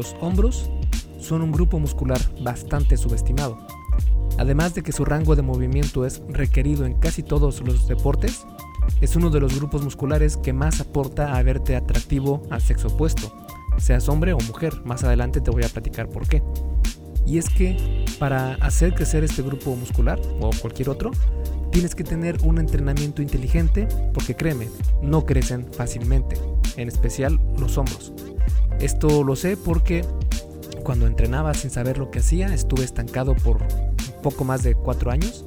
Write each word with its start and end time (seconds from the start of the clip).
Los 0.00 0.16
hombros 0.22 0.70
son 1.18 1.42
un 1.42 1.52
grupo 1.52 1.78
muscular 1.78 2.18
bastante 2.40 2.96
subestimado. 2.96 3.58
Además 4.38 4.72
de 4.72 4.82
que 4.82 4.92
su 4.92 5.04
rango 5.04 5.36
de 5.36 5.42
movimiento 5.42 6.06
es 6.06 6.22
requerido 6.30 6.86
en 6.86 6.94
casi 6.94 7.22
todos 7.22 7.60
los 7.60 7.86
deportes, 7.86 8.46
es 9.02 9.14
uno 9.14 9.28
de 9.28 9.40
los 9.40 9.54
grupos 9.54 9.84
musculares 9.84 10.38
que 10.38 10.54
más 10.54 10.80
aporta 10.80 11.36
a 11.36 11.42
verte 11.42 11.76
atractivo 11.76 12.40
al 12.48 12.62
sexo 12.62 12.88
opuesto, 12.88 13.30
seas 13.76 14.08
hombre 14.08 14.32
o 14.32 14.38
mujer. 14.38 14.72
Más 14.86 15.04
adelante 15.04 15.42
te 15.42 15.50
voy 15.50 15.64
a 15.64 15.68
platicar 15.68 16.08
por 16.08 16.26
qué. 16.26 16.42
Y 17.26 17.36
es 17.36 17.50
que 17.50 18.06
para 18.18 18.54
hacer 18.54 18.94
crecer 18.94 19.22
este 19.22 19.42
grupo 19.42 19.76
muscular 19.76 20.18
o 20.40 20.48
cualquier 20.62 20.88
otro, 20.88 21.10
tienes 21.72 21.94
que 21.94 22.04
tener 22.04 22.38
un 22.42 22.56
entrenamiento 22.56 23.20
inteligente 23.20 23.86
porque 24.14 24.34
créeme, 24.34 24.70
no 25.02 25.26
crecen 25.26 25.70
fácilmente, 25.74 26.38
en 26.78 26.88
especial 26.88 27.38
los 27.58 27.76
hombros. 27.76 28.14
Esto 28.80 29.24
lo 29.24 29.36
sé 29.36 29.58
porque 29.58 30.04
cuando 30.82 31.06
entrenaba 31.06 31.52
sin 31.52 31.70
saber 31.70 31.98
lo 31.98 32.10
que 32.10 32.20
hacía, 32.20 32.52
estuve 32.54 32.84
estancado 32.84 33.34
por 33.34 33.58
poco 34.22 34.44
más 34.44 34.62
de 34.62 34.74
cuatro 34.74 35.10
años 35.10 35.44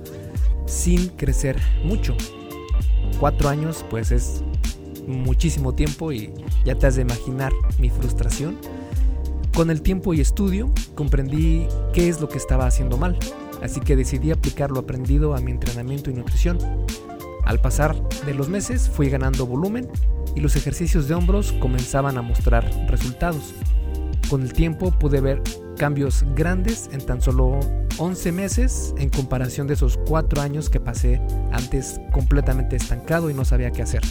sin 0.66 1.10
crecer 1.10 1.60
mucho. 1.84 2.16
Cuatro 3.20 3.50
años 3.50 3.84
pues 3.90 4.12
es 4.12 4.44
muchísimo 5.08 5.74
tiempo 5.74 6.12
y 6.12 6.34
ya 6.64 6.76
te 6.76 6.88
has 6.88 6.96
de 6.96 7.02
imaginar 7.02 7.52
mi 7.80 7.90
frustración. 7.90 8.58
Con 9.54 9.70
el 9.70 9.82
tiempo 9.82 10.14
y 10.14 10.22
estudio 10.22 10.72
comprendí 10.96 11.68
qué 11.94 12.10
es 12.10 12.22
lo 12.22 12.30
que 12.30 12.38
estaba 12.38 12.66
haciendo 12.66 12.98
mal, 12.98 13.18
así 13.62 13.80
que 13.82 13.96
decidí 13.96 14.32
aplicar 14.32 14.72
lo 14.72 14.80
aprendido 14.80 15.36
a 15.36 15.42
mi 15.42 15.52
entrenamiento 15.52 16.10
y 16.10 16.14
nutrición. 16.14 16.58
Al 17.46 17.60
pasar 17.60 17.96
de 18.26 18.34
los 18.34 18.48
meses 18.48 18.90
fui 18.90 19.10
ganando 19.10 19.46
volumen 19.46 19.90
y 20.36 20.42
los 20.42 20.56
ejercicios 20.56 21.08
de 21.08 21.16
hombros 21.16 21.54
comenzaban 21.54 22.18
a 22.18 22.22
mostrar 22.22 22.70
resultados. 22.88 23.54
Con 24.30 24.42
el 24.42 24.54
tiempo 24.54 24.92
pude 24.92 25.22
ver 25.22 25.42
cambios 25.78 26.26
grandes 26.36 26.90
en 26.92 27.06
tan 27.06 27.22
solo 27.22 27.60
11 27.98 28.32
meses 28.32 28.94
en 28.98 29.10
comparación 29.10 29.68
de 29.68 29.76
esos 29.76 30.00
4 30.08 30.42
años 30.42 30.70
que 30.70 30.80
pasé 30.80 31.22
antes 31.52 32.00
completamente 32.12 32.76
estancado 32.76 33.30
y 33.30 33.34
no 33.34 33.46
sabía 33.46 33.72
qué 33.72 33.82
hacer. 33.82 34.02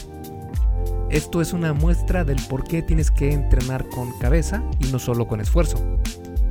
Esto 1.09 1.41
es 1.41 1.53
una 1.53 1.73
muestra 1.73 2.23
del 2.23 2.41
por 2.49 2.63
qué 2.63 2.81
tienes 2.81 3.11
que 3.11 3.31
entrenar 3.31 3.87
con 3.89 4.17
cabeza 4.19 4.63
y 4.79 4.91
no 4.91 4.99
solo 4.99 5.27
con 5.27 5.41
esfuerzo. 5.41 5.77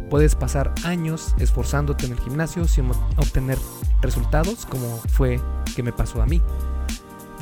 Puedes 0.08 0.34
pasar 0.34 0.72
años 0.84 1.34
esforzándote 1.38 2.06
en 2.06 2.12
el 2.12 2.20
gimnasio 2.20 2.68
sin 2.68 2.90
obtener 3.16 3.58
resultados 4.02 4.66
como 4.66 4.98
fue 5.08 5.40
que 5.74 5.82
me 5.82 5.92
pasó 5.92 6.20
a 6.20 6.26
mí. 6.26 6.40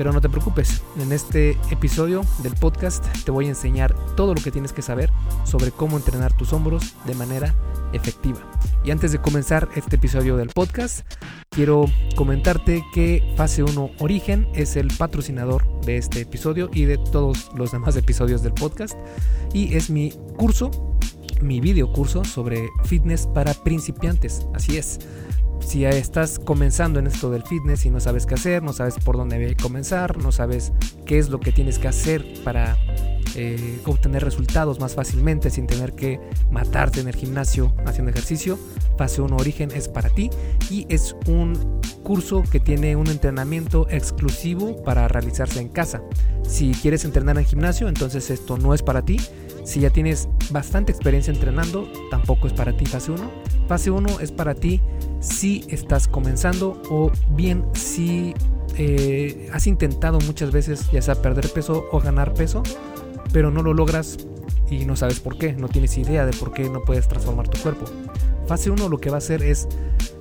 Pero 0.01 0.15
no 0.15 0.23
te 0.23 0.31
preocupes, 0.31 0.81
en 0.99 1.13
este 1.13 1.59
episodio 1.71 2.23
del 2.43 2.55
podcast 2.55 3.05
te 3.23 3.31
voy 3.31 3.45
a 3.45 3.49
enseñar 3.51 3.95
todo 4.17 4.33
lo 4.33 4.41
que 4.41 4.51
tienes 4.51 4.73
que 4.73 4.81
saber 4.81 5.11
sobre 5.45 5.73
cómo 5.73 5.99
entrenar 5.99 6.35
tus 6.35 6.55
hombros 6.55 6.95
de 7.05 7.15
manera 7.15 7.55
efectiva. 7.93 8.39
Y 8.83 8.93
antes 8.93 9.13
de 9.13 9.21
comenzar 9.21 9.69
este 9.77 9.97
episodio 9.97 10.39
del 10.39 10.49
podcast, 10.49 11.01
quiero 11.51 11.85
comentarte 12.17 12.83
que 12.95 13.35
Fase 13.37 13.63
1 13.63 13.91
Origen 13.99 14.49
es 14.55 14.77
el 14.77 14.89
patrocinador 14.89 15.67
de 15.83 15.99
este 15.99 16.23
episodio 16.23 16.71
y 16.73 16.87
de 16.87 16.97
todos 16.97 17.51
los 17.55 17.71
demás 17.71 17.95
episodios 17.95 18.43
del 18.43 18.55
podcast. 18.55 18.97
Y 19.53 19.75
es 19.75 19.91
mi 19.91 20.15
curso, 20.39 20.71
mi 21.43 21.61
video 21.61 21.93
curso 21.93 22.25
sobre 22.25 22.71
fitness 22.87 23.27
para 23.27 23.53
principiantes. 23.53 24.47
Así 24.55 24.79
es 24.79 24.99
si 25.61 25.85
estás 25.85 26.39
comenzando 26.39 26.99
en 26.99 27.07
esto 27.07 27.31
del 27.31 27.43
fitness 27.43 27.87
y 27.87 27.91
no 27.91 28.01
sabes 28.01 28.27
qué 28.27 28.35
hacer, 28.35 28.63
no 28.63 28.73
sabes 28.73 28.95
por 28.99 29.17
dónde 29.17 29.57
comenzar, 29.61 30.19
no 30.19 30.33
sabes 30.33 30.73
qué 31.07 31.19
es 31.19 31.29
lo 31.29 31.41
que 31.41 31.53
tienes 31.53 31.79
que 31.79 31.89
hacer 31.89 32.25
para 32.45 32.77
eh, 33.37 33.81
obtener 33.87 34.25
resultados 34.25 34.81
más 34.81 34.95
fácilmente 34.95 35.51
sin 35.51 35.67
tener 35.67 35.93
que 35.95 36.21
matarte 36.51 37.01
en 37.01 37.09
el 37.09 37.15
gimnasio 37.15 37.73
haciendo 37.87 38.11
ejercicio, 38.11 38.59
Fase 38.99 39.23
1 39.23 39.37
Origen 39.37 39.71
es 39.71 39.89
para 39.89 40.11
ti 40.11 40.31
y 40.69 40.87
es 40.89 41.15
un 41.27 41.81
curso 42.03 42.43
que 42.51 42.61
tiene 42.61 42.97
un 42.97 43.09
entrenamiento 43.09 43.87
exclusivo 43.89 44.83
para 44.83 45.09
realizarse 45.09 45.61
en 45.61 45.69
casa. 45.69 46.03
Si 46.43 46.73
quieres 46.73 47.05
entrenar 47.05 47.39
en 47.39 47.45
gimnasio, 47.45 47.89
entonces 47.89 48.31
esto 48.31 48.59
no 48.59 48.75
es 48.75 48.83
para 48.83 49.03
ti. 49.03 49.19
Si 49.65 49.81
ya 49.81 49.91
tienes 49.91 50.29
bastante 50.51 50.93
experiencia 50.93 51.33
entrenando, 51.33 51.89
tampoco 52.11 52.47
es 52.47 52.53
para 52.53 52.77
ti 52.77 52.87
fase 52.87 53.13
1. 53.13 53.31
Fase 53.69 53.91
1 53.91 54.21
es 54.21 54.33
para 54.33 54.55
ti 54.55 54.81
si 55.21 55.65
estás 55.69 56.09
comenzando 56.09 56.81
o 56.91 57.13
bien 57.31 57.65
si 57.75 58.35
eh, 58.77 59.49
has 59.53 59.67
intentado 59.67 60.19
muchas 60.21 60.51
veces 60.51 60.91
ya 60.91 61.03
sea 61.03 61.21
perder 61.21 61.49
peso 61.51 61.87
o 61.93 62.01
ganar 62.01 62.35
peso, 62.35 62.63
pero 63.33 63.51
no 63.51 63.63
lo 63.63 63.75
logras 63.75 64.19
y 64.71 64.85
no 64.87 64.97
sabes 64.97 65.21
por 65.21 65.37
qué, 65.37 65.53
no 65.53 65.69
tienes 65.69 65.97
idea 65.99 66.25
de 66.25 66.33
por 66.33 66.53
qué 66.53 66.69
no 66.69 66.83
puedes 66.83 67.07
transformar 67.09 67.49
tu 67.49 67.59
cuerpo. 67.61 67.85
Fase 68.47 68.71
1 68.71 68.89
lo 68.89 68.99
que 68.99 69.11
va 69.11 69.17
a 69.17 69.19
hacer 69.19 69.43
es 69.43 69.69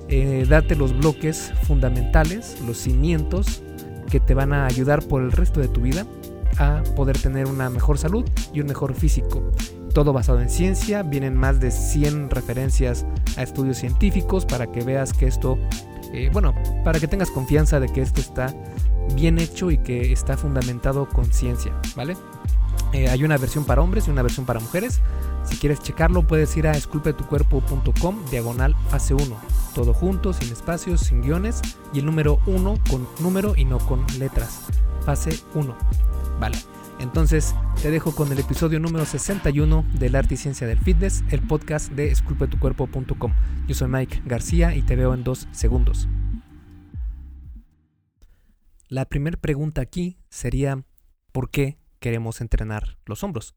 eh, 0.08 0.44
darte 0.48 0.76
los 0.76 0.96
bloques 0.96 1.52
fundamentales, 1.66 2.56
los 2.66 2.76
cimientos 2.76 3.62
que 4.10 4.20
te 4.20 4.34
van 4.34 4.52
a 4.52 4.66
ayudar 4.66 5.02
por 5.02 5.22
el 5.22 5.32
resto 5.32 5.60
de 5.60 5.68
tu 5.68 5.80
vida 5.80 6.04
a 6.60 6.82
poder 6.94 7.18
tener 7.18 7.46
una 7.46 7.70
mejor 7.70 7.98
salud 7.98 8.24
y 8.52 8.60
un 8.60 8.66
mejor 8.66 8.94
físico. 8.94 9.42
Todo 9.94 10.12
basado 10.12 10.40
en 10.40 10.50
ciencia, 10.50 11.02
vienen 11.02 11.36
más 11.36 11.58
de 11.58 11.70
100 11.70 12.30
referencias 12.30 13.06
a 13.36 13.42
estudios 13.42 13.78
científicos 13.78 14.46
para 14.46 14.70
que 14.70 14.84
veas 14.84 15.12
que 15.12 15.26
esto, 15.26 15.58
eh, 16.12 16.30
bueno, 16.32 16.54
para 16.84 17.00
que 17.00 17.08
tengas 17.08 17.30
confianza 17.30 17.80
de 17.80 17.88
que 17.88 18.02
esto 18.02 18.20
está 18.20 18.54
bien 19.16 19.38
hecho 19.38 19.70
y 19.70 19.78
que 19.78 20.12
está 20.12 20.36
fundamentado 20.36 21.08
con 21.08 21.24
ciencia, 21.32 21.72
¿vale? 21.96 22.16
Eh, 22.92 23.08
hay 23.08 23.24
una 23.24 23.36
versión 23.38 23.64
para 23.64 23.82
hombres 23.82 24.06
y 24.06 24.10
una 24.10 24.22
versión 24.22 24.46
para 24.46 24.60
mujeres. 24.60 25.00
Si 25.44 25.56
quieres 25.56 25.80
checarlo, 25.80 26.26
puedes 26.26 26.56
ir 26.56 26.66
a 26.66 26.72
esculpetucuerpo.com 26.72 28.24
diagonal 28.30 28.76
fase 28.88 29.14
1. 29.14 29.24
Todo 29.74 29.94
junto, 29.94 30.32
sin 30.32 30.52
espacios, 30.52 31.00
sin 31.00 31.22
guiones 31.22 31.62
y 31.92 32.00
el 32.00 32.06
número 32.06 32.38
1 32.46 32.74
con 32.90 33.08
número 33.20 33.54
y 33.56 33.64
no 33.64 33.78
con 33.78 34.04
letras. 34.18 34.60
Fase 35.04 35.38
1. 35.54 36.09
Vale. 36.40 36.56
Entonces 37.00 37.54
te 37.82 37.90
dejo 37.90 38.14
con 38.14 38.32
el 38.32 38.38
episodio 38.38 38.80
número 38.80 39.04
61 39.04 39.84
del 39.98 40.16
Arte 40.16 40.34
y 40.34 40.36
Ciencia 40.38 40.66
del 40.66 40.78
Fitness, 40.78 41.22
el 41.30 41.46
podcast 41.46 41.92
de 41.92 42.10
esculpetucuerpo.com. 42.10 43.32
Yo 43.68 43.74
soy 43.74 43.88
Mike 43.88 44.22
García 44.24 44.74
y 44.74 44.80
te 44.80 44.96
veo 44.96 45.12
en 45.12 45.22
dos 45.22 45.48
segundos. 45.52 46.08
La 48.88 49.04
primera 49.04 49.38
pregunta 49.38 49.82
aquí 49.82 50.18
sería 50.30 50.82
¿por 51.30 51.50
qué 51.50 51.78
queremos 52.00 52.40
entrenar 52.40 52.96
los 53.04 53.22
hombros? 53.22 53.54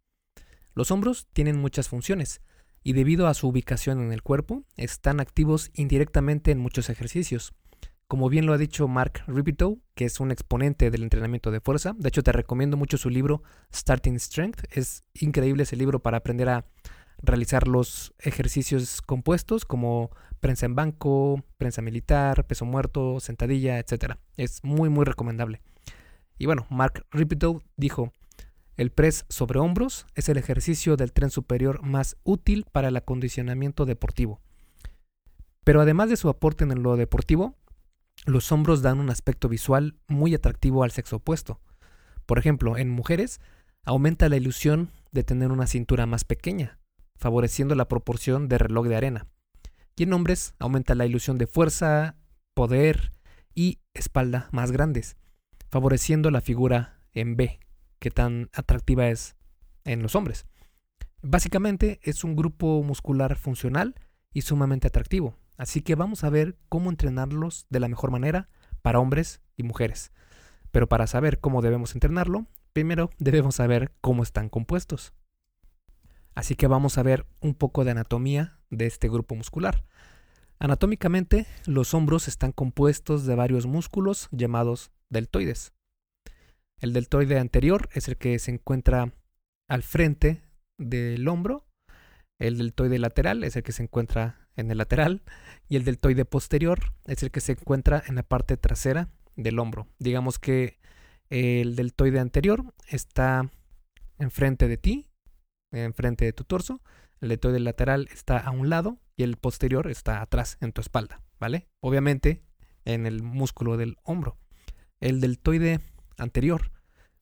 Los 0.74 0.92
hombros 0.92 1.28
tienen 1.32 1.60
muchas 1.60 1.88
funciones 1.88 2.42
y 2.84 2.92
debido 2.92 3.28
a 3.28 3.34
su 3.34 3.48
ubicación 3.48 4.02
en 4.02 4.12
el 4.12 4.24
cuerpo 4.24 4.66
están 4.76 5.22
activos 5.22 5.72
indirectamente 5.74 6.52
en 6.52 6.60
muchos 6.60 6.90
ejercicios. 6.90 7.54
Como 8.08 8.30
bien 8.30 8.46
lo 8.46 8.54
ha 8.54 8.58
dicho 8.58 8.88
Mark 8.88 9.24
Ripito, 9.28 9.80
que 9.96 10.06
es 10.06 10.20
un 10.20 10.32
exponente 10.32 10.92
del 10.92 11.04
entrenamiento 11.04 11.52
de 11.52 11.62
fuerza. 11.62 11.94
De 11.98 12.10
hecho, 12.10 12.22
te 12.22 12.32
recomiendo 12.32 12.78
mucho 12.78 12.98
su 12.98 13.10
libro 13.10 13.44
Starting 13.74 14.20
Strength. 14.20 14.66
Es 14.72 15.04
increíble 15.14 15.64
ese 15.64 15.76
libro 15.76 16.00
para 16.00 16.18
aprender 16.18 16.50
a 16.50 16.66
realizar 17.24 17.68
los 17.68 18.14
ejercicios 18.20 19.02
compuestos 19.02 19.66
como 19.66 20.12
prensa 20.40 20.66
en 20.66 20.76
banco, 20.76 21.44
prensa 21.58 21.82
militar, 21.82 22.46
peso 22.46 22.66
muerto, 22.66 23.20
sentadilla, 23.20 23.80
etc. 23.80 24.16
Es 24.36 24.64
muy, 24.64 24.90
muy 24.90 25.06
recomendable. 25.06 25.62
Y 26.38 26.46
bueno, 26.46 26.68
Mark 26.70 27.06
Ripito 27.12 27.64
dijo, 27.78 28.12
el 28.76 28.92
press 28.92 29.26
sobre 29.30 29.60
hombros 29.60 30.08
es 30.16 30.30
el 30.30 30.38
ejercicio 30.38 30.98
del 30.98 31.14
tren 31.14 31.30
superior 31.30 31.84
más 31.84 32.18
útil 32.24 32.66
para 32.72 32.90
el 32.90 32.98
acondicionamiento 32.98 33.86
deportivo. 33.86 34.42
Pero 35.64 35.80
además 35.80 36.10
de 36.10 36.18
su 36.18 36.28
aporte 36.28 36.64
en 36.66 36.84
lo 36.84 36.98
deportivo, 36.98 37.56
los 38.26 38.52
hombros 38.52 38.82
dan 38.82 39.00
un 39.00 39.10
aspecto 39.10 39.50
visual 39.50 39.96
muy 40.08 40.34
atractivo 40.34 40.84
al 40.84 40.92
sexo 40.92 41.18
opuesto. 41.18 41.60
Por 42.26 42.40
ejemplo, 42.40 42.78
en 42.78 42.90
mujeres 42.90 43.42
aumenta 43.84 44.30
la 44.30 44.38
ilusión 44.38 44.90
de 45.12 45.24
tener 45.24 45.52
una 45.52 45.68
cintura 45.68 46.06
más 46.06 46.24
pequeña, 46.24 46.80
favoreciendo 47.18 47.76
la 47.76 47.88
proporción 47.88 48.48
de 48.48 48.58
reloj 48.58 48.88
de 48.88 48.96
arena. 48.96 49.28
Y 49.96 50.04
en 50.04 50.14
hombres 50.14 50.56
aumenta 50.58 50.96
la 50.96 51.06
ilusión 51.06 51.38
de 51.38 51.48
fuerza, 51.48 52.16
poder 52.54 53.12
y 53.54 53.80
espalda 53.94 54.48
más 54.52 54.72
grandes, 54.72 55.18
favoreciendo 55.70 56.32
la 56.32 56.42
figura 56.42 57.00
en 57.12 57.36
B, 57.36 57.60
que 58.00 58.10
tan 58.10 58.50
atractiva 58.54 59.10
es 59.10 59.36
en 59.84 60.02
los 60.02 60.16
hombres. 60.16 60.46
Básicamente 61.22 62.00
es 62.04 62.24
un 62.24 62.36
grupo 62.36 62.82
muscular 62.84 63.36
funcional 63.36 63.96
y 64.34 64.42
sumamente 64.42 64.88
atractivo. 64.88 65.38
Así 65.58 65.82
que 65.82 65.96
vamos 65.96 66.24
a 66.24 66.30
ver 66.30 66.58
cómo 66.70 66.90
entrenarlos 66.90 67.68
de 67.70 67.80
la 67.80 67.88
mejor 67.88 68.12
manera 68.12 68.50
para 68.82 69.00
hombres 69.00 69.42
y 69.56 69.64
mujeres. 69.64 70.12
Pero 70.72 70.88
para 70.90 71.08
saber 71.08 71.40
cómo 71.40 71.62
debemos 71.62 71.94
entrenarlo, 71.94 72.48
primero 72.74 73.10
debemos 73.20 73.56
saber 73.56 73.92
cómo 74.02 74.24
están 74.24 74.50
compuestos. 74.50 75.14
Así 76.36 76.56
que 76.56 76.68
vamos 76.68 76.98
a 76.98 77.04
ver 77.04 77.26
un 77.42 77.54
poco 77.54 77.84
de 77.84 77.92
anatomía 77.92 78.60
de 78.70 78.88
este 78.88 79.08
grupo 79.08 79.36
muscular. 79.36 79.86
Anatómicamente, 80.60 81.46
los 81.66 81.94
hombros 81.94 82.28
están 82.28 82.52
compuestos 82.52 83.26
de 83.26 83.36
varios 83.36 83.68
músculos 83.68 84.30
llamados 84.32 84.92
deltoides. 85.10 85.74
El 86.80 86.94
deltoide 86.94 87.38
anterior 87.38 87.90
es 87.94 88.08
el 88.08 88.18
que 88.18 88.40
se 88.40 88.52
encuentra 88.52 89.14
al 89.70 89.84
frente 89.84 90.42
del 90.78 91.28
hombro 91.28 91.66
El 92.40 92.58
deltoide 92.58 93.00
lateral 93.00 93.44
es 93.44 93.56
el 93.56 93.64
que 93.64 93.72
se 93.72 93.84
encuentra 93.84 94.43
en 94.56 94.72
el 94.72 94.78
lateral 94.78 95.24
y 95.68 95.76
el 95.76 95.84
deltoide 95.84 96.26
posterior 96.26 96.94
es 97.06 97.24
el 97.24 97.32
que 97.32 97.42
se 97.42 97.54
encuentra 97.54 98.04
en 98.08 98.16
la 98.16 98.24
parte 98.24 98.58
trasera 98.58 99.10
del 99.36 99.60
hombro. 99.60 99.88
Digamos 100.00 100.40
que 100.40 100.80
el 101.30 101.76
deltoide 101.76 102.20
anterior 102.20 102.74
está 102.88 103.50
enfrente 104.20 104.68
de 104.68 104.78
ti, 104.78 105.10
enfrente 105.72 106.26
de 106.26 106.34
tu 106.34 106.44
torso, 106.44 106.82
el 107.22 107.30
deltoide 107.30 107.60
lateral 107.60 108.08
está 108.12 108.38
a 108.38 108.52
un 108.52 108.70
lado 108.70 109.00
y 109.16 109.24
el 109.24 109.38
posterior 109.38 109.90
está 109.90 110.22
atrás 110.22 110.58
en 110.62 110.74
tu 110.74 110.82
espalda, 110.82 111.22
¿vale? 111.40 111.68
Obviamente 111.80 112.44
en 112.86 113.06
el 113.06 113.24
músculo 113.24 113.78
del 113.78 113.98
hombro. 114.04 114.38
El 115.00 115.22
deltoide 115.22 115.80
anterior 116.18 116.72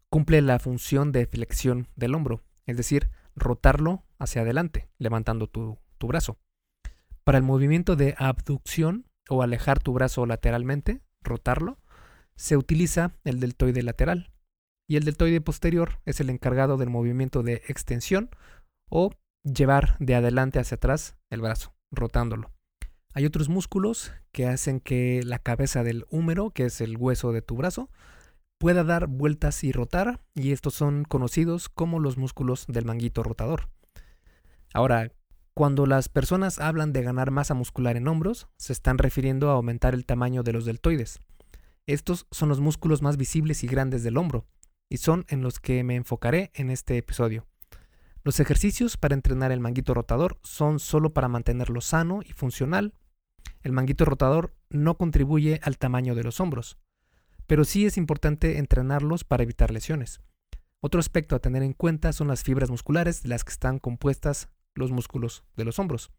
cumple 0.09 0.41
la 0.41 0.59
función 0.59 1.11
de 1.11 1.25
flexión 1.25 1.87
del 1.95 2.15
hombro, 2.15 2.43
es 2.65 2.77
decir, 2.77 3.09
rotarlo 3.35 4.03
hacia 4.19 4.41
adelante, 4.41 4.89
levantando 4.97 5.47
tu, 5.47 5.79
tu 5.97 6.07
brazo. 6.07 6.37
Para 7.23 7.37
el 7.37 7.43
movimiento 7.43 7.95
de 7.95 8.15
abducción 8.17 9.05
o 9.29 9.43
alejar 9.43 9.79
tu 9.79 9.93
brazo 9.93 10.25
lateralmente, 10.25 11.01
rotarlo, 11.21 11.77
se 12.35 12.57
utiliza 12.57 13.11
el 13.23 13.39
deltoide 13.39 13.83
lateral 13.83 14.31
y 14.87 14.97
el 14.97 15.03
deltoide 15.03 15.39
posterior 15.39 15.99
es 16.05 16.19
el 16.19 16.29
encargado 16.29 16.77
del 16.77 16.89
movimiento 16.89 17.43
de 17.43 17.61
extensión 17.67 18.29
o 18.89 19.11
llevar 19.43 19.95
de 19.99 20.15
adelante 20.15 20.59
hacia 20.59 20.75
atrás 20.75 21.15
el 21.29 21.41
brazo, 21.41 21.73
rotándolo. 21.91 22.51
Hay 23.13 23.25
otros 23.25 23.49
músculos 23.49 24.11
que 24.31 24.47
hacen 24.47 24.79
que 24.79 25.21
la 25.23 25.39
cabeza 25.39 25.83
del 25.83 26.05
húmero, 26.09 26.51
que 26.51 26.65
es 26.65 26.81
el 26.81 26.97
hueso 26.97 27.31
de 27.31 27.41
tu 27.41 27.55
brazo, 27.55 27.89
pueda 28.57 28.83
dar 28.83 29.07
vueltas 29.07 29.63
y 29.63 29.71
rotar, 29.71 30.21
y 30.33 30.51
estos 30.51 30.73
son 30.73 31.03
conocidos 31.03 31.69
como 31.69 31.99
los 31.99 32.17
músculos 32.17 32.65
del 32.67 32.85
manguito 32.85 33.23
rotador. 33.23 33.69
Ahora, 34.73 35.11
cuando 35.53 35.85
las 35.85 36.07
personas 36.07 36.59
hablan 36.59 36.93
de 36.93 37.03
ganar 37.03 37.29
masa 37.29 37.53
muscular 37.53 37.97
en 37.97 38.07
hombros, 38.07 38.47
se 38.55 38.71
están 38.71 38.97
refiriendo 38.97 39.49
a 39.49 39.53
aumentar 39.53 39.93
el 39.93 40.05
tamaño 40.05 40.43
de 40.43 40.53
los 40.53 40.65
deltoides. 40.65 41.19
Estos 41.87 42.25
son 42.31 42.47
los 42.47 42.61
músculos 42.61 43.01
más 43.01 43.17
visibles 43.17 43.63
y 43.63 43.67
grandes 43.67 44.03
del 44.03 44.17
hombro, 44.17 44.45
y 44.87 44.97
son 44.97 45.25
en 45.27 45.41
los 45.41 45.59
que 45.59 45.83
me 45.83 45.95
enfocaré 45.95 46.51
en 46.53 46.69
este 46.69 46.97
episodio. 46.97 47.47
Los 48.23 48.39
ejercicios 48.39 48.95
para 48.97 49.15
entrenar 49.15 49.51
el 49.51 49.59
manguito 49.59 49.93
rotador 49.93 50.39
son 50.43 50.79
solo 50.79 51.11
para 51.11 51.27
mantenerlo 51.27 51.81
sano 51.81 52.21
y 52.23 52.31
funcional. 52.31 52.93
El 53.61 53.73
manguito 53.73 54.05
rotador 54.05 54.53
no 54.69 54.97
contribuye 54.97 55.59
al 55.63 55.77
tamaño 55.77 56.15
de 56.15 56.23
los 56.23 56.39
hombros, 56.39 56.77
pero 57.47 57.65
sí 57.65 57.85
es 57.85 57.97
importante 57.97 58.57
entrenarlos 58.57 59.23
para 59.25 59.43
evitar 59.43 59.71
lesiones. 59.71 60.21
Otro 60.79 60.99
aspecto 60.99 61.35
a 61.35 61.39
tener 61.39 61.63
en 61.63 61.73
cuenta 61.73 62.13
son 62.13 62.27
las 62.27 62.43
fibras 62.43 62.69
musculares 62.69 63.21
de 63.23 63.29
las 63.29 63.43
que 63.43 63.51
están 63.51 63.79
compuestas 63.79 64.49
los 64.75 64.91
músculos 64.91 65.43
de 65.55 65.65
los 65.65 65.79
hombros. 65.79 66.11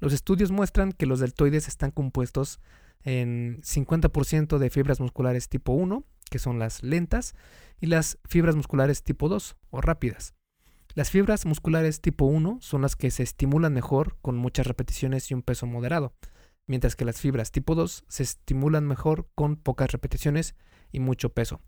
Los 0.00 0.12
estudios 0.12 0.50
muestran 0.50 0.92
que 0.92 1.06
los 1.06 1.20
deltoides 1.20 1.68
están 1.68 1.90
compuestos 1.90 2.60
en 3.02 3.60
50% 3.62 4.58
de 4.58 4.70
fibras 4.70 5.00
musculares 5.00 5.48
tipo 5.48 5.72
1, 5.72 6.04
que 6.30 6.38
son 6.38 6.58
las 6.58 6.82
lentas, 6.82 7.34
y 7.80 7.86
las 7.86 8.18
fibras 8.26 8.56
musculares 8.56 9.02
tipo 9.02 9.28
2 9.28 9.56
o 9.70 9.80
rápidas. 9.80 10.34
Las 10.94 11.10
fibras 11.10 11.44
musculares 11.44 12.00
tipo 12.00 12.24
1 12.24 12.58
son 12.60 12.82
las 12.82 12.96
que 12.96 13.10
se 13.10 13.22
estimulan 13.22 13.72
mejor 13.72 14.16
con 14.22 14.36
muchas 14.36 14.66
repeticiones 14.66 15.30
y 15.30 15.34
un 15.34 15.42
peso 15.42 15.66
moderado, 15.66 16.14
mientras 16.66 16.96
que 16.96 17.04
las 17.04 17.20
fibras 17.20 17.50
tipo 17.50 17.74
2 17.74 18.04
se 18.08 18.22
estimulan 18.22 18.86
mejor 18.86 19.28
con 19.34 19.56
pocas 19.56 19.90
repeticiones 19.90 20.54
y 20.92 21.00
mucho 21.00 21.30
peso. 21.30 21.60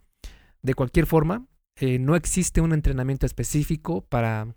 De 0.63 0.75
cualquier 0.75 1.07
forma, 1.07 1.47
eh, 1.77 1.99
no 1.99 2.17
existe 2.17 2.61
un 2.61 2.73
entrenamiento 2.73 3.27
específico 3.27 4.03
para 4.07 4.55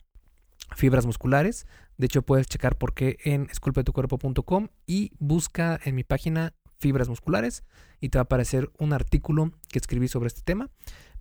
fibras 0.75 1.05
musculares. 1.05 1.67
De 1.97 2.05
hecho, 2.05 2.21
puedes 2.21 2.47
checar 2.47 2.77
por 2.77 2.93
qué 2.93 3.17
en 3.23 3.47
esculpetucuerpo.com 3.51 4.67
y 4.87 5.11
busca 5.19 5.79
en 5.83 5.95
mi 5.95 6.03
página 6.03 6.53
fibras 6.79 7.09
musculares 7.09 7.63
y 7.99 8.09
te 8.09 8.17
va 8.17 8.21
a 8.21 8.23
aparecer 8.23 8.71
un 8.79 8.93
artículo 8.93 9.51
que 9.69 9.79
escribí 9.79 10.07
sobre 10.07 10.27
este 10.27 10.41
tema. 10.41 10.69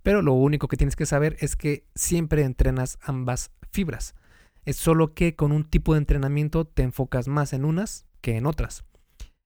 Pero 0.02 0.22
lo 0.22 0.32
único 0.32 0.68
que 0.68 0.76
tienes 0.76 0.96
que 0.96 1.06
saber 1.06 1.36
es 1.40 1.56
que 1.56 1.84
siempre 1.94 2.42
entrenas 2.42 2.98
ambas 3.02 3.50
fibras. 3.70 4.14
Es 4.64 4.76
solo 4.76 5.14
que 5.14 5.34
con 5.34 5.52
un 5.52 5.64
tipo 5.64 5.94
de 5.94 5.98
entrenamiento 5.98 6.64
te 6.64 6.82
enfocas 6.82 7.28
más 7.28 7.52
en 7.52 7.64
unas 7.64 8.06
que 8.20 8.36
en 8.36 8.46
otras. 8.46 8.84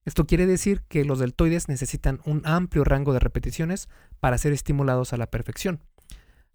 Esto 0.05 0.27
quiere 0.27 0.45
decir 0.45 0.83
que 0.89 1.05
los 1.05 1.19
deltoides 1.19 1.69
necesitan 1.69 2.19
un 2.25 2.41
amplio 2.45 2.83
rango 2.83 3.13
de 3.13 3.19
repeticiones 3.19 3.87
para 4.19 4.37
ser 4.37 4.51
estimulados 4.51 5.13
a 5.13 5.17
la 5.17 5.27
perfección. 5.27 5.79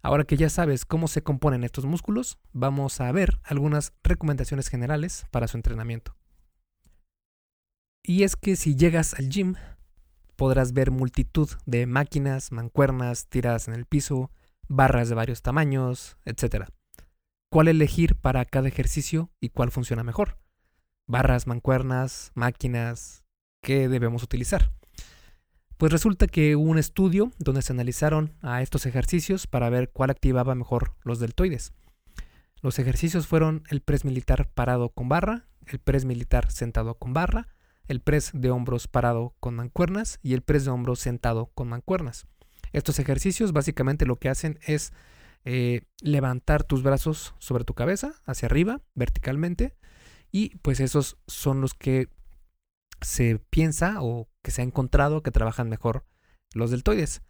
Ahora 0.01 0.23
que 0.23 0.37
ya 0.37 0.49
sabes 0.49 0.85
cómo 0.85 1.07
se 1.07 1.23
componen 1.23 1.63
estos 1.63 1.85
músculos, 1.85 2.37
vamos 2.53 3.01
a 3.01 3.11
ver 3.11 3.39
algunas 3.43 3.93
recomendaciones 4.03 4.69
generales 4.69 5.25
para 5.31 5.47
su 5.47 5.57
entrenamiento. 5.57 6.15
Y 8.03 8.23
es 8.23 8.35
que 8.35 8.55
si 8.55 8.75
llegas 8.75 9.13
al 9.13 9.29
gym, 9.29 9.55
podrás 10.37 10.71
ver 10.71 10.89
multitud 10.89 11.49
de 11.65 11.85
máquinas, 11.85 12.53
mancuernas 12.53 13.27
tiradas 13.27 13.67
en 13.67 13.73
el 13.73 13.85
piso, 13.85 14.31
barras 14.69 15.09
de 15.09 15.15
varios 15.15 15.41
tamaños, 15.41 16.17
etc. 16.23 16.69
¿Cuál 17.51 17.67
elegir 17.67 18.15
para 18.15 18.45
cada 18.45 18.69
ejercicio 18.69 19.31
y 19.41 19.49
cuál 19.49 19.69
funciona 19.69 20.03
mejor? 20.03 20.37
Barras, 21.07 21.45
mancuernas, 21.45 22.31
máquinas, 22.35 23.25
¿qué 23.61 23.89
debemos 23.89 24.23
utilizar? 24.23 24.71
Pues 25.79 25.93
resulta 25.93 26.27
que 26.27 26.57
hubo 26.57 26.69
un 26.69 26.77
estudio 26.77 27.31
donde 27.37 27.61
se 27.61 27.71
analizaron 27.71 28.33
a 28.41 28.61
estos 28.61 28.85
ejercicios 28.85 29.47
para 29.47 29.69
ver 29.69 29.91
cuál 29.91 30.09
activaba 30.09 30.53
mejor 30.53 30.93
los 31.05 31.19
deltoides. 31.19 31.71
Los 32.61 32.79
ejercicios 32.79 33.27
fueron 33.27 33.63
el 33.69 33.79
press 33.79 34.03
militar 34.03 34.51
parado 34.53 34.89
con 34.89 35.07
barra, 35.07 35.47
el 35.65 35.79
press 35.79 36.03
militar 36.03 36.51
sentado 36.51 36.95
con 36.95 37.13
barra, 37.13 37.47
el 37.87 38.01
press 38.01 38.31
de 38.33 38.51
hombros 38.51 38.89
parado 38.89 39.37
con 39.39 39.55
mancuernas 39.55 40.19
y 40.21 40.33
el 40.33 40.41
press 40.41 40.65
de 40.65 40.71
hombros 40.71 40.99
sentado 40.99 41.45
con 41.55 41.69
mancuernas. 41.69 42.27
Estos 42.73 42.99
ejercicios 42.99 43.53
básicamente 43.53 44.05
lo 44.05 44.17
que 44.17 44.27
hacen 44.27 44.59
es 44.63 44.91
eh, 45.45 45.83
levantar 46.01 46.65
tus 46.65 46.83
brazos 46.83 47.35
sobre 47.39 47.63
tu 47.63 47.73
cabeza, 47.73 48.15
hacia 48.25 48.47
arriba, 48.47 48.81
verticalmente, 48.95 49.77
y 50.29 50.57
pues 50.57 50.81
esos 50.81 51.15
son 51.25 51.61
los 51.61 51.73
que 51.73 52.09
se 52.99 53.39
piensa 53.49 54.01
o 54.01 54.27
que 54.49 54.51
se 54.51 54.63
ha 54.63 54.65
encontrado 54.65 55.21
que 55.21 55.29
trabajan 55.29 55.69
mejor 55.69 56.05
los 56.55 56.71
deltoides. 56.71 57.21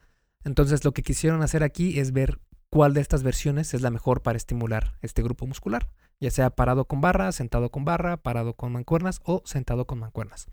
Entonces 0.46 0.86
lo 0.86 0.94
que 0.94 1.04
quisieron 1.04 1.42
hacer 1.42 1.64
aquí 1.64 2.00
es 2.00 2.14
ver 2.14 2.40
cuál 2.70 2.94
de 2.94 3.02
estas 3.02 3.24
versiones 3.24 3.74
es 3.74 3.82
la 3.82 3.92
mejor 3.92 4.22
para 4.22 4.38
estimular 4.38 4.98
este 5.02 5.22
grupo 5.22 5.46
muscular 5.46 5.90
ya 6.20 6.32
sea 6.32 6.50
parado 6.50 6.86
con 6.86 7.02
barra, 7.02 7.32
sentado 7.32 7.72
con 7.72 7.86
barra, 7.86 8.18
parado 8.18 8.54
con 8.54 8.72
mancuernas 8.72 9.22
o 9.24 9.42
sentado 9.46 9.86
con 9.86 10.00
mancuernas. 10.00 10.48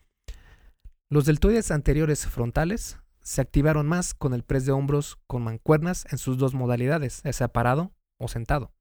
Los 1.08 1.24
deltoides 1.24 1.70
anteriores 1.70 2.26
frontales 2.26 2.98
se 3.20 3.40
activaron 3.40 3.86
más 3.86 4.14
con 4.14 4.34
el 4.34 4.44
press 4.44 4.66
de 4.66 4.72
hombros 4.72 5.18
con 5.26 5.42
mancuernas 5.42 6.06
en 6.10 6.18
sus 6.18 6.38
dos 6.38 6.54
modalidades, 6.54 7.22
ya 7.22 7.32
sea 7.32 7.48
parado 7.48 7.92
o 8.18 8.28
sentado. 8.28 8.72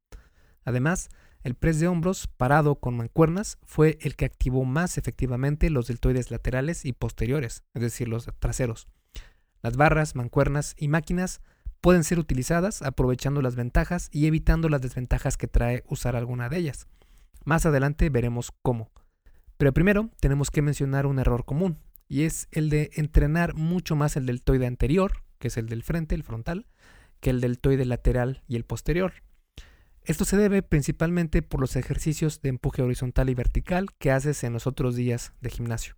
Además, 0.64 1.10
el 1.46 1.54
press 1.54 1.80
de 1.80 1.88
hombros 1.88 2.26
parado 2.26 2.80
con 2.80 2.98
mancuernas 2.98 3.60
fue 3.64 4.00
el 4.02 4.16
que 4.16 4.26
activó 4.26 4.66
más 4.66 4.98
efectivamente 4.98 5.70
los 5.70 5.86
deltoides 5.86 6.32
laterales 6.32 6.86
y 6.86 6.92
posteriores, 6.92 7.64
es 7.76 7.84
decir, 7.84 8.08
los 8.08 8.28
traseros. 8.40 8.88
Las 9.62 9.78
barras, 9.78 10.16
mancuernas 10.16 10.74
y 10.76 10.88
máquinas 10.88 11.42
pueden 11.82 12.04
ser 12.04 12.18
utilizadas 12.18 12.82
aprovechando 12.82 13.44
las 13.44 13.56
ventajas 13.56 14.10
y 14.12 14.26
evitando 14.26 14.70
las 14.70 14.82
desventajas 14.82 15.38
que 15.38 15.48
trae 15.48 15.84
usar 15.88 16.16
alguna 16.16 16.50
de 16.50 16.58
ellas. 16.58 16.88
Más 17.44 17.68
adelante 17.68 18.10
veremos 18.10 18.52
cómo. 18.64 18.90
Pero 19.58 19.72
primero 19.72 20.10
tenemos 20.20 20.50
que 20.50 20.64
mencionar 20.64 21.06
un 21.06 21.20
error 21.20 21.46
común, 21.46 21.78
y 22.08 22.24
es 22.24 22.48
el 22.54 22.72
de 22.72 22.90
entrenar 22.96 23.54
mucho 23.54 23.96
más 23.96 24.16
el 24.16 24.26
deltoide 24.26 24.66
anterior, 24.66 25.22
que 25.38 25.50
es 25.50 25.58
el 25.58 25.70
del 25.70 25.84
frente, 25.84 26.16
el 26.16 26.24
frontal, 26.24 26.66
que 27.20 27.30
el 27.30 27.40
deltoide 27.40 27.86
lateral 27.86 28.42
y 28.48 28.56
el 28.56 28.66
posterior. 28.66 29.14
Esto 30.06 30.24
se 30.24 30.38
debe 30.38 30.62
principalmente 30.62 31.42
por 31.42 31.60
los 31.60 31.76
ejercicios 31.76 32.40
de 32.42 32.50
empuje 32.50 32.84
horizontal 32.84 33.28
y 33.32 33.34
vertical 33.34 33.88
que 33.98 34.12
haces 34.12 34.44
en 34.44 34.54
los 34.54 34.68
otros 34.68 34.96
días 34.96 35.34
de 35.42 35.50
gimnasio. 35.50 35.96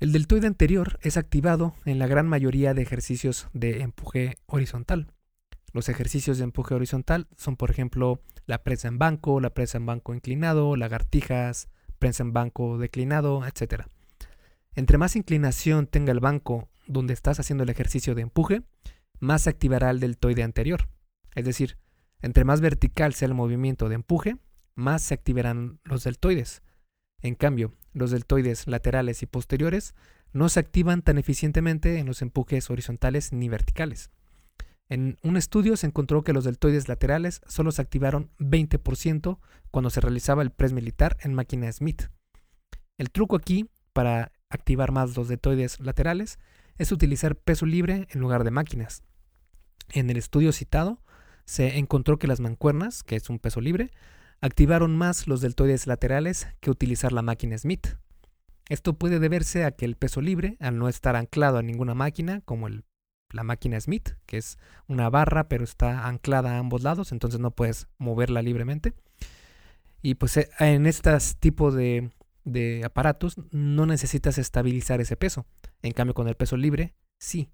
El 0.00 0.12
deltoide 0.12 0.48
anterior 0.48 0.98
es 1.02 1.16
activado 1.16 1.74
en 1.84 2.00
la 2.00 2.08
gran 2.08 2.26
mayoría 2.26 2.74
de 2.74 2.82
ejercicios 2.82 3.48
de 3.52 3.82
empuje 3.82 4.36
horizontal. 4.46 5.12
Los 5.72 5.88
ejercicios 5.88 6.38
de 6.38 6.44
empuje 6.44 6.74
horizontal 6.74 7.28
son, 7.36 7.56
por 7.56 7.70
ejemplo, 7.70 8.20
la 8.46 8.64
presa 8.64 8.88
en 8.88 8.98
banco, 8.98 9.40
la 9.40 9.50
presa 9.50 9.78
en 9.78 9.86
banco 9.86 10.12
inclinado, 10.12 10.74
lagartijas, 10.74 11.68
prensa 12.00 12.24
en 12.24 12.32
banco 12.32 12.78
declinado, 12.78 13.46
etc. 13.46 13.84
Entre 14.74 14.98
más 14.98 15.14
inclinación 15.14 15.86
tenga 15.86 16.12
el 16.12 16.20
banco 16.20 16.68
donde 16.88 17.14
estás 17.14 17.38
haciendo 17.38 17.62
el 17.62 17.70
ejercicio 17.70 18.16
de 18.16 18.22
empuje, 18.22 18.62
más 19.20 19.42
se 19.42 19.50
activará 19.50 19.90
el 19.90 20.00
deltoide 20.00 20.42
anterior. 20.42 20.88
Es 21.36 21.44
decir, 21.44 21.78
entre 22.22 22.44
más 22.44 22.60
vertical 22.60 23.14
sea 23.14 23.28
el 23.28 23.34
movimiento 23.34 23.88
de 23.88 23.94
empuje, 23.94 24.38
más 24.74 25.02
se 25.02 25.14
activarán 25.14 25.78
los 25.84 26.02
deltoides. 26.02 26.62
En 27.20 27.36
cambio, 27.36 27.72
los 27.92 28.10
deltoides 28.10 28.66
laterales 28.66 29.22
y 29.22 29.26
posteriores 29.26 29.94
no 30.32 30.48
se 30.48 30.60
activan 30.60 31.02
tan 31.02 31.18
eficientemente 31.18 31.98
en 31.98 32.06
los 32.06 32.22
empujes 32.22 32.68
horizontales 32.70 33.32
ni 33.32 33.48
verticales. 33.48 34.10
En 34.88 35.18
un 35.22 35.36
estudio 35.36 35.76
se 35.76 35.86
encontró 35.86 36.22
que 36.22 36.32
los 36.32 36.44
deltoides 36.44 36.88
laterales 36.88 37.42
solo 37.46 37.70
se 37.70 37.82
activaron 37.82 38.30
20% 38.38 39.38
cuando 39.70 39.90
se 39.90 40.00
realizaba 40.00 40.42
el 40.42 40.50
press 40.50 40.72
militar 40.72 41.16
en 41.20 41.34
máquina 41.34 41.70
Smith. 41.72 42.04
El 42.96 43.10
truco 43.10 43.36
aquí 43.36 43.68
para 43.92 44.32
activar 44.48 44.92
más 44.92 45.16
los 45.16 45.28
deltoides 45.28 45.80
laterales 45.80 46.38
es 46.78 46.92
utilizar 46.92 47.36
peso 47.36 47.66
libre 47.66 48.06
en 48.10 48.20
lugar 48.20 48.44
de 48.44 48.50
máquinas. 48.50 49.02
En 49.90 50.08
el 50.10 50.16
estudio 50.16 50.52
citado 50.52 51.02
se 51.46 51.78
encontró 51.78 52.18
que 52.18 52.26
las 52.26 52.40
mancuernas, 52.40 53.02
que 53.02 53.16
es 53.16 53.30
un 53.30 53.38
peso 53.38 53.60
libre, 53.60 53.90
activaron 54.40 54.96
más 54.96 55.26
los 55.26 55.40
deltoides 55.40 55.86
laterales 55.86 56.48
que 56.60 56.70
utilizar 56.70 57.12
la 57.12 57.22
máquina 57.22 57.56
Smith. 57.56 57.96
Esto 58.68 58.98
puede 58.98 59.20
deberse 59.20 59.64
a 59.64 59.70
que 59.70 59.84
el 59.84 59.96
peso 59.96 60.20
libre, 60.20 60.56
al 60.60 60.78
no 60.78 60.88
estar 60.88 61.14
anclado 61.16 61.58
a 61.58 61.62
ninguna 61.62 61.94
máquina, 61.94 62.40
como 62.44 62.68
la 62.68 63.42
máquina 63.44 63.80
Smith, 63.80 64.10
que 64.26 64.38
es 64.38 64.58
una 64.88 65.08
barra 65.08 65.48
pero 65.48 65.64
está 65.64 66.06
anclada 66.06 66.56
a 66.56 66.58
ambos 66.58 66.82
lados, 66.82 67.12
entonces 67.12 67.40
no 67.40 67.52
puedes 67.52 67.86
moverla 67.96 68.42
libremente. 68.42 68.92
Y 70.02 70.16
pues 70.16 70.36
eh, 70.36 70.50
en 70.58 70.86
este 70.86 71.16
tipo 71.38 71.70
de, 71.70 72.10
de 72.44 72.82
aparatos 72.84 73.36
no 73.52 73.86
necesitas 73.86 74.38
estabilizar 74.38 75.00
ese 75.00 75.16
peso. 75.16 75.46
En 75.82 75.92
cambio 75.92 76.14
con 76.14 76.28
el 76.28 76.34
peso 76.34 76.56
libre, 76.56 76.94
sí. 77.18 77.50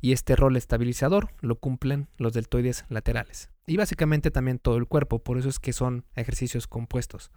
Y 0.00 0.12
este 0.12 0.36
rol 0.36 0.56
estabilizador 0.56 1.30
lo 1.40 1.56
cumplen 1.56 2.08
los 2.18 2.32
deltoides 2.32 2.84
laterales. 2.88 3.50
Y 3.66 3.76
básicamente 3.76 4.30
también 4.30 4.58
todo 4.58 4.76
el 4.76 4.86
cuerpo, 4.86 5.20
por 5.20 5.38
eso 5.38 5.48
es 5.48 5.58
que 5.58 5.72
son 5.72 6.04
ejercicios 6.14 6.66
compuestos. 6.66 7.30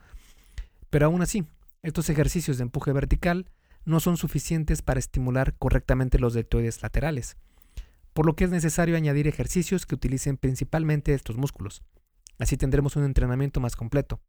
Pero 0.90 1.06
aún 1.06 1.22
así, 1.22 1.46
estos 1.84 2.10
ejercicios 2.10 2.58
de 2.58 2.64
empuje 2.64 2.92
vertical 2.92 3.50
no 3.86 4.00
son 4.02 4.18
suficientes 4.18 4.82
para 4.82 5.00
estimular 5.00 5.56
correctamente 5.58 6.20
los 6.20 6.34
deltoides 6.34 6.82
laterales, 6.82 7.38
por 8.14 8.26
lo 8.26 8.36
que 8.36 8.44
es 8.44 8.50
necesario 8.50 8.98
añadir 8.98 9.28
ejercicios 9.28 9.86
que 9.86 9.96
utilicen 9.96 10.38
principalmente 10.38 11.14
estos 11.14 11.38
músculos. 11.38 11.84
Así 12.40 12.58
tendremos 12.58 12.96
un 12.96 13.04
entrenamiento 13.06 13.60
más 13.60 13.76
completo. 13.76 14.20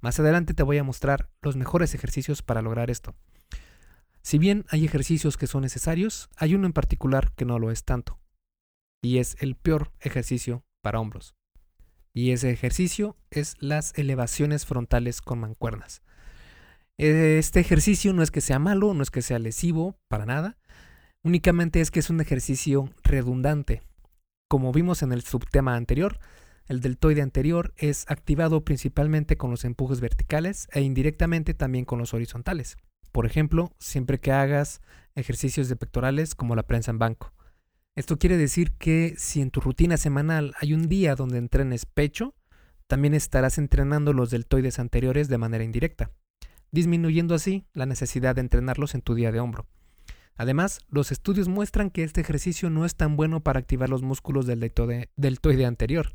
Más 0.00 0.20
adelante 0.20 0.54
te 0.54 0.62
voy 0.62 0.78
a 0.78 0.84
mostrar 0.84 1.30
los 1.42 1.56
mejores 1.56 1.94
ejercicios 1.94 2.42
para 2.42 2.62
lograr 2.62 2.90
esto. 2.90 3.14
Si 4.22 4.38
bien 4.38 4.64
hay 4.68 4.84
ejercicios 4.84 5.36
que 5.36 5.46
son 5.46 5.62
necesarios, 5.62 6.28
hay 6.36 6.54
uno 6.54 6.66
en 6.66 6.72
particular 6.72 7.32
que 7.34 7.44
no 7.44 7.58
lo 7.58 7.70
es 7.70 7.84
tanto, 7.84 8.20
y 9.02 9.18
es 9.18 9.36
el 9.40 9.54
peor 9.54 9.92
ejercicio 10.00 10.64
para 10.82 11.00
hombros. 11.00 11.34
Y 12.12 12.32
ese 12.32 12.50
ejercicio 12.50 13.16
es 13.30 13.56
las 13.60 13.96
elevaciones 13.96 14.66
frontales 14.66 15.22
con 15.22 15.38
mancuernas. 15.40 16.02
Este 16.96 17.60
ejercicio 17.60 18.12
no 18.12 18.22
es 18.24 18.32
que 18.32 18.40
sea 18.40 18.58
malo, 18.58 18.92
no 18.92 19.04
es 19.04 19.10
que 19.10 19.22
sea 19.22 19.38
lesivo, 19.38 20.00
para 20.08 20.26
nada. 20.26 20.58
Únicamente 21.22 21.80
es 21.80 21.92
que 21.92 22.00
es 22.00 22.10
un 22.10 22.20
ejercicio 22.20 22.90
redundante. 23.04 23.82
Como 24.48 24.72
vimos 24.72 25.02
en 25.02 25.12
el 25.12 25.22
subtema 25.22 25.76
anterior, 25.76 26.18
el 26.66 26.80
deltoide 26.80 27.22
anterior 27.22 27.72
es 27.76 28.04
activado 28.08 28.64
principalmente 28.64 29.36
con 29.36 29.50
los 29.50 29.64
empujes 29.64 30.00
verticales 30.00 30.68
e 30.72 30.80
indirectamente 30.80 31.54
también 31.54 31.84
con 31.84 31.98
los 31.98 32.14
horizontales. 32.14 32.76
Por 33.12 33.26
ejemplo, 33.26 33.72
siempre 33.78 34.20
que 34.20 34.32
hagas 34.32 34.80
ejercicios 35.14 35.68
de 35.68 35.76
pectorales 35.76 36.34
como 36.34 36.54
la 36.54 36.64
prensa 36.64 36.90
en 36.90 36.98
banco. 36.98 37.32
Esto 37.96 38.18
quiere 38.18 38.36
decir 38.36 38.72
que 38.72 39.14
si 39.16 39.40
en 39.40 39.50
tu 39.50 39.60
rutina 39.60 39.96
semanal 39.96 40.54
hay 40.60 40.74
un 40.74 40.88
día 40.88 41.16
donde 41.16 41.38
entrenes 41.38 41.86
pecho, 41.86 42.34
también 42.86 43.14
estarás 43.14 43.58
entrenando 43.58 44.12
los 44.12 44.30
deltoides 44.30 44.78
anteriores 44.78 45.28
de 45.28 45.38
manera 45.38 45.64
indirecta 45.64 46.10
disminuyendo 46.70 47.34
así 47.34 47.64
la 47.72 47.86
necesidad 47.86 48.34
de 48.34 48.42
entrenarlos 48.42 48.94
en 48.94 49.02
tu 49.02 49.14
día 49.14 49.32
de 49.32 49.40
hombro. 49.40 49.66
Además, 50.36 50.80
los 50.88 51.10
estudios 51.10 51.48
muestran 51.48 51.90
que 51.90 52.04
este 52.04 52.20
ejercicio 52.20 52.70
no 52.70 52.84
es 52.84 52.94
tan 52.94 53.16
bueno 53.16 53.40
para 53.40 53.58
activar 53.58 53.88
los 53.88 54.02
músculos 54.02 54.46
del 54.46 54.60
deltoide, 54.60 55.66
anterior. 55.66 56.12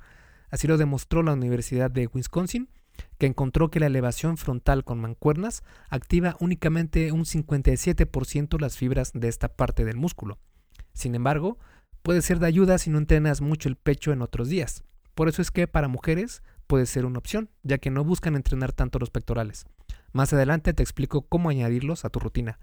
Así 0.50 0.68
lo 0.68 0.78
demostró 0.78 1.24
la 1.24 1.34
Universidad 1.34 1.92
de 1.92 2.08
Wisconsin, 2.08 2.70
que 3.18 3.26
encontró 3.26 3.70
que 3.70 3.80
la 3.80 3.88
elevación 3.88 4.38
frontal 4.38 4.84
con 4.84 5.00
mancuernas 5.00 5.64
activa 5.90 6.36
únicamente 6.40 7.12
un 7.12 7.26
57% 7.26 8.60
las 8.60 8.78
fibras 8.78 9.12
de 9.14 9.28
esta 9.28 9.50
parte 9.50 9.86
del 9.86 9.98
músculo. 9.98 10.40
Sin 10.94 11.16
embargo, 11.16 11.58
puede 12.02 12.22
ser 12.22 12.40
de 12.40 12.48
ayuda 12.48 12.78
si 12.78 12.90
no 12.90 12.98
entrenas 12.98 13.42
mucho 13.42 13.70
el 13.70 13.76
pecho 13.76 14.12
en 14.12 14.22
otros 14.22 14.50
días. 14.50 14.84
Por 15.16 15.30
eso 15.30 15.42
es 15.42 15.52
que 15.52 15.68
para 15.68 15.88
mujeres 15.88 16.44
puede 16.68 16.86
ser 16.86 17.06
una 17.06 17.20
opción, 17.20 17.50
ya 17.64 17.78
que 17.78 17.92
no 17.92 18.04
buscan 18.04 18.36
entrenar 18.36 18.74
tanto 18.74 19.00
los 19.00 19.10
pectorales. 19.10 19.66
Más 20.12 20.34
adelante 20.34 20.74
te 20.74 20.84
explico 20.84 21.24
cómo 21.24 21.50
añadirlos 21.50 22.06
a 22.06 22.10
tu 22.10 22.20
rutina. 22.20 22.60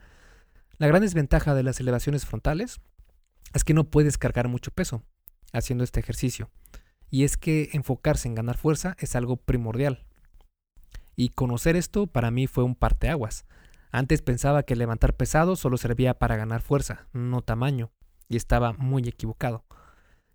La 0.78 0.86
gran 0.86 1.02
desventaja 1.02 1.54
de 1.54 1.62
las 1.62 1.80
elevaciones 1.80 2.24
frontales 2.24 2.80
es 3.52 3.64
que 3.64 3.74
no 3.74 3.84
puedes 3.84 4.18
cargar 4.18 4.48
mucho 4.48 4.70
peso 4.70 5.02
haciendo 5.52 5.84
este 5.84 6.00
ejercicio. 6.00 6.50
Y 7.10 7.24
es 7.24 7.36
que 7.36 7.70
enfocarse 7.72 8.28
en 8.28 8.34
ganar 8.34 8.56
fuerza 8.56 8.96
es 8.98 9.16
algo 9.16 9.36
primordial. 9.36 10.06
Y 11.20 11.28
conocer 11.28 11.76
esto 11.76 12.06
para 12.06 12.30
mí 12.30 12.46
fue 12.46 12.64
un 12.64 12.74
parteaguas. 12.74 13.44
Antes 13.92 14.22
pensaba 14.22 14.62
que 14.62 14.74
levantar 14.74 15.18
pesado 15.18 15.54
solo 15.54 15.76
servía 15.76 16.14
para 16.14 16.34
ganar 16.36 16.62
fuerza, 16.62 17.08
no 17.12 17.42
tamaño, 17.42 17.90
y 18.26 18.38
estaba 18.38 18.72
muy 18.72 19.06
equivocado. 19.06 19.66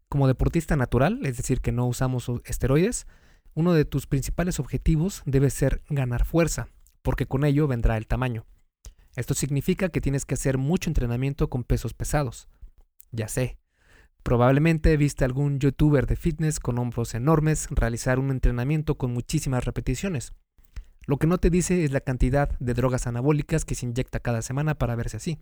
Como 0.09 0.27
deportista 0.27 0.75
natural, 0.75 1.25
es 1.25 1.37
decir, 1.37 1.61
que 1.61 1.71
no 1.71 1.87
usamos 1.87 2.31
esteroides, 2.45 3.07
uno 3.55 3.73
de 3.73 3.85
tus 3.85 4.05
principales 4.05 4.59
objetivos 4.59 5.23
debe 5.25 5.49
ser 5.49 5.81
ganar 5.89 6.23
fuerza, 6.23 6.67
porque 7.01 7.25
con 7.25 7.45
ello 7.45 7.67
vendrá 7.67 7.97
el 7.97 8.05
tamaño. 8.05 8.45
Esto 9.15 9.33
significa 9.33 9.89
que 9.89 10.01
tienes 10.01 10.23
que 10.23 10.35
hacer 10.35 10.59
mucho 10.59 10.91
entrenamiento 10.91 11.49
con 11.49 11.63
pesos 11.63 11.95
pesados. 11.95 12.47
Ya 13.11 13.27
sé. 13.27 13.57
Probablemente 14.21 14.95
viste 14.97 15.25
algún 15.25 15.57
youtuber 15.57 16.05
de 16.05 16.15
fitness 16.15 16.59
con 16.59 16.77
hombros 16.77 17.15
enormes 17.15 17.69
realizar 17.71 18.19
un 18.19 18.29
entrenamiento 18.29 18.99
con 18.99 19.11
muchísimas 19.11 19.65
repeticiones. 19.65 20.35
Lo 21.05 21.17
que 21.17 21.27
no 21.27 21.37
te 21.37 21.49
dice 21.49 21.85
es 21.85 21.91
la 21.91 22.01
cantidad 22.01 22.57
de 22.59 22.73
drogas 22.73 23.07
anabólicas 23.07 23.65
que 23.65 23.75
se 23.75 23.85
inyecta 23.85 24.19
cada 24.19 24.41
semana 24.41 24.75
para 24.75 24.95
verse 24.95 25.17
así. 25.17 25.39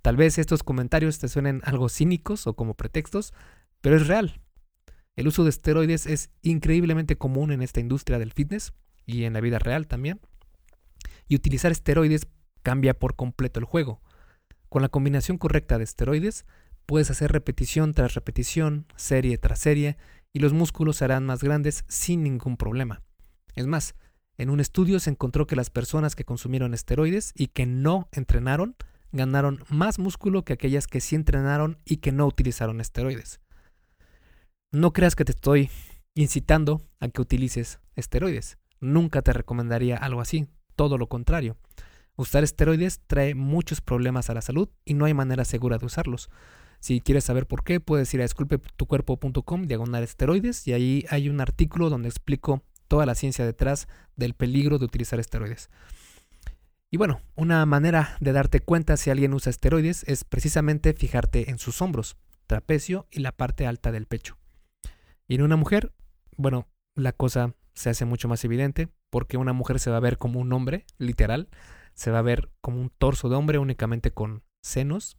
Tal 0.00 0.16
vez 0.16 0.38
estos 0.38 0.62
comentarios 0.62 1.18
te 1.18 1.28
suenen 1.28 1.60
algo 1.64 1.88
cínicos 1.88 2.46
o 2.46 2.54
como 2.54 2.74
pretextos, 2.74 3.32
pero 3.80 3.96
es 3.96 4.06
real. 4.06 4.40
El 5.14 5.28
uso 5.28 5.44
de 5.44 5.50
esteroides 5.50 6.06
es 6.06 6.30
increíblemente 6.42 7.16
común 7.16 7.52
en 7.52 7.62
esta 7.62 7.80
industria 7.80 8.18
del 8.18 8.32
fitness 8.32 8.72
y 9.04 9.24
en 9.24 9.34
la 9.34 9.40
vida 9.40 9.58
real 9.58 9.86
también 9.86 10.20
y 11.28 11.34
utilizar 11.34 11.72
esteroides 11.72 12.26
cambia 12.62 12.98
por 12.98 13.16
completo 13.16 13.58
el 13.58 13.64
juego. 13.64 14.02
Con 14.68 14.82
la 14.82 14.90
combinación 14.90 15.38
correcta 15.38 15.78
de 15.78 15.84
esteroides, 15.84 16.44
puedes 16.84 17.10
hacer 17.10 17.32
repetición 17.32 17.94
tras 17.94 18.14
repetición, 18.14 18.86
serie 18.96 19.38
tras 19.38 19.58
serie, 19.58 19.96
y 20.34 20.40
los 20.40 20.52
músculos 20.52 20.96
serán 20.96 21.24
más 21.24 21.42
grandes 21.42 21.84
sin 21.88 22.22
ningún 22.22 22.58
problema. 22.58 23.02
Es 23.54 23.66
más, 23.66 23.94
en 24.38 24.50
un 24.50 24.60
estudio 24.60 24.98
se 25.00 25.10
encontró 25.10 25.46
que 25.46 25.56
las 25.56 25.70
personas 25.70 26.16
que 26.16 26.24
consumieron 26.24 26.74
esteroides 26.74 27.32
y 27.36 27.48
que 27.48 27.66
no 27.66 28.08
entrenaron 28.12 28.76
ganaron 29.12 29.64
más 29.68 29.98
músculo 29.98 30.44
que 30.44 30.54
aquellas 30.54 30.86
que 30.86 31.00
sí 31.00 31.16
entrenaron 31.16 31.78
y 31.84 31.98
que 31.98 32.12
no 32.12 32.26
utilizaron 32.26 32.80
esteroides. 32.80 33.40
No 34.72 34.92
creas 34.92 35.14
que 35.14 35.24
te 35.24 35.32
estoy 35.32 35.70
incitando 36.14 36.80
a 36.98 37.08
que 37.08 37.20
utilices 37.20 37.78
esteroides. 37.94 38.58
Nunca 38.80 39.22
te 39.22 39.32
recomendaría 39.32 39.96
algo 39.96 40.20
así 40.20 40.46
todo 40.76 40.96
lo 40.96 41.08
contrario. 41.08 41.56
Usar 42.16 42.44
esteroides 42.44 43.00
trae 43.06 43.34
muchos 43.34 43.80
problemas 43.80 44.30
a 44.30 44.34
la 44.34 44.42
salud 44.42 44.68
y 44.84 44.94
no 44.94 45.04
hay 45.04 45.14
manera 45.14 45.44
segura 45.44 45.78
de 45.78 45.86
usarlos. 45.86 46.30
Si 46.80 47.00
quieres 47.00 47.24
saber 47.24 47.46
por 47.46 47.64
qué, 47.64 47.80
puedes 47.80 48.12
ir 48.12 48.20
a 48.22 48.24
esculpetucuerpo.com 48.24 49.62
diagonal 49.66 50.02
esteroides 50.02 50.66
y 50.66 50.72
ahí 50.72 51.04
hay 51.10 51.28
un 51.28 51.40
artículo 51.40 51.90
donde 51.90 52.08
explico 52.08 52.62
toda 52.92 53.06
la 53.06 53.14
ciencia 53.14 53.46
detrás 53.46 53.88
del 54.16 54.34
peligro 54.34 54.78
de 54.78 54.84
utilizar 54.84 55.18
esteroides. 55.18 55.70
Y 56.90 56.98
bueno, 56.98 57.22
una 57.36 57.64
manera 57.64 58.18
de 58.20 58.32
darte 58.32 58.60
cuenta 58.60 58.98
si 58.98 59.08
alguien 59.08 59.32
usa 59.32 59.48
esteroides 59.48 60.04
es 60.06 60.24
precisamente 60.24 60.92
fijarte 60.92 61.48
en 61.48 61.58
sus 61.58 61.80
hombros, 61.80 62.18
trapecio 62.46 63.06
y 63.10 63.20
la 63.20 63.32
parte 63.32 63.66
alta 63.66 63.92
del 63.92 64.04
pecho. 64.04 64.36
Y 65.26 65.36
en 65.36 65.42
una 65.42 65.56
mujer, 65.56 65.94
bueno, 66.36 66.68
la 66.94 67.12
cosa 67.12 67.54
se 67.72 67.88
hace 67.88 68.04
mucho 68.04 68.28
más 68.28 68.44
evidente 68.44 68.90
porque 69.08 69.38
una 69.38 69.54
mujer 69.54 69.80
se 69.80 69.90
va 69.90 69.96
a 69.96 70.00
ver 70.00 70.18
como 70.18 70.38
un 70.38 70.52
hombre, 70.52 70.84
literal, 70.98 71.48
se 71.94 72.10
va 72.10 72.18
a 72.18 72.22
ver 72.22 72.50
como 72.60 72.78
un 72.78 72.90
torso 72.90 73.30
de 73.30 73.36
hombre 73.36 73.56
únicamente 73.56 74.10
con 74.10 74.42
senos, 74.62 75.16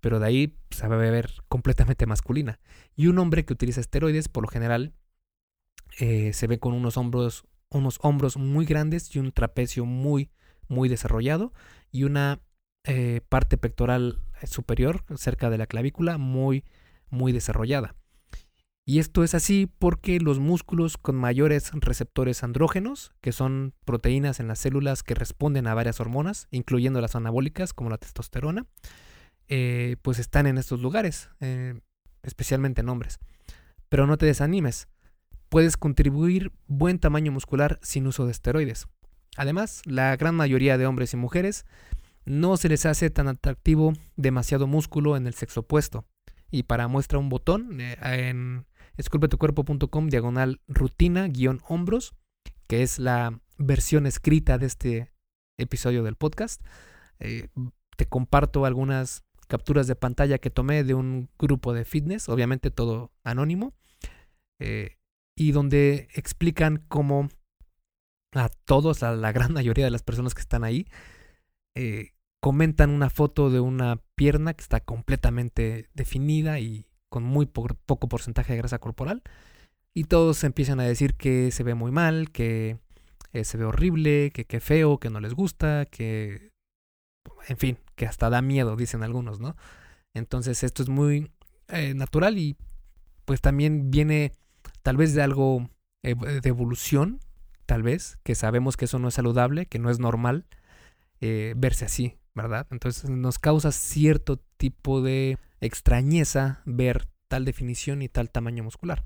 pero 0.00 0.20
de 0.20 0.26
ahí 0.26 0.58
se 0.70 0.86
va 0.86 0.96
a 0.96 0.98
ver 0.98 1.30
completamente 1.48 2.04
masculina. 2.04 2.60
Y 2.94 3.06
un 3.06 3.18
hombre 3.18 3.46
que 3.46 3.54
utiliza 3.54 3.80
esteroides, 3.80 4.28
por 4.28 4.42
lo 4.42 4.48
general, 4.48 4.92
eh, 5.98 6.32
se 6.32 6.46
ve 6.46 6.58
con 6.58 6.72
unos 6.72 6.96
hombros, 6.96 7.44
unos 7.70 7.98
hombros 8.02 8.36
muy 8.36 8.64
grandes 8.64 9.14
y 9.14 9.18
un 9.18 9.32
trapecio 9.32 9.84
muy, 9.84 10.30
muy 10.68 10.88
desarrollado 10.88 11.52
y 11.90 12.04
una 12.04 12.40
eh, 12.84 13.20
parte 13.28 13.56
pectoral 13.56 14.22
superior, 14.44 15.04
cerca 15.16 15.50
de 15.50 15.58
la 15.58 15.66
clavícula, 15.66 16.18
muy, 16.18 16.64
muy 17.10 17.32
desarrollada. 17.32 17.94
Y 18.86 18.98
esto 18.98 19.22
es 19.22 19.34
así 19.34 19.70
porque 19.78 20.18
los 20.20 20.40
músculos 20.40 20.96
con 20.96 21.14
mayores 21.14 21.70
receptores 21.74 22.42
andrógenos, 22.42 23.12
que 23.20 23.30
son 23.30 23.74
proteínas 23.84 24.40
en 24.40 24.48
las 24.48 24.58
células 24.58 25.02
que 25.02 25.14
responden 25.14 25.66
a 25.66 25.74
varias 25.74 26.00
hormonas, 26.00 26.48
incluyendo 26.50 27.00
las 27.00 27.14
anabólicas 27.14 27.72
como 27.72 27.90
la 27.90 27.98
testosterona, 27.98 28.66
eh, 29.48 29.96
pues 30.02 30.18
están 30.18 30.46
en 30.46 30.58
estos 30.58 30.80
lugares. 30.80 31.28
Especialmente 32.22 32.80
en 32.80 32.88
hombres. 32.88 33.18
Pero 33.88 34.06
no 34.06 34.16
te 34.16 34.26
desanimes, 34.26 34.88
puedes 35.50 35.76
contribuir 35.76 36.52
buen 36.66 36.98
tamaño 36.98 37.32
muscular 37.32 37.78
sin 37.82 38.06
uso 38.06 38.24
de 38.24 38.30
esteroides. 38.30 38.88
Además, 39.36 39.82
la 39.84 40.16
gran 40.16 40.34
mayoría 40.34 40.78
de 40.78 40.86
hombres 40.86 41.12
y 41.12 41.16
mujeres 41.16 41.66
no 42.24 42.56
se 42.56 42.68
les 42.68 42.86
hace 42.86 43.10
tan 43.10 43.28
atractivo 43.28 43.92
demasiado 44.16 44.66
músculo 44.66 45.16
en 45.16 45.26
el 45.26 45.34
sexo 45.34 45.60
opuesto. 45.60 46.06
Y 46.50 46.62
para 46.62 46.88
muestra 46.88 47.18
un 47.18 47.28
botón 47.28 47.80
eh, 47.80 47.96
en 48.02 48.66
esculpetucuerpo.com 48.96 50.08
diagonal 50.08 50.60
rutina 50.68 51.28
guion 51.28 51.60
hombros, 51.68 52.14
que 52.66 52.82
es 52.82 52.98
la 52.98 53.40
versión 53.58 54.06
escrita 54.06 54.56
de 54.56 54.66
este 54.66 55.12
episodio 55.58 56.02
del 56.02 56.16
podcast. 56.16 56.62
Eh, 57.18 57.48
te 57.96 58.06
comparto 58.06 58.64
algunas 58.64 59.24
capturas 59.48 59.86
de 59.88 59.96
pantalla 59.96 60.38
que 60.38 60.50
tomé 60.50 60.84
de 60.84 60.94
un 60.94 61.28
grupo 61.38 61.72
de 61.72 61.84
fitness, 61.84 62.28
obviamente 62.28 62.70
todo 62.70 63.12
anónimo, 63.24 63.74
eh, 64.60 64.99
y 65.40 65.52
donde 65.52 66.08
explican 66.12 66.84
cómo 66.88 67.30
a 68.32 68.50
todos, 68.66 69.02
a 69.02 69.12
la 69.12 69.32
gran 69.32 69.52
mayoría 69.54 69.86
de 69.86 69.90
las 69.90 70.02
personas 70.02 70.34
que 70.34 70.42
están 70.42 70.64
ahí, 70.64 70.86
eh, 71.74 72.10
comentan 72.40 72.90
una 72.90 73.08
foto 73.08 73.48
de 73.48 73.58
una 73.58 74.02
pierna 74.16 74.52
que 74.52 74.60
está 74.60 74.80
completamente 74.80 75.88
definida 75.94 76.60
y 76.60 76.84
con 77.08 77.22
muy 77.22 77.46
poco 77.46 78.06
porcentaje 78.06 78.52
de 78.52 78.58
grasa 78.58 78.80
corporal. 78.80 79.22
Y 79.94 80.04
todos 80.04 80.44
empiezan 80.44 80.78
a 80.78 80.84
decir 80.84 81.14
que 81.14 81.50
se 81.52 81.62
ve 81.62 81.74
muy 81.74 81.90
mal, 81.90 82.30
que 82.32 82.78
eh, 83.32 83.44
se 83.44 83.56
ve 83.56 83.64
horrible, 83.64 84.32
que 84.32 84.44
qué 84.44 84.60
feo, 84.60 84.98
que 84.98 85.08
no 85.08 85.20
les 85.20 85.32
gusta, 85.32 85.86
que... 85.86 86.50
En 87.48 87.56
fin, 87.56 87.78
que 87.96 88.04
hasta 88.04 88.28
da 88.28 88.42
miedo, 88.42 88.76
dicen 88.76 89.02
algunos, 89.02 89.40
¿no? 89.40 89.56
Entonces 90.12 90.62
esto 90.64 90.82
es 90.82 90.90
muy 90.90 91.30
eh, 91.68 91.94
natural 91.94 92.36
y 92.36 92.58
pues 93.24 93.40
también 93.40 93.90
viene 93.90 94.32
tal 94.82 94.96
vez 94.96 95.14
de 95.14 95.22
algo 95.22 95.70
de 96.02 96.40
evolución, 96.44 97.20
tal 97.66 97.82
vez, 97.82 98.18
que 98.22 98.34
sabemos 98.34 98.76
que 98.76 98.86
eso 98.86 98.98
no 98.98 99.08
es 99.08 99.14
saludable, 99.14 99.66
que 99.66 99.78
no 99.78 99.90
es 99.90 99.98
normal 99.98 100.46
eh, 101.20 101.54
verse 101.56 101.84
así, 101.84 102.16
¿verdad? 102.34 102.66
Entonces 102.70 103.10
nos 103.10 103.38
causa 103.38 103.72
cierto 103.72 104.38
tipo 104.56 105.02
de 105.02 105.38
extrañeza 105.60 106.62
ver 106.64 107.06
tal 107.28 107.44
definición 107.44 108.02
y 108.02 108.08
tal 108.08 108.30
tamaño 108.30 108.64
muscular. 108.64 109.04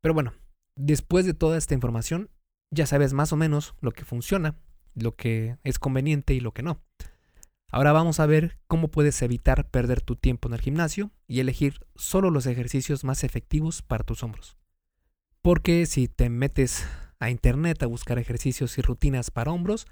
Pero 0.00 0.14
bueno, 0.14 0.32
después 0.76 1.26
de 1.26 1.34
toda 1.34 1.58
esta 1.58 1.74
información, 1.74 2.30
ya 2.72 2.86
sabes 2.86 3.12
más 3.12 3.32
o 3.32 3.36
menos 3.36 3.74
lo 3.80 3.92
que 3.92 4.04
funciona, 4.04 4.56
lo 4.94 5.14
que 5.14 5.58
es 5.62 5.78
conveniente 5.78 6.34
y 6.34 6.40
lo 6.40 6.52
que 6.52 6.62
no. 6.62 6.82
Ahora 7.70 7.92
vamos 7.92 8.20
a 8.20 8.26
ver 8.26 8.58
cómo 8.66 8.88
puedes 8.88 9.22
evitar 9.22 9.70
perder 9.70 10.00
tu 10.00 10.16
tiempo 10.16 10.48
en 10.48 10.54
el 10.54 10.60
gimnasio 10.60 11.10
y 11.26 11.40
elegir 11.40 11.86
solo 11.94 12.30
los 12.30 12.46
ejercicios 12.46 13.04
más 13.04 13.24
efectivos 13.24 13.82
para 13.82 14.04
tus 14.04 14.22
hombros. 14.22 14.58
Porque 15.42 15.86
si 15.86 16.06
te 16.06 16.30
metes 16.30 16.86
a 17.18 17.28
internet 17.28 17.82
a 17.82 17.86
buscar 17.86 18.20
ejercicios 18.20 18.78
y 18.78 18.82
rutinas 18.82 19.32
para 19.32 19.50
hombros, 19.50 19.88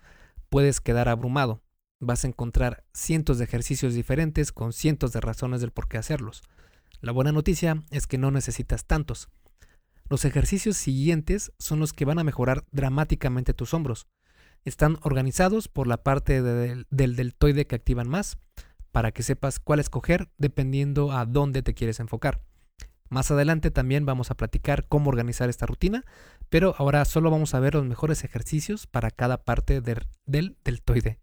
puedes 0.49 0.81
quedar 0.81 1.09
abrumado. 1.09 1.61
Vas 1.99 2.25
a 2.25 2.29
encontrar 2.29 2.85
cientos 2.95 3.39
de 3.39 3.45
ejercicios 3.45 3.95
diferentes 3.95 4.53
con 4.53 4.73
cientos 4.73 5.13
de 5.13 5.21
razones 5.21 5.61
del 5.61 5.73
por 5.73 5.89
qué 5.89 5.99
hacerlos. 5.99 6.43
La 7.01 7.11
buena 7.11 7.33
noticia 7.33 7.83
es 7.91 8.07
que 8.07 8.17
no 8.17 8.31
necesitas 8.31 8.85
tantos. 8.85 9.29
Los 10.09 10.25
ejercicios 10.25 10.77
siguientes 10.77 11.53
son 11.59 11.81
los 11.81 11.93
que 11.93 12.05
van 12.05 12.21
a 12.21 12.25
mejorar 12.25 12.65
dramáticamente 12.71 13.53
tus 13.53 13.75
hombros. 13.75 14.07
Están 14.65 14.99
organizados 15.03 15.67
por 15.67 15.89
la 15.89 16.05
parte 16.05 16.43
del 16.43 16.87
deltoide 17.17 17.67
que 17.67 17.75
activan 17.75 18.09
más, 18.09 18.39
para 18.93 19.11
que 19.11 19.25
sepas 19.25 19.59
cuál 19.59 19.81
escoger 19.81 20.31
dependiendo 20.39 21.11
a 21.11 21.27
dónde 21.27 21.63
te 21.63 21.75
quieres 21.75 21.99
enfocar. 21.99 22.41
Más 23.11 23.33
adelante 23.33 23.73
también 23.73 24.07
vamos 24.07 24.31
a 24.31 24.37
platicar 24.37 24.87
cómo 24.87 25.11
organizar 25.11 25.51
esta 25.51 25.67
rutina, 25.67 26.05
pero 26.49 26.77
ahora 26.79 27.05
solo 27.05 27.29
vamos 27.29 27.55
a 27.55 27.61
ver 27.61 27.75
los 27.75 27.85
mejores 27.85 28.23
ejercicios 28.23 28.87
para 28.87 29.11
cada 29.11 29.43
parte 29.43 29.81
del, 29.81 30.57
deltoide. 30.65 31.19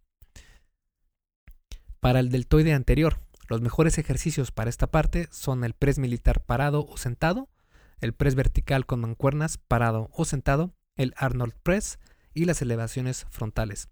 Para 2.02 2.20
el 2.20 2.30
deltoide 2.30 2.74
anterior, 2.74 3.20
los 3.48 3.62
mejores 3.62 3.98
ejercicios 3.98 4.52
para 4.52 4.70
esta 4.70 4.88
parte 4.88 5.30
son 5.32 5.64
el 5.64 5.74
press 5.74 5.98
militar 5.98 6.44
parado 6.44 6.86
o 6.86 6.98
sentado, 6.98 7.48
el 8.02 8.14
press 8.14 8.36
vertical 8.36 8.86
con 8.86 9.00
mancuernas 9.00 9.58
parado 9.58 10.10
o 10.12 10.26
sentado, 10.26 10.76
el 10.98 11.14
Arnold 11.16 11.54
Press 11.64 12.00
y 12.34 12.44
las 12.44 12.62
elevaciones 12.62 13.26
frontales. 13.30 13.88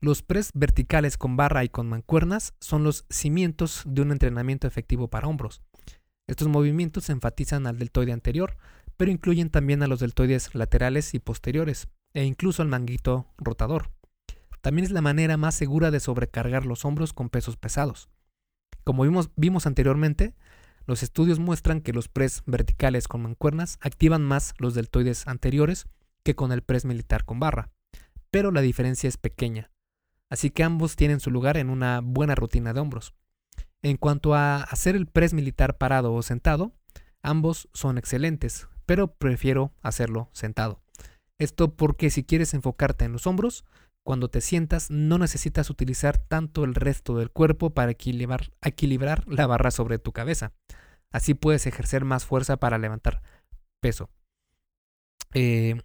Los 0.00 0.22
press 0.22 0.52
verticales 0.54 1.18
con 1.18 1.36
barra 1.36 1.62
y 1.62 1.68
con 1.68 1.90
mancuernas 1.90 2.54
son 2.58 2.84
los 2.84 3.04
cimientos 3.10 3.82
de 3.84 4.00
un 4.00 4.12
entrenamiento 4.12 4.66
efectivo 4.66 5.08
para 5.08 5.28
hombros. 5.28 5.62
Estos 6.28 6.46
movimientos 6.46 7.08
enfatizan 7.08 7.66
al 7.66 7.78
deltoide 7.78 8.12
anterior, 8.12 8.56
pero 8.98 9.10
incluyen 9.10 9.48
también 9.48 9.82
a 9.82 9.86
los 9.86 10.00
deltoides 10.00 10.54
laterales 10.54 11.14
y 11.14 11.18
posteriores, 11.18 11.88
e 12.12 12.24
incluso 12.24 12.62
al 12.62 12.68
manguito 12.68 13.26
rotador. 13.38 13.90
También 14.60 14.84
es 14.84 14.90
la 14.90 15.00
manera 15.00 15.36
más 15.38 15.54
segura 15.54 15.90
de 15.90 16.00
sobrecargar 16.00 16.66
los 16.66 16.84
hombros 16.84 17.14
con 17.14 17.30
pesos 17.30 17.56
pesados. 17.56 18.10
Como 18.84 19.04
vimos, 19.04 19.30
vimos 19.36 19.66
anteriormente, 19.66 20.34
los 20.84 21.02
estudios 21.02 21.38
muestran 21.38 21.80
que 21.80 21.92
los 21.92 22.08
press 22.08 22.42
verticales 22.46 23.08
con 23.08 23.22
mancuernas 23.22 23.78
activan 23.80 24.22
más 24.22 24.54
los 24.58 24.74
deltoides 24.74 25.26
anteriores 25.26 25.86
que 26.24 26.34
con 26.34 26.52
el 26.52 26.62
press 26.62 26.84
militar 26.84 27.24
con 27.24 27.40
barra, 27.40 27.70
pero 28.30 28.50
la 28.52 28.60
diferencia 28.60 29.08
es 29.08 29.16
pequeña, 29.16 29.70
así 30.28 30.50
que 30.50 30.64
ambos 30.64 30.96
tienen 30.96 31.20
su 31.20 31.30
lugar 31.30 31.56
en 31.56 31.70
una 31.70 32.00
buena 32.00 32.34
rutina 32.34 32.72
de 32.74 32.80
hombros. 32.80 33.14
En 33.82 33.96
cuanto 33.96 34.34
a 34.34 34.62
hacer 34.62 34.96
el 34.96 35.06
press 35.06 35.34
militar 35.34 35.78
parado 35.78 36.12
o 36.12 36.22
sentado, 36.22 36.72
ambos 37.22 37.68
son 37.72 37.98
excelentes, 37.98 38.68
pero 38.86 39.14
prefiero 39.14 39.72
hacerlo 39.82 40.30
sentado. 40.32 40.80
Esto 41.38 41.76
porque 41.76 42.10
si 42.10 42.24
quieres 42.24 42.54
enfocarte 42.54 43.04
en 43.04 43.12
los 43.12 43.26
hombros, 43.26 43.64
cuando 44.04 44.28
te 44.28 44.40
sientas 44.40 44.90
no 44.90 45.18
necesitas 45.18 45.70
utilizar 45.70 46.18
tanto 46.18 46.64
el 46.64 46.74
resto 46.74 47.16
del 47.16 47.30
cuerpo 47.30 47.70
para 47.70 47.92
equilibrar, 47.92 49.28
la 49.28 49.46
barra 49.46 49.70
sobre 49.70 49.98
tu 49.98 50.12
cabeza. 50.12 50.52
Así 51.12 51.34
puedes 51.34 51.66
ejercer 51.66 52.04
más 52.04 52.24
fuerza 52.24 52.56
para 52.56 52.78
levantar 52.78 53.22
peso. 53.80 54.10
Eh, 55.34 55.80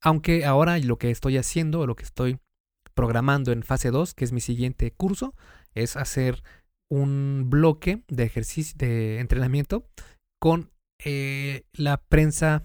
aunque 0.00 0.44
ahora 0.44 0.78
lo 0.78 0.96
que 0.98 1.10
estoy 1.10 1.36
haciendo, 1.36 1.86
lo 1.86 1.96
que 1.96 2.04
estoy 2.04 2.38
programando 2.94 3.52
en 3.52 3.62
fase 3.62 3.90
2, 3.90 4.14
que 4.14 4.24
es 4.24 4.32
mi 4.32 4.40
siguiente 4.40 4.92
curso, 4.92 5.34
es 5.74 5.96
hacer 5.96 6.42
un 6.88 7.46
bloque 7.48 8.02
de 8.08 8.24
ejercicio 8.24 8.74
de 8.78 9.20
entrenamiento 9.20 9.88
con 10.38 10.70
eh, 11.04 11.64
la 11.72 11.98
prensa 11.98 12.64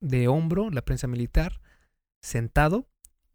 de 0.00 0.28
hombro, 0.28 0.70
la 0.70 0.82
prensa 0.82 1.06
militar, 1.06 1.60
sentado 2.20 2.88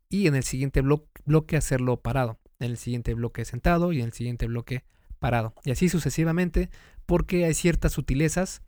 y 0.09 0.27
en 0.27 0.35
el 0.35 0.43
siguiente 0.43 0.81
bloque 0.81 1.57
hacerlo 1.57 2.01
parado, 2.01 2.39
en 2.59 2.71
el 2.71 2.77
siguiente 2.77 3.13
bloque 3.13 3.45
sentado 3.45 3.91
y 3.91 3.99
en 3.99 4.07
el 4.07 4.13
siguiente 4.13 4.47
bloque 4.47 4.83
parado. 5.19 5.53
Y 5.63 5.71
así 5.71 5.89
sucesivamente 5.89 6.69
porque 7.05 7.45
hay 7.45 7.53
ciertas 7.53 7.93
sutilezas 7.93 8.61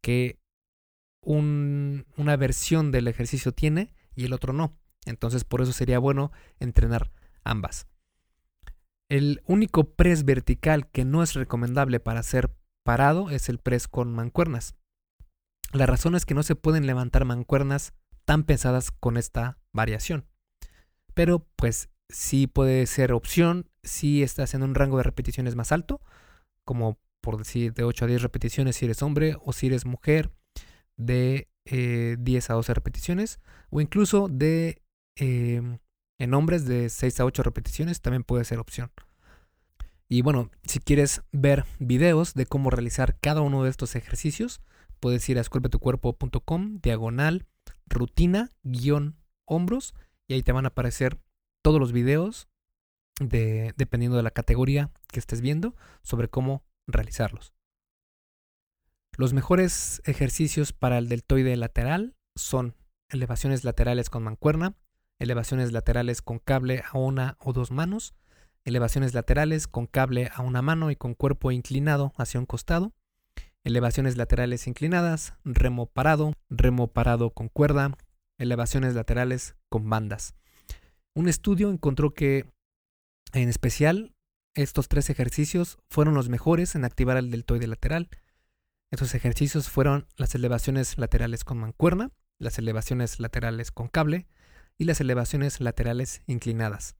que 0.00 0.38
una 1.22 2.36
versión 2.36 2.90
del 2.92 3.08
ejercicio 3.08 3.52
tiene 3.52 3.92
y 4.14 4.24
el 4.24 4.32
otro 4.32 4.52
no. 4.52 4.78
Entonces 5.04 5.44
por 5.44 5.60
eso 5.60 5.72
sería 5.72 5.98
bueno 5.98 6.32
entrenar 6.58 7.10
ambas. 7.44 7.89
El 9.10 9.42
único 9.44 9.96
press 9.96 10.24
vertical 10.24 10.88
que 10.88 11.04
no 11.04 11.24
es 11.24 11.34
recomendable 11.34 11.98
para 11.98 12.22
ser 12.22 12.54
parado 12.84 13.28
es 13.30 13.48
el 13.48 13.58
press 13.58 13.88
con 13.88 14.14
mancuernas. 14.14 14.76
La 15.72 15.86
razón 15.86 16.14
es 16.14 16.24
que 16.24 16.34
no 16.34 16.44
se 16.44 16.54
pueden 16.54 16.86
levantar 16.86 17.24
mancuernas 17.24 17.92
tan 18.24 18.44
pesadas 18.44 18.92
con 18.92 19.16
esta 19.16 19.58
variación. 19.72 20.28
Pero 21.12 21.48
pues 21.56 21.90
sí 22.08 22.46
puede 22.46 22.86
ser 22.86 23.12
opción 23.12 23.68
si 23.82 24.22
estás 24.22 24.54
en 24.54 24.62
un 24.62 24.76
rango 24.76 24.98
de 24.98 25.02
repeticiones 25.02 25.56
más 25.56 25.72
alto, 25.72 26.00
como 26.64 27.00
por 27.20 27.36
decir 27.36 27.74
de 27.74 27.82
8 27.82 28.04
a 28.04 28.08
10 28.08 28.22
repeticiones 28.22 28.76
si 28.76 28.84
eres 28.84 29.02
hombre 29.02 29.36
o 29.44 29.52
si 29.52 29.66
eres 29.66 29.86
mujer, 29.86 30.30
de 30.96 31.48
10 31.64 31.74
eh, 31.74 32.52
a 32.52 32.54
12 32.54 32.74
repeticiones, 32.74 33.40
o 33.70 33.80
incluso 33.80 34.28
de 34.28 34.82
em, 35.16 35.78
en 36.20 36.34
hombres 36.34 36.66
de 36.66 36.90
6 36.90 37.20
a 37.20 37.24
8 37.24 37.42
repeticiones 37.42 38.02
también 38.02 38.24
puede 38.24 38.44
ser 38.44 38.58
opción. 38.58 38.92
Y 40.06 40.20
bueno, 40.20 40.50
si 40.64 40.78
quieres 40.78 41.22
ver 41.32 41.64
videos 41.78 42.34
de 42.34 42.44
cómo 42.44 42.68
realizar 42.68 43.18
cada 43.20 43.40
uno 43.40 43.64
de 43.64 43.70
estos 43.70 43.96
ejercicios, 43.96 44.60
puedes 45.00 45.26
ir 45.30 45.38
a 45.38 45.40
esculpetucuerpo.com, 45.40 46.80
diagonal, 46.82 47.46
rutina, 47.86 48.50
guion, 48.62 49.16
hombros, 49.46 49.94
y 50.28 50.34
ahí 50.34 50.42
te 50.42 50.52
van 50.52 50.66
a 50.66 50.68
aparecer 50.68 51.18
todos 51.62 51.80
los 51.80 51.92
videos 51.92 52.48
de, 53.18 53.72
dependiendo 53.78 54.18
de 54.18 54.22
la 54.22 54.30
categoría 54.30 54.90
que 55.08 55.20
estés 55.20 55.40
viendo 55.40 55.74
sobre 56.02 56.28
cómo 56.28 56.64
realizarlos. 56.86 57.54
Los 59.16 59.32
mejores 59.32 60.02
ejercicios 60.04 60.74
para 60.74 60.98
el 60.98 61.08
deltoide 61.08 61.56
lateral 61.56 62.14
son 62.36 62.76
elevaciones 63.08 63.64
laterales 63.64 64.10
con 64.10 64.22
mancuerna, 64.22 64.76
elevaciones 65.20 65.70
laterales 65.70 66.22
con 66.22 66.38
cable 66.38 66.82
a 66.90 66.98
una 66.98 67.36
o 67.38 67.52
dos 67.52 67.70
manos, 67.70 68.14
elevaciones 68.64 69.14
laterales 69.14 69.68
con 69.68 69.86
cable 69.86 70.30
a 70.34 70.42
una 70.42 70.62
mano 70.62 70.90
y 70.90 70.96
con 70.96 71.14
cuerpo 71.14 71.52
inclinado 71.52 72.12
hacia 72.16 72.40
un 72.40 72.46
costado, 72.46 72.92
elevaciones 73.62 74.16
laterales 74.16 74.66
inclinadas, 74.66 75.34
remo 75.44 75.86
parado, 75.86 76.32
remo 76.48 76.88
parado 76.88 77.30
con 77.30 77.48
cuerda, 77.48 77.92
elevaciones 78.38 78.94
laterales 78.94 79.56
con 79.68 79.88
bandas. 79.88 80.34
Un 81.14 81.28
estudio 81.28 81.70
encontró 81.70 82.14
que, 82.14 82.46
en 83.34 83.48
especial, 83.50 84.14
estos 84.54 84.88
tres 84.88 85.10
ejercicios 85.10 85.78
fueron 85.90 86.14
los 86.14 86.30
mejores 86.30 86.74
en 86.74 86.84
activar 86.86 87.18
el 87.18 87.30
deltoide 87.30 87.66
lateral. 87.66 88.08
Estos 88.90 89.14
ejercicios 89.14 89.68
fueron 89.68 90.06
las 90.16 90.34
elevaciones 90.34 90.96
laterales 90.96 91.44
con 91.44 91.58
mancuerna, 91.58 92.10
las 92.38 92.58
elevaciones 92.58 93.20
laterales 93.20 93.70
con 93.70 93.88
cable 93.88 94.26
y 94.80 94.84
las 94.84 95.00
elevaciones 95.02 95.60
laterales 95.60 96.22
inclinadas. 96.26 96.96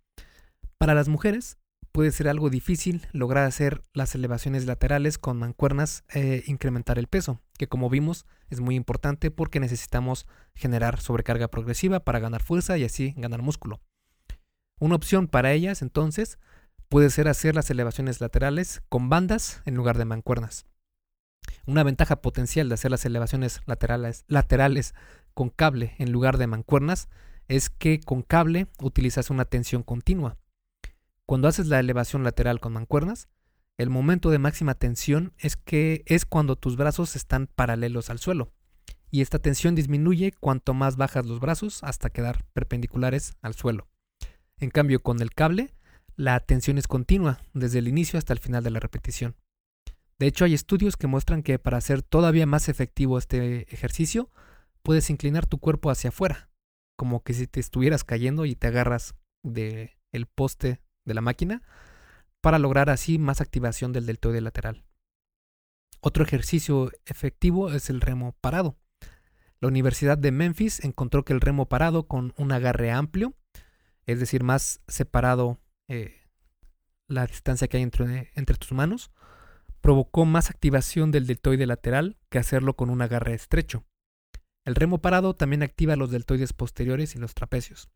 Para 0.76 0.94
las 0.94 1.08
mujeres, 1.08 1.56
puede 1.92 2.12
ser 2.12 2.28
algo 2.28 2.50
difícil 2.50 3.06
lograr 3.12 3.46
hacer 3.46 3.82
las 3.94 4.14
elevaciones 4.14 4.66
laterales 4.66 5.16
con 5.16 5.38
mancuernas 5.38 6.04
e 6.10 6.44
incrementar 6.46 6.98
el 6.98 7.06
peso, 7.06 7.40
que 7.58 7.68
como 7.68 7.88
vimos 7.88 8.26
es 8.50 8.60
muy 8.60 8.74
importante 8.74 9.30
porque 9.30 9.60
necesitamos 9.60 10.26
generar 10.54 11.00
sobrecarga 11.00 11.48
progresiva 11.48 12.00
para 12.00 12.18
ganar 12.18 12.42
fuerza 12.42 12.76
y 12.76 12.84
así 12.84 13.14
ganar 13.16 13.40
músculo. 13.40 13.80
Una 14.78 14.96
opción 14.96 15.26
para 15.26 15.52
ellas 15.52 15.80
entonces 15.80 16.38
puede 16.90 17.08
ser 17.08 17.28
hacer 17.28 17.54
las 17.54 17.70
elevaciones 17.70 18.20
laterales 18.20 18.82
con 18.90 19.08
bandas 19.08 19.62
en 19.64 19.74
lugar 19.74 19.96
de 19.96 20.04
mancuernas. 20.04 20.66
Una 21.66 21.82
ventaja 21.82 22.20
potencial 22.20 22.68
de 22.68 22.74
hacer 22.74 22.90
las 22.90 23.06
elevaciones 23.06 23.62
laterales, 23.64 24.24
laterales 24.28 24.94
con 25.32 25.48
cable 25.48 25.94
en 25.98 26.12
lugar 26.12 26.36
de 26.36 26.46
mancuernas 26.46 27.08
es 27.50 27.68
que 27.68 28.00
con 28.00 28.22
cable 28.22 28.68
utilizas 28.80 29.28
una 29.28 29.44
tensión 29.44 29.82
continua 29.82 30.38
cuando 31.30 31.46
haces 31.46 31.68
la 31.68 31.78
elevación 31.78 32.24
lateral 32.24 32.58
con 32.58 32.72
mancuernas, 32.72 33.28
el 33.78 33.88
momento 33.88 34.30
de 34.30 34.40
máxima 34.40 34.74
tensión 34.74 35.32
es 35.38 35.54
que 35.54 36.02
es 36.06 36.24
cuando 36.24 36.56
tus 36.56 36.76
brazos 36.76 37.14
están 37.14 37.46
paralelos 37.46 38.10
al 38.10 38.18
suelo. 38.18 38.52
Y 39.12 39.20
esta 39.20 39.38
tensión 39.38 39.76
disminuye 39.76 40.32
cuanto 40.32 40.74
más 40.74 40.96
bajas 40.96 41.26
los 41.26 41.38
brazos 41.38 41.84
hasta 41.84 42.10
quedar 42.10 42.44
perpendiculares 42.52 43.34
al 43.42 43.54
suelo. 43.54 43.86
En 44.58 44.70
cambio, 44.70 45.04
con 45.04 45.22
el 45.22 45.30
cable, 45.30 45.72
la 46.16 46.40
tensión 46.40 46.78
es 46.78 46.88
continua 46.88 47.38
desde 47.54 47.78
el 47.78 47.86
inicio 47.86 48.18
hasta 48.18 48.32
el 48.32 48.40
final 48.40 48.64
de 48.64 48.70
la 48.70 48.80
repetición. 48.80 49.36
De 50.18 50.26
hecho, 50.26 50.44
hay 50.44 50.54
estudios 50.54 50.96
que 50.96 51.06
muestran 51.06 51.44
que 51.44 51.60
para 51.60 51.78
hacer 51.78 52.02
todavía 52.02 52.44
más 52.44 52.68
efectivo 52.68 53.18
este 53.18 53.72
ejercicio, 53.72 54.30
puedes 54.82 55.10
inclinar 55.10 55.46
tu 55.46 55.58
cuerpo 55.58 55.92
hacia 55.92 56.08
afuera, 56.08 56.49
como 57.00 57.22
que 57.22 57.32
si 57.32 57.46
te 57.46 57.60
estuvieras 57.60 58.04
cayendo 58.04 58.44
y 58.44 58.54
te 58.54 58.66
agarras 58.66 59.14
del 59.42 59.92
el 60.12 60.26
poste 60.26 60.82
de 61.06 61.14
la 61.14 61.22
máquina 61.22 61.62
para 62.42 62.58
lograr 62.58 62.90
así 62.90 63.18
más 63.18 63.40
activación 63.40 63.94
del 63.94 64.04
deltoide 64.04 64.42
lateral. 64.42 64.84
Otro 66.02 66.22
ejercicio 66.22 66.92
efectivo 67.06 67.72
es 67.72 67.88
el 67.88 68.02
remo 68.02 68.36
parado. 68.42 68.76
La 69.60 69.68
Universidad 69.68 70.18
de 70.18 70.30
Memphis 70.30 70.84
encontró 70.84 71.24
que 71.24 71.32
el 71.32 71.40
remo 71.40 71.70
parado 71.70 72.06
con 72.06 72.34
un 72.36 72.52
agarre 72.52 72.90
amplio, 72.92 73.32
es 74.04 74.20
decir, 74.20 74.44
más 74.44 74.82
separado 74.86 75.58
eh, 75.88 76.28
la 77.08 77.24
distancia 77.26 77.66
que 77.66 77.78
hay 77.78 77.82
entre, 77.82 78.30
entre 78.34 78.58
tus 78.58 78.72
manos, 78.72 79.10
provocó 79.80 80.26
más 80.26 80.50
activación 80.50 81.12
del 81.12 81.26
deltoide 81.26 81.64
lateral 81.64 82.18
que 82.28 82.38
hacerlo 82.38 82.76
con 82.76 82.90
un 82.90 83.00
agarre 83.00 83.32
estrecho. 83.32 83.86
El 84.64 84.74
remo 84.74 84.98
parado 84.98 85.34
también 85.34 85.62
activa 85.62 85.96
los 85.96 86.10
deltoides 86.10 86.52
posteriores 86.52 87.14
y 87.14 87.18
los 87.18 87.34
trapecios. 87.34 87.88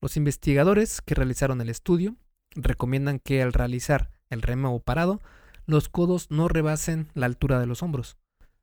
Los 0.00 0.16
investigadores 0.16 1.00
que 1.00 1.14
realizaron 1.14 1.60
el 1.60 1.68
estudio 1.68 2.16
recomiendan 2.54 3.18
que 3.18 3.42
al 3.42 3.52
realizar 3.52 4.10
el 4.30 4.42
remo 4.42 4.80
parado, 4.80 5.20
los 5.66 5.88
codos 5.88 6.30
no 6.30 6.48
rebasen 6.48 7.08
la 7.14 7.26
altura 7.26 7.58
de 7.58 7.66
los 7.66 7.82
hombros. 7.82 8.16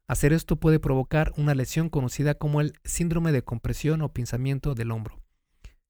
Hacer 0.08 0.34
esto 0.34 0.58
puede 0.58 0.80
provocar 0.80 1.34
una 1.38 1.56
lesión 1.56 1.90
conocida 1.90 2.36
como 2.36 2.62
el 2.62 2.74
síndrome 2.84 3.32
de 3.32 3.44
compresión 3.44 4.02
o 4.02 4.14
pinzamiento 4.14 4.74
del 4.74 4.92
hombro. 4.92 5.22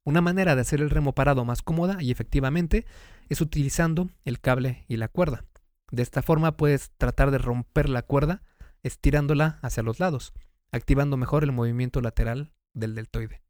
Una 0.04 0.22
manera 0.22 0.56
de 0.56 0.62
hacer 0.62 0.82
el 0.82 0.90
remo 0.90 1.14
parado 1.14 1.46
más 1.46 1.62
cómoda 1.62 2.02
y 2.02 2.12
efectivamente 2.12 2.86
es 3.30 3.42
utilizando 3.42 4.10
el 4.26 4.40
cable 4.40 4.86
y 4.88 4.98
la 4.98 5.08
cuerda. 5.08 5.46
De 5.92 6.02
esta 6.02 6.22
forma 6.22 6.58
puedes 6.58 6.92
tratar 6.98 7.32
de 7.32 7.38
romper 7.38 7.90
la 7.90 8.02
cuerda 8.02 8.42
estirándola 8.82 9.60
hacia 9.62 9.84
los 9.84 10.00
lados, 10.00 10.34
activando 10.74 11.18
mejor 11.18 11.44
el 11.44 11.52
movimiento 11.52 12.02
lateral 12.02 12.52
del 12.74 12.96
deltoide. 12.96 13.42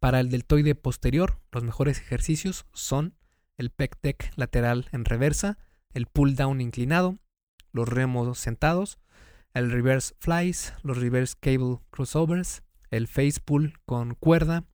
Para 0.00 0.20
el 0.20 0.28
deltoide 0.28 0.74
posterior, 0.74 1.40
los 1.52 1.64
mejores 1.64 1.98
ejercicios 1.98 2.66
son 2.74 3.16
el 3.56 3.70
pec 3.70 3.98
deck 4.02 4.32
lateral 4.36 4.88
en 4.92 5.04
reversa, 5.04 5.58
el 5.94 6.06
pull 6.06 6.34
down 6.34 6.60
inclinado, 6.60 7.18
los 7.72 7.88
remos 7.88 8.38
sentados, 8.38 8.98
el 9.54 9.70
reverse 9.70 10.14
flies, 10.18 10.74
los 10.82 10.98
reverse 10.98 11.36
cable 11.40 11.78
crossovers, 11.90 12.62
el 12.90 13.06
face 13.06 13.40
pull 13.42 13.74
con 13.86 14.14
cuerda, 14.14 14.64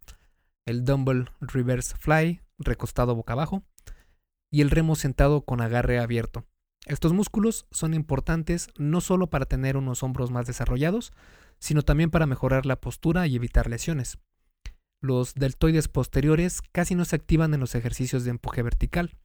el 0.67 0.85
dumbbell 0.85 1.31
reverse 1.41 1.95
fly 1.97 2.41
recostado 2.59 3.15
boca 3.15 3.35
abajo 3.35 3.63
y 4.51 4.63
el 4.63 4.71
remo 4.71 4.97
sentado 4.97 5.43
con 5.45 5.61
agarre 5.61 5.99
abierto. 5.99 6.47
Estos 6.87 7.13
músculos 7.13 7.67
son 7.71 7.95
importantes 7.95 8.69
no 8.77 9.01
solo 9.01 9.29
para 9.29 9.47
tener 9.47 9.77
unos 9.77 10.03
hombros 10.03 10.31
más 10.31 10.47
desarrollados, 10.47 11.13
sino 11.59 11.83
también 11.83 12.11
para 12.11 12.27
mejorar 12.27 12.67
la 12.67 12.81
postura 12.81 13.27
y 13.29 13.37
evitar 13.37 13.71
lesiones. 13.71 14.19
Los 15.01 15.35
deltoides 15.35 15.89
posteriores 15.89 16.61
casi 16.73 16.95
no 16.95 17.05
se 17.05 17.17
activan 17.17 17.55
en 17.55 17.61
los 17.61 17.75
ejercicios 17.75 18.25
de 18.25 18.31
empuje 18.31 18.63
vertical. 18.63 19.17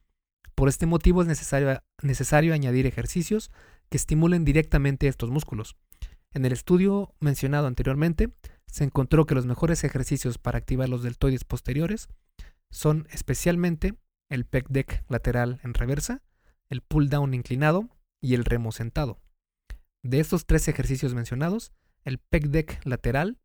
Por 0.54 0.68
este 0.68 0.86
motivo 0.86 1.22
es 1.22 1.28
necesario, 1.28 2.54
añadir 2.54 2.86
ejercicios 2.86 3.50
que 3.88 3.96
estimulen 3.96 4.44
directamente 4.44 5.08
estos 5.08 5.30
músculos. 5.30 5.76
En 6.32 6.44
el 6.44 6.52
estudio 6.52 7.14
mencionado 7.20 7.66
anteriormente, 7.66 8.30
se 8.66 8.84
encontró 8.84 9.24
que 9.24 9.34
los 9.34 9.46
mejores 9.46 9.82
ejercicios 9.82 10.38
para 10.38 10.58
activar 10.58 10.88
los 10.88 11.02
deltoides 11.02 11.44
posteriores 11.44 12.08
son 12.70 13.06
especialmente 13.10 13.94
el 14.28 14.44
pec 14.44 14.68
deck 14.68 15.04
lateral 15.08 15.60
en 15.62 15.74
reversa, 15.74 16.22
el 16.68 16.82
pull 16.82 17.08
down 17.08 17.34
inclinado 17.34 17.88
y 18.20 18.34
el 18.34 18.44
remo 18.44 18.72
sentado. 18.72 19.20
De 20.02 20.20
estos 20.20 20.46
tres 20.46 20.68
ejercicios 20.68 21.14
mencionados, 21.14 21.72
el 22.04 22.18
pec 22.18 22.46
deck 22.46 22.80
lateral 22.84 23.38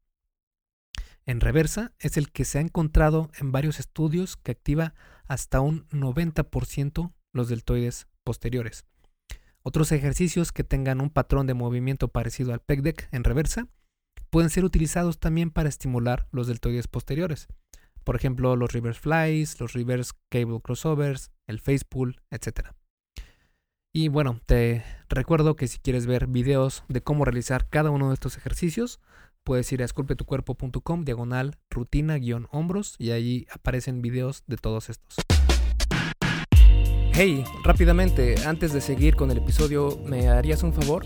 en 1.26 1.40
reversa 1.40 1.94
es 2.00 2.18
el 2.18 2.32
que 2.32 2.46
se 2.46 2.58
ha 2.58 2.62
encontrado 2.62 3.32
en 3.40 3.52
varios 3.52 3.80
estudios 3.80 4.36
que 4.38 4.52
activa 4.52 4.94
hasta 5.26 5.62
un 5.62 5.88
90% 5.90 7.14
los 7.32 7.50
deltoides 7.50 8.08
posteriores. 8.24 8.86
Otros 9.62 9.94
ejercicios 9.94 10.52
que 10.52 10.66
tengan 10.66 11.00
un 11.00 11.10
patrón 11.10 11.48
de 11.48 11.54
movimiento 11.54 12.10
parecido 12.10 12.54
al 12.54 12.60
pec 12.60 12.82
deck 12.82 13.08
en 13.12 13.24
reversa 13.24 13.70
pueden 14.30 14.50
ser 14.50 14.66
utilizados 14.66 15.20
también 15.20 15.52
para 15.52 15.70
estimular 15.70 16.28
los 16.32 16.48
deltoides 16.48 16.88
posteriores. 16.88 17.48
Por 18.04 18.18
ejemplo, 18.18 18.58
los 18.58 18.74
reverse 18.74 19.00
flies, 19.00 19.60
los 19.62 19.72
reverse 19.72 20.12
cable 20.30 20.60
crossovers, 20.62 21.32
el 21.48 21.62
face 21.62 21.86
pull, 21.88 22.22
etc. 22.30 22.74
Y 23.96 24.08
bueno, 24.08 24.40
te 24.48 24.84
recuerdo 25.08 25.56
que 25.56 25.68
si 25.68 25.78
quieres 25.78 26.08
ver 26.08 26.26
videos 26.26 26.84
de 26.88 27.04
cómo 27.04 27.26
realizar 27.26 27.70
cada 27.70 27.92
uno 27.92 28.08
de 28.08 28.16
estos 28.16 28.38
ejercicios, 28.38 29.00
puedes 29.44 29.72
ir 29.72 29.84
a 29.84 29.86
esculpetucuerpo.com, 29.86 31.06
diagonal, 31.06 31.60
rutina, 31.70 32.18
guion, 32.18 32.48
hombros, 32.50 32.96
y 32.98 33.12
ahí 33.12 33.46
aparecen 33.52 34.02
videos 34.02 34.42
de 34.48 34.58
todos 34.58 34.90
estos. 34.90 35.18
Hey, 37.14 37.44
rápidamente, 37.64 38.34
antes 38.48 38.74
de 38.74 38.82
seguir 38.82 39.16
con 39.16 39.30
el 39.30 39.38
episodio, 39.38 40.00
¿me 40.04 40.28
harías 40.28 40.64
un 40.64 40.74
favor? 40.74 41.06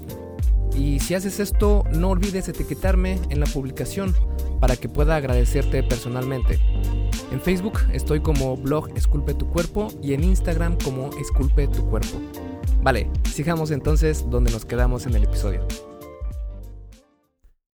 Y 0.75 0.99
si 0.99 1.15
haces 1.15 1.39
esto, 1.39 1.83
no 1.91 2.09
olvides 2.09 2.47
etiquetarme 2.47 3.19
en 3.29 3.39
la 3.39 3.45
publicación 3.45 4.15
para 4.59 4.75
que 4.75 4.89
pueda 4.89 5.15
agradecerte 5.15 5.83
personalmente. 5.83 6.59
En 7.31 7.41
Facebook 7.41 7.79
estoy 7.93 8.21
como 8.21 8.57
blog 8.57 8.89
Esculpe 8.95 9.33
tu 9.33 9.49
cuerpo 9.49 9.89
y 10.01 10.13
en 10.13 10.23
Instagram 10.23 10.77
como 10.83 11.09
Esculpe 11.17 11.67
tu 11.67 11.89
cuerpo. 11.89 12.21
Vale, 12.83 13.09
sigamos 13.31 13.71
entonces 13.71 14.29
donde 14.29 14.51
nos 14.51 14.65
quedamos 14.65 15.05
en 15.05 15.15
el 15.15 15.23
episodio. 15.23 15.65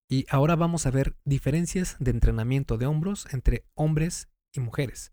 Y 0.08 0.26
ahora 0.28 0.56
vamos 0.56 0.84
a 0.86 0.90
ver 0.90 1.16
diferencias 1.24 1.96
de 1.98 2.10
entrenamiento 2.10 2.76
de 2.76 2.86
hombros 2.86 3.26
entre 3.32 3.64
hombres 3.74 4.28
y 4.52 4.60
mujeres. 4.60 5.11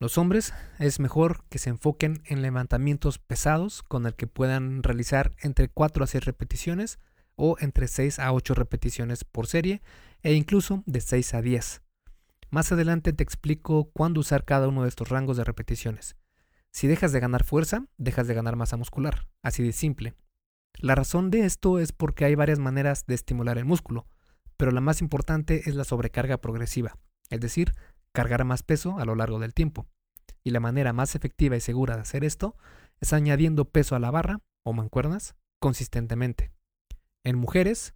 Los 0.00 0.18
hombres 0.18 0.52
es 0.78 0.98
mejor 0.98 1.44
que 1.48 1.58
se 1.58 1.70
enfoquen 1.70 2.22
en 2.26 2.42
levantamientos 2.42 3.18
pesados 3.18 3.82
con 3.82 4.06
el 4.06 4.14
que 4.14 4.26
puedan 4.26 4.82
realizar 4.82 5.34
entre 5.38 5.68
4 5.68 6.04
a 6.04 6.06
6 6.06 6.24
repeticiones 6.24 6.98
o 7.36 7.56
entre 7.60 7.88
6 7.88 8.18
a 8.18 8.32
8 8.32 8.54
repeticiones 8.54 9.24
por 9.24 9.46
serie 9.46 9.82
e 10.22 10.34
incluso 10.34 10.82
de 10.86 11.00
6 11.00 11.34
a 11.34 11.42
10. 11.42 11.82
Más 12.50 12.72
adelante 12.72 13.12
te 13.12 13.22
explico 13.22 13.90
cuándo 13.92 14.20
usar 14.20 14.44
cada 14.44 14.68
uno 14.68 14.82
de 14.82 14.88
estos 14.88 15.08
rangos 15.08 15.36
de 15.36 15.44
repeticiones. 15.44 16.16
Si 16.70 16.88
dejas 16.88 17.12
de 17.12 17.20
ganar 17.20 17.44
fuerza, 17.44 17.86
dejas 17.96 18.26
de 18.26 18.34
ganar 18.34 18.56
masa 18.56 18.76
muscular, 18.76 19.28
así 19.42 19.62
de 19.62 19.72
simple. 19.72 20.14
La 20.74 20.96
razón 20.96 21.30
de 21.30 21.44
esto 21.44 21.78
es 21.78 21.92
porque 21.92 22.24
hay 22.24 22.34
varias 22.34 22.58
maneras 22.58 23.06
de 23.06 23.14
estimular 23.14 23.58
el 23.58 23.64
músculo, 23.64 24.08
pero 24.56 24.72
la 24.72 24.80
más 24.80 25.00
importante 25.00 25.68
es 25.68 25.76
la 25.76 25.84
sobrecarga 25.84 26.38
progresiva, 26.38 26.98
es 27.30 27.40
decir, 27.40 27.74
cargar 28.14 28.44
más 28.44 28.62
peso 28.62 28.98
a 28.98 29.04
lo 29.04 29.14
largo 29.14 29.38
del 29.38 29.52
tiempo. 29.52 29.86
Y 30.42 30.50
la 30.50 30.60
manera 30.60 30.92
más 30.92 31.14
efectiva 31.14 31.56
y 31.56 31.60
segura 31.60 31.96
de 31.96 32.02
hacer 32.02 32.24
esto 32.24 32.56
es 33.00 33.12
añadiendo 33.12 33.66
peso 33.66 33.96
a 33.96 33.98
la 33.98 34.10
barra 34.10 34.40
o 34.62 34.72
mancuernas 34.72 35.34
consistentemente. 35.60 36.52
En 37.24 37.36
mujeres 37.36 37.94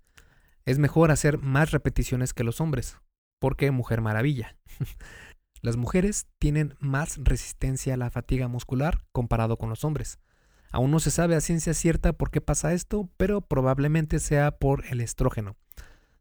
es 0.65 0.79
mejor 0.79 1.11
hacer 1.11 1.39
más 1.39 1.71
repeticiones 1.71 2.35
que 2.35 2.45
los 2.45 2.61
hombres, 2.61 2.99
porque 3.39 3.71
mujer 3.71 4.01
maravilla. 4.01 4.59
Las 5.63 5.77
mujeres 5.77 6.27
tienen 6.39 6.77
más 6.79 7.19
resistencia 7.19 7.95
a 7.95 7.97
la 7.97 8.11
fatiga 8.11 8.49
muscular 8.49 9.05
comparado 9.13 9.57
con 9.57 9.71
los 9.71 9.85
hombres. 9.85 10.19
Aún 10.71 10.91
no 10.91 11.01
se 11.01 11.11
sabe 11.11 11.35
a 11.35 11.41
ciencia 11.41 11.75
cierta 11.75 12.13
por 12.13 12.31
qué 12.31 12.41
pasa 12.41 12.75
esto, 12.75 13.11
pero 13.17 13.41
probablemente 13.41 14.19
sea 14.19 14.53
por 14.53 14.85
el 14.87 15.01
estrógeno. 15.01 15.57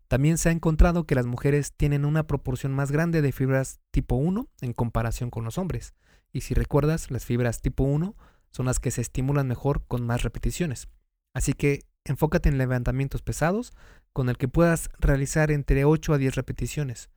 También 0.08 0.38
se 0.38 0.50
ha 0.50 0.54
encontrado 0.54 1.06
que 1.06 1.16
las 1.16 1.26
mujeres 1.26 1.74
tienen 1.76 2.06
una 2.06 2.28
proporción 2.28 2.74
más 2.74 2.92
grande 2.92 3.22
de 3.22 3.32
fibras 3.32 3.80
tipo 3.92 4.16
1 4.16 4.48
en 4.62 4.74
comparación 4.74 5.30
con 5.30 5.44
los 5.44 5.58
hombres. 5.58 5.94
Y 6.32 6.42
si 6.42 6.54
recuerdas, 6.54 7.12
las 7.12 7.26
fibras 7.26 7.62
tipo 7.62 7.84
1 7.84 8.16
son 8.52 8.66
las 8.66 8.80
que 8.80 8.92
se 8.92 9.02
estimulan 9.02 9.48
mejor 9.48 9.84
con 9.88 10.06
más 10.06 10.24
repeticiones. 10.24 10.88
Así 11.34 11.54
que 11.54 11.84
enfócate 12.06 12.48
en 12.48 12.58
levantamientos 12.58 13.22
pesados 13.22 13.74
con 14.14 14.30
el 14.30 14.38
que 14.38 14.48
puedas 14.48 14.90
realizar 14.98 15.52
entre 15.52 15.84
8 15.84 16.14
a 16.14 16.18
10 16.18 16.36
repeticiones. 16.36 17.10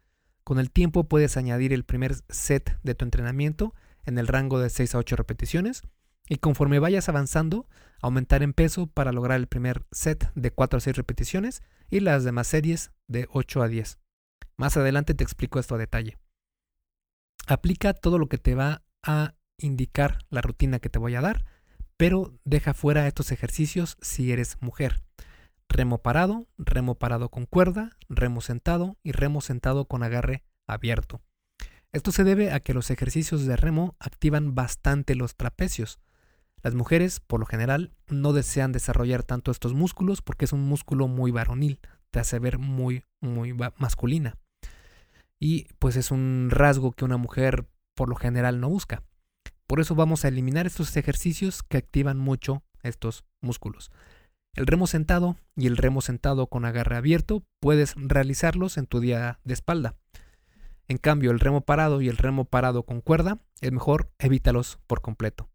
Con 0.42 0.58
el 0.58 0.70
tiempo 0.70 1.04
puedes 1.04 1.36
añadir 1.36 1.72
el 1.72 1.84
primer 1.84 2.16
set 2.28 2.78
de 2.82 2.94
tu 2.94 3.04
entrenamiento 3.04 3.72
en 4.04 4.18
el 4.18 4.26
rango 4.26 4.58
de 4.58 4.68
6 4.68 4.96
a 4.96 4.98
8 4.98 5.16
repeticiones 5.16 5.82
y 6.30 6.38
conforme 6.38 6.78
vayas 6.78 7.08
avanzando, 7.08 7.66
aumentar 8.00 8.44
en 8.44 8.52
peso 8.52 8.86
para 8.86 9.10
lograr 9.10 9.40
el 9.40 9.48
primer 9.48 9.84
set 9.90 10.30
de 10.36 10.52
4 10.52 10.76
a 10.78 10.80
6 10.80 10.96
repeticiones 10.96 11.60
y 11.90 11.98
las 11.98 12.22
demás 12.22 12.46
series 12.46 12.92
de 13.08 13.26
8 13.32 13.62
a 13.62 13.68
10. 13.68 13.98
Más 14.56 14.76
adelante 14.76 15.12
te 15.14 15.24
explico 15.24 15.58
esto 15.58 15.74
a 15.74 15.78
detalle. 15.78 16.18
Aplica 17.48 17.94
todo 17.94 18.16
lo 18.16 18.28
que 18.28 18.38
te 18.38 18.54
va 18.54 18.84
a 19.02 19.34
indicar 19.58 20.18
la 20.30 20.40
rutina 20.40 20.78
que 20.78 20.88
te 20.88 21.00
voy 21.00 21.16
a 21.16 21.20
dar, 21.20 21.44
pero 21.96 22.38
deja 22.44 22.74
fuera 22.74 23.08
estos 23.08 23.32
ejercicios 23.32 23.98
si 24.00 24.30
eres 24.30 24.56
mujer. 24.60 25.02
Remo 25.68 25.98
parado, 25.98 26.46
remo 26.58 26.94
parado 26.94 27.28
con 27.30 27.44
cuerda, 27.44 27.96
remo 28.08 28.40
sentado 28.40 28.98
y 29.02 29.10
remo 29.10 29.40
sentado 29.40 29.86
con 29.86 30.04
agarre 30.04 30.44
abierto. 30.68 31.22
Esto 31.92 32.12
se 32.12 32.22
debe 32.22 32.52
a 32.52 32.60
que 32.60 32.72
los 32.72 32.88
ejercicios 32.92 33.46
de 33.46 33.56
remo 33.56 33.96
activan 33.98 34.54
bastante 34.54 35.16
los 35.16 35.34
trapecios. 35.34 35.98
Las 36.62 36.74
mujeres, 36.74 37.20
por 37.20 37.40
lo 37.40 37.46
general, 37.46 37.92
no 38.08 38.32
desean 38.32 38.72
desarrollar 38.72 39.22
tanto 39.22 39.50
estos 39.50 39.74
músculos 39.74 40.20
porque 40.22 40.44
es 40.44 40.52
un 40.52 40.62
músculo 40.62 41.08
muy 41.08 41.30
varonil, 41.30 41.80
te 42.10 42.20
hace 42.20 42.38
ver 42.38 42.58
muy, 42.58 43.04
muy 43.20 43.54
masculina. 43.76 44.36
Y 45.38 45.68
pues 45.78 45.96
es 45.96 46.10
un 46.10 46.48
rasgo 46.50 46.92
que 46.92 47.04
una 47.04 47.16
mujer 47.16 47.66
por 47.94 48.08
lo 48.08 48.16
general 48.16 48.60
no 48.60 48.68
busca. 48.68 49.02
Por 49.66 49.80
eso 49.80 49.94
vamos 49.94 50.24
a 50.24 50.28
eliminar 50.28 50.66
estos 50.66 50.96
ejercicios 50.96 51.62
que 51.62 51.78
activan 51.78 52.18
mucho 52.18 52.62
estos 52.82 53.24
músculos. 53.40 53.90
El 54.54 54.66
remo 54.66 54.86
sentado 54.86 55.36
y 55.56 55.66
el 55.66 55.76
remo 55.76 56.00
sentado 56.00 56.48
con 56.48 56.64
agarre 56.64 56.96
abierto 56.96 57.44
puedes 57.60 57.94
realizarlos 57.96 58.78
en 58.78 58.86
tu 58.86 59.00
día 59.00 59.38
de 59.44 59.54
espalda. 59.54 59.96
En 60.88 60.98
cambio, 60.98 61.30
el 61.30 61.40
remo 61.40 61.60
parado 61.60 62.00
y 62.00 62.08
el 62.08 62.16
remo 62.16 62.46
parado 62.46 62.82
con 62.82 63.00
cuerda, 63.00 63.38
es 63.60 63.70
mejor 63.70 64.10
evítalos 64.18 64.80
por 64.88 65.02
completo. 65.02 65.49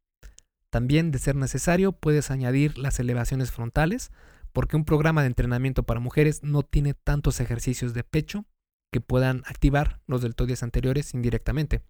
También, 0.75 1.09
de 1.11 1.19
ser 1.19 1.37
necesario, 1.37 1.93
puedes 1.93 2.31
añadir 2.31 2.77
las 2.77 2.99
elevaciones 2.99 3.49
frontales, 3.49 4.11
porque 4.51 4.75
un 4.75 4.83
programa 4.83 5.21
de 5.21 5.27
entrenamiento 5.27 5.83
para 5.83 6.01
mujeres 6.01 6.43
no 6.43 6.63
tiene 6.63 6.93
tantos 6.93 7.39
ejercicios 7.39 7.93
de 7.93 8.03
pecho 8.03 8.43
que 8.91 8.99
puedan 8.99 9.43
activar 9.45 10.01
los 10.05 10.21
deltoides 10.21 10.63
anteriores 10.63 11.13
indirectamente. 11.13 11.81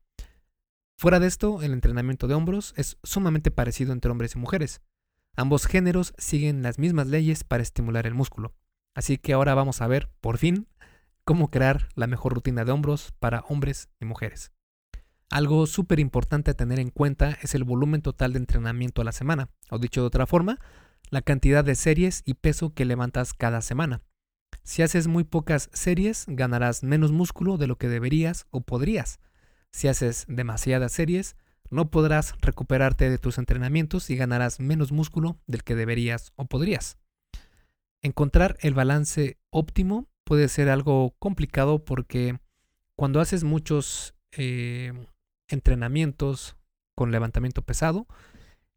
Fuera 1.00 1.20
de 1.20 1.26
esto, 1.26 1.64
el 1.64 1.74
entrenamiento 1.74 2.28
de 2.28 2.36
hombros 2.36 2.76
es 2.78 3.00
sumamente 3.02 3.50
parecido 3.50 3.92
entre 3.92 4.12
hombres 4.12 4.36
y 4.36 4.38
mujeres. 4.38 4.84
Ambos 5.36 5.66
géneros 5.66 6.14
siguen 6.20 6.62
las 6.62 6.78
mismas 6.78 7.08
leyes 7.08 7.44
para 7.44 7.64
estimular 7.64 8.06
el 8.06 8.14
músculo. 8.14 8.54
Así 8.94 9.18
que 9.18 9.34
ahora 9.34 9.56
vamos 9.56 9.82
a 9.82 9.88
ver, 9.88 10.12
por 10.22 10.38
fin, 10.38 10.68
cómo 11.24 11.50
crear 11.50 11.90
la 11.96 12.06
mejor 12.06 12.36
rutina 12.36 12.66
de 12.66 12.72
hombros 12.72 13.14
para 13.18 13.46
hombres 13.50 13.90
y 14.00 14.06
mujeres. 14.06 14.52
Algo 15.30 15.66
súper 15.66 16.00
importante 16.00 16.52
a 16.52 16.56
tener 16.56 16.80
en 16.80 16.92
cuenta 16.92 17.38
es 17.42 17.56
el 17.56 17.64
volumen 17.64 18.02
total 18.02 18.34
de 18.34 18.40
entrenamiento 18.40 19.02
a 19.02 19.06
la 19.06 19.12
semana, 19.12 19.50
o 19.70 19.80
dicho 19.80 20.02
de 20.02 20.08
otra 20.08 20.28
forma, 20.28 20.60
la 21.10 21.22
cantidad 21.22 21.64
de 21.64 21.76
series 21.76 22.22
y 22.26 22.36
peso 22.36 22.74
que 22.74 22.86
levantas 22.86 23.34
cada 23.34 23.62
semana. 23.62 24.02
Si 24.64 24.82
haces 24.82 25.08
muy 25.08 25.24
pocas 25.24 25.70
series, 25.74 26.26
ganarás 26.28 26.84
menos 26.84 27.12
músculo 27.12 27.58
de 27.58 27.68
lo 27.68 27.78
que 27.78 27.88
deberías 27.88 28.48
o 28.50 28.62
podrías. 28.62 29.20
Si 29.72 29.88
haces 29.88 30.26
demasiadas 30.28 30.92
series, 30.92 31.36
no 31.70 31.90
podrás 31.90 32.36
recuperarte 32.42 33.10
de 33.10 33.18
tus 33.18 33.38
entrenamientos 33.38 34.10
y 34.10 34.16
ganarás 34.16 34.60
menos 34.60 34.92
músculo 34.92 35.40
del 35.48 35.64
que 35.64 35.76
deberías 35.76 36.32
o 36.36 36.46
podrías. 36.46 36.98
Encontrar 38.02 38.58
el 38.62 38.74
balance 38.74 39.40
óptimo 39.50 40.08
puede 40.24 40.48
ser 40.48 40.70
algo 40.70 41.16
complicado 41.20 41.84
porque 41.84 42.40
cuando 42.96 43.20
haces 43.20 43.44
muchos 43.44 44.16
eh, 44.32 44.94
entrenamientos 45.50 46.58
con 46.96 47.12
levantamiento 47.12 47.62
pesado, 47.62 48.08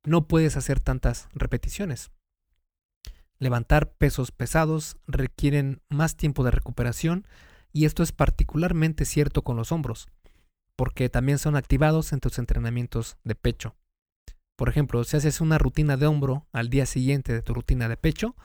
no 0.04 0.26
puedes 0.26 0.56
hacer 0.56 0.80
tantas 0.80 1.28
repeticiones. 1.32 2.10
Levantar 3.38 3.92
pesos 3.92 4.32
pesados 4.32 4.96
requieren 5.06 5.80
más 5.88 6.16
tiempo 6.16 6.44
de 6.44 6.50
recuperación 6.50 7.26
y 7.72 7.84
esto 7.84 8.02
es 8.02 8.12
particularmente 8.12 9.04
cierto 9.04 9.42
con 9.42 9.56
los 9.56 9.70
hombros 9.70 10.08
porque 10.78 11.08
también 11.08 11.38
son 11.38 11.56
activados 11.56 12.12
en 12.12 12.20
tus 12.20 12.38
entrenamientos 12.38 13.16
de 13.24 13.34
pecho. 13.34 13.74
Por 14.56 14.68
ejemplo, 14.68 15.02
si 15.02 15.16
haces 15.16 15.40
una 15.40 15.58
rutina 15.58 15.96
de 15.96 16.06
hombro 16.06 16.46
al 16.52 16.70
día 16.70 16.86
siguiente 16.86 17.32
de 17.32 17.42
tu 17.42 17.52
rutina 17.52 17.88
de 17.88 17.96
pecho, 17.96 18.36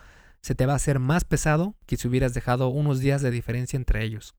se 0.41 0.55
te 0.55 0.65
va 0.65 0.73
a 0.73 0.77
hacer 0.77 0.97
más 0.97 1.25
pesado 1.25 1.75
que 1.85 1.95
si 1.95 2.07
hubieras 2.07 2.33
dejado 2.33 2.69
unos 2.69 2.99
días 2.99 3.21
de 3.21 3.29
diferencia 3.29 3.77
entre 3.77 4.03
ellos. 4.03 4.35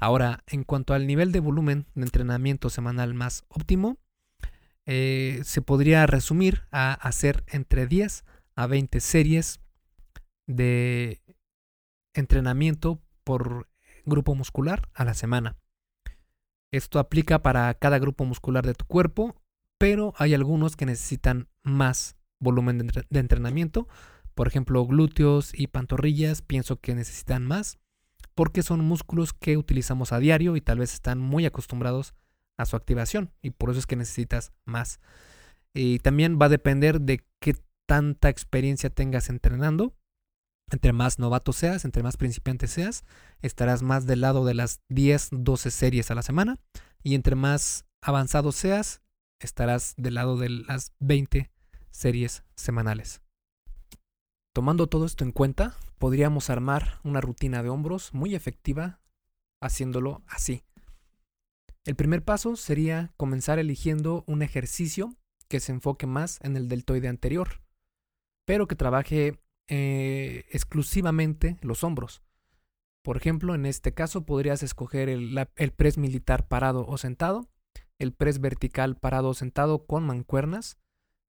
Ahora, 0.00 0.44
en 0.46 0.64
cuanto 0.64 0.94
al 0.94 1.06
nivel 1.06 1.32
de 1.32 1.40
volumen 1.40 1.86
de 1.94 2.02
entrenamiento 2.02 2.70
semanal 2.70 3.14
más 3.14 3.44
óptimo, 3.48 3.98
eh, 4.86 5.40
se 5.44 5.60
podría 5.60 6.06
resumir 6.06 6.62
a 6.70 6.94
hacer 6.94 7.44
entre 7.48 7.86
10 7.86 8.24
a 8.54 8.66
20 8.66 9.00
series 9.00 9.60
de 10.46 11.20
entrenamiento 12.14 13.00
por 13.24 13.68
grupo 14.04 14.34
muscular 14.34 14.88
a 14.94 15.04
la 15.04 15.14
semana. 15.14 15.56
Esto 16.72 16.98
aplica 16.98 17.42
para 17.42 17.72
cada 17.74 17.98
grupo 17.98 18.24
muscular 18.24 18.64
de 18.64 18.74
tu 18.74 18.84
cuerpo, 18.86 19.40
pero 19.78 20.14
hay 20.16 20.34
algunos 20.34 20.76
que 20.76 20.86
necesitan 20.86 21.48
más 21.62 22.16
volumen 22.40 22.78
de, 22.78 23.20
entrenamiento. 23.20 23.88
Por 24.34 24.48
ejemplo, 24.48 24.86
glúteos 24.86 25.52
y 25.54 25.66
pantorrillas 25.66 26.42
pienso 26.42 26.80
que 26.80 26.94
necesitan 26.94 27.44
más 27.44 27.78
porque 28.38 28.62
son 28.62 28.84
músculos 28.84 29.32
que 29.32 29.56
utilizamos 29.56 30.12
a 30.12 30.20
diario 30.20 30.54
y 30.54 30.60
tal 30.60 30.78
vez 30.78 30.94
están 30.94 31.18
muy 31.18 31.44
acostumbrados 31.44 32.14
a 32.56 32.66
su 32.66 32.76
activación 32.76 33.32
y 33.42 33.50
por 33.50 33.70
eso 33.70 33.80
es 33.80 33.86
que 33.86 33.96
necesitas 33.96 34.52
más. 34.64 35.00
Y 35.74 35.98
también 35.98 36.38
va 36.40 36.46
a 36.46 36.48
depender 36.48 37.00
de 37.00 37.26
qué 37.40 37.56
tanta 37.88 38.28
experiencia 38.28 38.90
tengas 38.90 39.28
entrenando. 39.28 39.96
Entre 40.70 40.92
más 40.92 41.18
novato 41.18 41.52
seas, 41.52 41.84
entre 41.84 42.04
más 42.04 42.16
principiante 42.16 42.68
seas, 42.68 43.02
estarás 43.42 43.82
más 43.82 44.06
del 44.06 44.20
lado 44.20 44.44
de 44.44 44.54
las 44.54 44.82
10, 44.88 45.30
12 45.32 45.72
series 45.72 46.12
a 46.12 46.14
la 46.14 46.22
semana. 46.22 46.60
Y 47.02 47.16
entre 47.16 47.34
más 47.34 47.86
avanzado 48.00 48.52
seas, 48.52 49.02
estarás 49.40 49.94
del 49.96 50.14
lado 50.14 50.36
de 50.36 50.50
las 50.50 50.92
20 51.00 51.50
series 51.90 52.44
semanales. 52.54 53.20
Tomando 54.54 54.86
todo 54.86 55.06
esto 55.06 55.24
en 55.24 55.32
cuenta, 55.32 55.76
podríamos 55.98 56.50
armar 56.50 57.00
una 57.04 57.20
rutina 57.20 57.62
de 57.62 57.68
hombros 57.68 58.14
muy 58.14 58.34
efectiva 58.34 59.00
haciéndolo 59.60 60.22
así. 60.26 60.64
El 61.84 61.96
primer 61.96 62.24
paso 62.24 62.56
sería 62.56 63.12
comenzar 63.16 63.58
eligiendo 63.58 64.24
un 64.26 64.42
ejercicio 64.42 65.16
que 65.48 65.60
se 65.60 65.72
enfoque 65.72 66.06
más 66.06 66.38
en 66.42 66.56
el 66.56 66.68
deltoide 66.68 67.08
anterior, 67.08 67.62
pero 68.44 68.68
que 68.68 68.76
trabaje 68.76 69.40
eh, 69.68 70.44
exclusivamente 70.50 71.56
los 71.62 71.84
hombros. 71.84 72.22
Por 73.02 73.16
ejemplo, 73.16 73.54
en 73.54 73.64
este 73.64 73.94
caso 73.94 74.26
podrías 74.26 74.62
escoger 74.62 75.08
el, 75.08 75.46
el 75.56 75.72
press 75.72 75.98
militar 75.98 76.46
parado 76.46 76.86
o 76.86 76.98
sentado, 76.98 77.48
el 77.98 78.12
press 78.12 78.40
vertical 78.40 78.96
parado 78.96 79.30
o 79.30 79.34
sentado 79.34 79.86
con 79.86 80.04
mancuernas, 80.04 80.78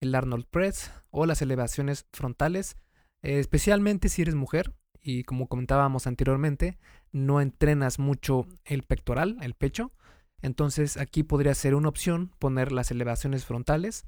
el 0.01 0.13
Arnold 0.13 0.45
Press 0.45 0.91
o 1.09 1.25
las 1.25 1.41
elevaciones 1.41 2.05
frontales 2.11 2.75
especialmente 3.21 4.09
si 4.09 4.21
eres 4.21 4.35
mujer 4.35 4.73
y 5.01 5.23
como 5.23 5.47
comentábamos 5.47 6.07
anteriormente, 6.07 6.77
no 7.11 7.41
entrenas 7.41 7.99
mucho 7.99 8.47
el 8.65 8.83
pectoral, 8.83 9.37
el 9.41 9.53
pecho. 9.53 9.91
Entonces 10.41 10.97
aquí 10.97 11.23
podría 11.23 11.53
ser 11.55 11.75
una 11.75 11.89
opción 11.89 12.31
poner 12.39 12.71
las 12.71 12.91
elevaciones 12.91 13.45
frontales 13.45 14.05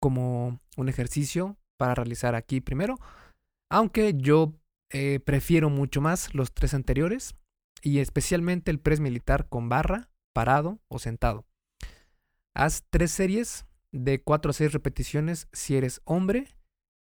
como 0.00 0.60
un 0.76 0.88
ejercicio 0.88 1.56
para 1.76 1.94
realizar 1.94 2.34
aquí 2.34 2.60
primero. 2.60 2.98
Aunque 3.70 4.14
yo 4.16 4.52
eh, 4.90 5.20
prefiero 5.20 5.70
mucho 5.70 6.00
más 6.00 6.34
los 6.34 6.52
tres 6.52 6.74
anteriores 6.74 7.34
y 7.82 7.98
especialmente 7.98 8.70
el 8.70 8.80
press 8.80 9.00
militar 9.00 9.48
con 9.48 9.68
barra, 9.68 10.10
parado 10.32 10.80
o 10.88 10.98
sentado. 10.98 11.46
Haz 12.54 12.84
tres 12.90 13.10
series 13.10 13.66
de 13.92 14.22
4 14.22 14.50
a 14.50 14.54
6 14.54 14.72
repeticiones 14.72 15.48
si 15.52 15.76
eres 15.76 16.00
hombre 16.04 16.48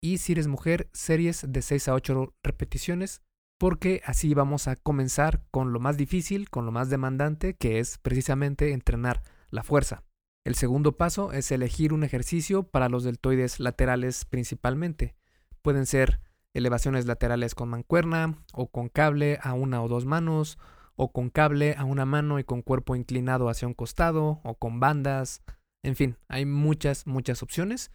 y 0.01 0.19
si 0.19 0.33
eres 0.33 0.47
mujer, 0.47 0.89
series 0.93 1.45
de 1.49 1.63
6 1.63 1.89
a 1.89 1.95
8 1.95 2.35
repeticiones, 2.43 3.23
porque 3.59 4.03
así 4.05 4.35
vamos 4.35 4.69
a 4.69 4.77
comenzar 4.77 5.43
con 5.51 5.73
lo 5.73 5.81
más 5.81 5.97
difícil, 5.97 6.51
con 6.51 6.67
lo 6.67 6.73
más 6.73 6.91
demandante, 6.91 7.55
que 7.55 7.79
es 7.79 7.99
precisamente 7.99 8.73
entrenar 8.73 9.23
la 9.51 9.63
fuerza. 9.63 10.05
El 10.45 10.55
segundo 10.55 10.97
paso 10.97 11.33
es 11.33 11.51
elegir 11.51 11.93
un 11.93 12.05
ejercicio 12.05 12.63
para 12.63 12.89
los 12.89 13.03
deltoides 13.03 13.59
laterales 13.59 14.25
principalmente. 14.25 15.17
Pueden 15.63 15.87
ser 15.87 16.21
elevaciones 16.55 17.07
laterales 17.07 17.55
con 17.55 17.69
mancuerna 17.69 18.45
o 18.53 18.71
con 18.71 18.89
cable 18.89 19.39
a 19.43 19.55
una 19.55 19.83
o 19.83 19.89
dos 19.89 20.07
manos 20.07 20.59
o 20.95 21.13
con 21.13 21.31
cable 21.31 21.75
a 21.77 21.85
una 21.85 22.07
mano 22.07 22.39
y 22.39 22.45
con 22.45 22.63
cuerpo 22.63 22.97
inclinado 22.97 23.49
hacia 23.49 23.69
un 23.69 23.75
costado 23.75 24.41
o 24.45 24.55
con 24.55 24.81
bandas. 24.81 25.43
En 25.83 25.97
fin, 25.97 26.17
hay 26.29 26.47
muchas, 26.47 27.07
muchas 27.07 27.43
opciones. 27.43 27.91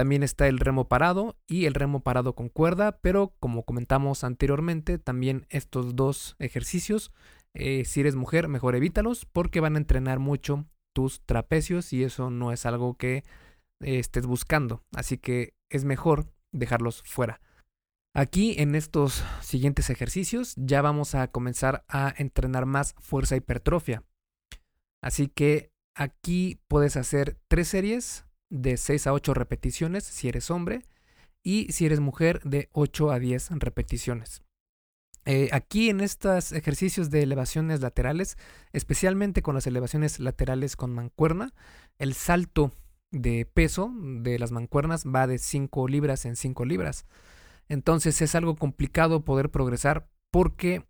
También 0.00 0.22
está 0.22 0.48
el 0.48 0.60
remo 0.60 0.88
parado 0.88 1.36
y 1.46 1.66
el 1.66 1.74
remo 1.74 2.00
parado 2.00 2.34
con 2.34 2.48
cuerda, 2.48 3.00
pero 3.02 3.34
como 3.38 3.66
comentamos 3.66 4.24
anteriormente, 4.24 4.96
también 4.96 5.44
estos 5.50 5.94
dos 5.94 6.36
ejercicios, 6.38 7.12
eh, 7.52 7.84
si 7.84 8.00
eres 8.00 8.16
mujer, 8.16 8.48
mejor 8.48 8.74
evítalos 8.74 9.26
porque 9.26 9.60
van 9.60 9.74
a 9.74 9.78
entrenar 9.78 10.18
mucho 10.18 10.64
tus 10.94 11.20
trapecios 11.26 11.92
y 11.92 12.02
eso 12.02 12.30
no 12.30 12.50
es 12.50 12.64
algo 12.64 12.96
que 12.96 13.24
eh, 13.82 13.98
estés 13.98 14.24
buscando. 14.24 14.82
Así 14.96 15.18
que 15.18 15.52
es 15.68 15.84
mejor 15.84 16.32
dejarlos 16.50 17.02
fuera. 17.02 17.42
Aquí 18.14 18.54
en 18.56 18.76
estos 18.76 19.22
siguientes 19.42 19.90
ejercicios 19.90 20.54
ya 20.56 20.80
vamos 20.80 21.14
a 21.14 21.28
comenzar 21.28 21.84
a 21.88 22.14
entrenar 22.16 22.64
más 22.64 22.94
fuerza 23.00 23.36
hipertrofia. 23.36 24.02
Así 25.02 25.28
que 25.28 25.74
aquí 25.94 26.58
puedes 26.68 26.96
hacer 26.96 27.36
tres 27.48 27.68
series 27.68 28.24
de 28.50 28.76
6 28.76 29.06
a 29.06 29.12
8 29.12 29.34
repeticiones 29.34 30.04
si 30.04 30.28
eres 30.28 30.50
hombre 30.50 30.84
y 31.42 31.72
si 31.72 31.86
eres 31.86 32.00
mujer 32.00 32.40
de 32.42 32.68
8 32.72 33.10
a 33.10 33.18
10 33.18 33.50
repeticiones. 33.52 34.42
Eh, 35.26 35.48
aquí 35.52 35.90
en 35.90 36.00
estos 36.00 36.52
ejercicios 36.52 37.10
de 37.10 37.22
elevaciones 37.22 37.80
laterales, 37.80 38.36
especialmente 38.72 39.42
con 39.42 39.54
las 39.54 39.66
elevaciones 39.66 40.18
laterales 40.18 40.76
con 40.76 40.92
mancuerna, 40.92 41.52
el 41.98 42.14
salto 42.14 42.72
de 43.10 43.44
peso 43.44 43.92
de 43.94 44.38
las 44.38 44.50
mancuernas 44.50 45.04
va 45.04 45.26
de 45.26 45.38
5 45.38 45.88
libras 45.88 46.24
en 46.24 46.36
5 46.36 46.64
libras. 46.64 47.06
Entonces 47.68 48.20
es 48.22 48.34
algo 48.34 48.56
complicado 48.56 49.24
poder 49.24 49.50
progresar 49.50 50.08
porque 50.30 50.84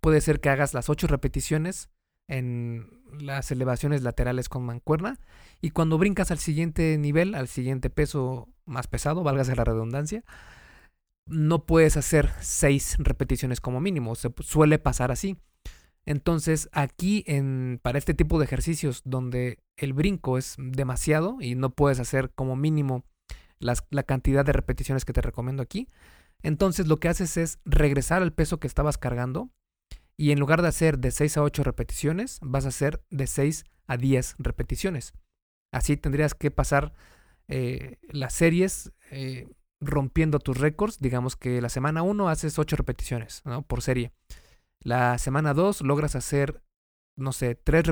puede 0.00 0.20
ser 0.20 0.40
que 0.40 0.48
hagas 0.48 0.74
las 0.74 0.88
8 0.88 1.06
repeticiones 1.06 1.90
en 2.28 2.88
las 3.18 3.50
elevaciones 3.50 4.02
laterales 4.02 4.48
con 4.48 4.64
mancuerna 4.64 5.18
y 5.60 5.70
cuando 5.70 5.98
brincas 5.98 6.30
al 6.30 6.38
siguiente 6.38 6.96
nivel, 6.98 7.34
al 7.34 7.48
siguiente 7.48 7.90
peso 7.90 8.48
más 8.64 8.86
pesado, 8.86 9.22
válgase 9.22 9.56
la 9.56 9.64
redundancia, 9.64 10.24
no 11.26 11.64
puedes 11.64 11.96
hacer 11.96 12.30
seis 12.40 12.96
repeticiones 12.98 13.60
como 13.60 13.80
mínimo, 13.80 14.14
se 14.14 14.32
suele 14.40 14.78
pasar 14.78 15.10
así. 15.10 15.36
Entonces 16.04 16.68
aquí 16.72 17.24
en, 17.26 17.80
para 17.82 17.98
este 17.98 18.14
tipo 18.14 18.38
de 18.38 18.44
ejercicios 18.44 19.02
donde 19.04 19.58
el 19.76 19.92
brinco 19.92 20.38
es 20.38 20.54
demasiado 20.58 21.38
y 21.40 21.56
no 21.56 21.70
puedes 21.70 21.98
hacer 21.98 22.30
como 22.34 22.54
mínimo 22.54 23.04
la 23.58 24.02
cantidad 24.02 24.44
de 24.44 24.52
repeticiones 24.52 25.04
que 25.04 25.14
te 25.14 25.22
recomiendo 25.22 25.62
aquí, 25.62 25.88
entonces 26.42 26.86
lo 26.86 26.98
que 26.98 27.08
haces 27.08 27.36
es 27.36 27.58
regresar 27.64 28.22
al 28.22 28.32
peso 28.32 28.60
que 28.60 28.66
estabas 28.66 28.98
cargando 28.98 29.50
y 30.18 30.30
en 30.30 30.38
lugar 30.38 30.62
de 30.62 30.68
hacer 30.68 30.98
de 30.98 31.10
6 31.10 31.36
a 31.36 31.42
8 31.42 31.62
repeticiones, 31.62 32.38
vas 32.40 32.64
a 32.64 32.68
hacer 32.68 33.02
de 33.10 33.26
6 33.26 33.64
a 33.86 33.96
10 33.96 34.36
repeticiones. 34.38 35.12
Así 35.72 35.96
tendrías 35.96 36.34
que 36.34 36.50
pasar 36.50 36.94
eh, 37.48 37.98
las 38.08 38.32
series 38.32 38.92
eh, 39.10 39.48
rompiendo 39.80 40.38
tus 40.38 40.58
récords. 40.58 40.98
Digamos 40.98 41.36
que 41.36 41.60
la 41.60 41.68
semana 41.68 42.02
1 42.02 42.28
haces 42.28 42.58
8 42.58 42.76
repeticiones 42.76 43.42
por 43.66 43.82
serie. 43.82 44.12
La 44.80 45.18
semana 45.18 45.52
2 45.52 45.82
logras 45.82 46.16
hacer, 46.16 46.62
no 47.16 47.32
sé, 47.32 47.54
3, 47.54 47.84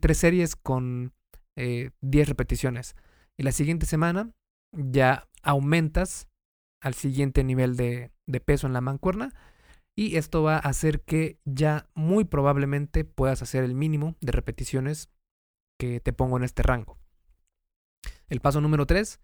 tres 0.00 0.18
series 0.18 0.56
con 0.56 1.12
10 1.54 1.92
eh, 2.02 2.24
repeticiones. 2.24 2.96
Y 3.36 3.44
la 3.44 3.52
siguiente 3.52 3.86
semana 3.86 4.32
ya 4.72 5.28
aumentas 5.42 6.28
al 6.80 6.94
siguiente 6.94 7.44
nivel 7.44 7.76
de, 7.76 8.10
de 8.26 8.40
peso 8.40 8.66
en 8.66 8.72
la 8.72 8.80
mancuerna 8.80 9.32
y 9.98 10.16
esto 10.16 10.44
va 10.44 10.54
a 10.54 10.60
hacer 10.60 11.00
que 11.00 11.40
ya 11.44 11.90
muy 11.92 12.22
probablemente 12.22 13.04
puedas 13.04 13.42
hacer 13.42 13.64
el 13.64 13.74
mínimo 13.74 14.14
de 14.20 14.30
repeticiones 14.30 15.10
que 15.76 15.98
te 15.98 16.12
pongo 16.12 16.36
en 16.36 16.44
este 16.44 16.62
rango. 16.62 17.00
El 18.28 18.40
paso 18.40 18.60
número 18.60 18.86
3 18.86 19.18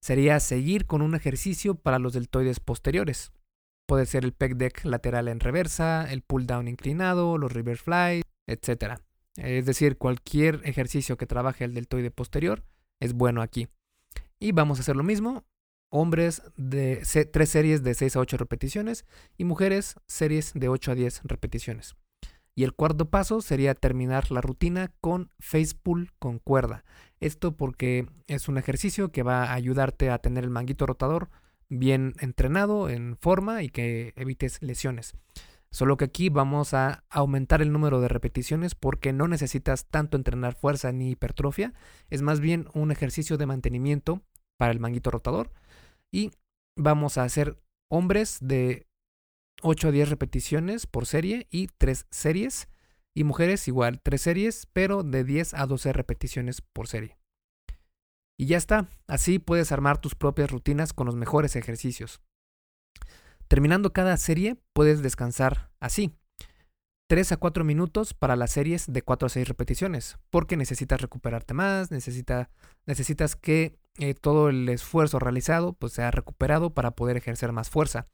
sería 0.00 0.40
seguir 0.40 0.86
con 0.86 1.02
un 1.02 1.14
ejercicio 1.14 1.74
para 1.74 1.98
los 1.98 2.14
deltoides 2.14 2.58
posteriores. 2.58 3.32
Puede 3.86 4.06
ser 4.06 4.24
el 4.24 4.32
pec 4.32 4.54
deck 4.56 4.86
lateral 4.86 5.28
en 5.28 5.40
reversa, 5.40 6.10
el 6.10 6.22
pull 6.22 6.46
down 6.46 6.68
inclinado, 6.68 7.36
los 7.36 7.52
reverse 7.52 7.82
fly, 7.82 8.22
etc. 8.46 8.94
Es 9.36 9.66
decir, 9.66 9.98
cualquier 9.98 10.62
ejercicio 10.64 11.18
que 11.18 11.26
trabaje 11.26 11.64
el 11.64 11.74
deltoide 11.74 12.10
posterior 12.10 12.64
es 12.98 13.12
bueno 13.12 13.42
aquí. 13.42 13.68
Y 14.40 14.52
vamos 14.52 14.78
a 14.78 14.80
hacer 14.80 14.96
lo 14.96 15.02
mismo, 15.02 15.44
hombres 15.96 16.42
de 16.56 17.02
tres 17.32 17.50
series 17.50 17.84
de 17.84 17.94
6 17.94 18.16
a 18.16 18.18
8 18.18 18.36
repeticiones 18.36 19.06
y 19.38 19.44
mujeres 19.44 19.94
series 20.08 20.52
de 20.52 20.68
8 20.68 20.90
a 20.90 20.94
10 20.96 21.20
repeticiones. 21.22 21.94
Y 22.56 22.64
el 22.64 22.74
cuarto 22.74 23.10
paso 23.10 23.40
sería 23.40 23.76
terminar 23.76 24.32
la 24.32 24.40
rutina 24.40 24.92
con 25.00 25.30
face 25.38 25.76
pull 25.80 26.10
con 26.18 26.40
cuerda. 26.40 26.84
Esto 27.20 27.56
porque 27.56 28.08
es 28.26 28.48
un 28.48 28.58
ejercicio 28.58 29.12
que 29.12 29.22
va 29.22 29.44
a 29.44 29.54
ayudarte 29.54 30.10
a 30.10 30.18
tener 30.18 30.42
el 30.42 30.50
manguito 30.50 30.84
rotador 30.84 31.30
bien 31.68 32.14
entrenado, 32.18 32.88
en 32.88 33.16
forma 33.16 33.62
y 33.62 33.68
que 33.68 34.14
evites 34.16 34.60
lesiones. 34.62 35.14
Solo 35.70 35.96
que 35.96 36.06
aquí 36.06 36.28
vamos 36.28 36.74
a 36.74 37.04
aumentar 37.08 37.62
el 37.62 37.70
número 37.70 38.00
de 38.00 38.08
repeticiones 38.08 38.74
porque 38.74 39.12
no 39.12 39.28
necesitas 39.28 39.86
tanto 39.86 40.16
entrenar 40.16 40.56
fuerza 40.56 40.90
ni 40.90 41.10
hipertrofia. 41.10 41.72
Es 42.10 42.20
más 42.20 42.40
bien 42.40 42.66
un 42.74 42.90
ejercicio 42.90 43.38
de 43.38 43.46
mantenimiento 43.46 44.22
para 44.56 44.72
el 44.72 44.80
manguito 44.80 45.12
rotador 45.12 45.52
y 46.14 46.30
vamos 46.76 47.18
a 47.18 47.24
hacer 47.24 47.60
hombres 47.90 48.38
de 48.40 48.86
8 49.62 49.88
a 49.88 49.90
10 49.90 50.10
repeticiones 50.10 50.86
por 50.86 51.06
serie 51.06 51.48
y 51.50 51.66
3 51.66 52.06
series. 52.08 52.68
Y 53.16 53.24
mujeres 53.24 53.66
igual, 53.66 54.00
3 54.00 54.20
series, 54.20 54.66
pero 54.72 55.02
de 55.02 55.24
10 55.24 55.54
a 55.54 55.66
12 55.66 55.92
repeticiones 55.92 56.60
por 56.60 56.86
serie. 56.86 57.18
Y 58.38 58.46
ya 58.46 58.56
está, 58.56 58.88
así 59.08 59.40
puedes 59.40 59.72
armar 59.72 60.00
tus 60.00 60.14
propias 60.14 60.52
rutinas 60.52 60.92
con 60.92 61.06
los 61.06 61.16
mejores 61.16 61.56
ejercicios. 61.56 62.20
Terminando 63.48 63.92
cada 63.92 64.16
serie, 64.16 64.56
puedes 64.72 65.02
descansar 65.02 65.72
así. 65.80 66.14
3 67.06 67.32
a 67.32 67.36
4 67.36 67.64
minutos 67.64 68.14
para 68.14 68.36
las 68.36 68.52
series 68.52 68.90
de 68.90 69.02
4 69.02 69.26
a 69.26 69.28
6 69.28 69.48
repeticiones, 69.48 70.18
porque 70.30 70.56
necesitas 70.56 71.00
recuperarte 71.00 71.52
más, 71.52 71.90
necesita, 71.90 72.50
necesitas 72.86 73.36
que 73.36 73.78
eh, 73.98 74.14
todo 74.14 74.48
el 74.48 74.68
esfuerzo 74.68 75.18
realizado 75.18 75.74
pues 75.74 75.92
sea 75.92 76.10
recuperado 76.10 76.74
para 76.74 76.92
poder 76.92 77.16
ejercer 77.16 77.52
más 77.52 77.70
fuerza. 77.70 78.08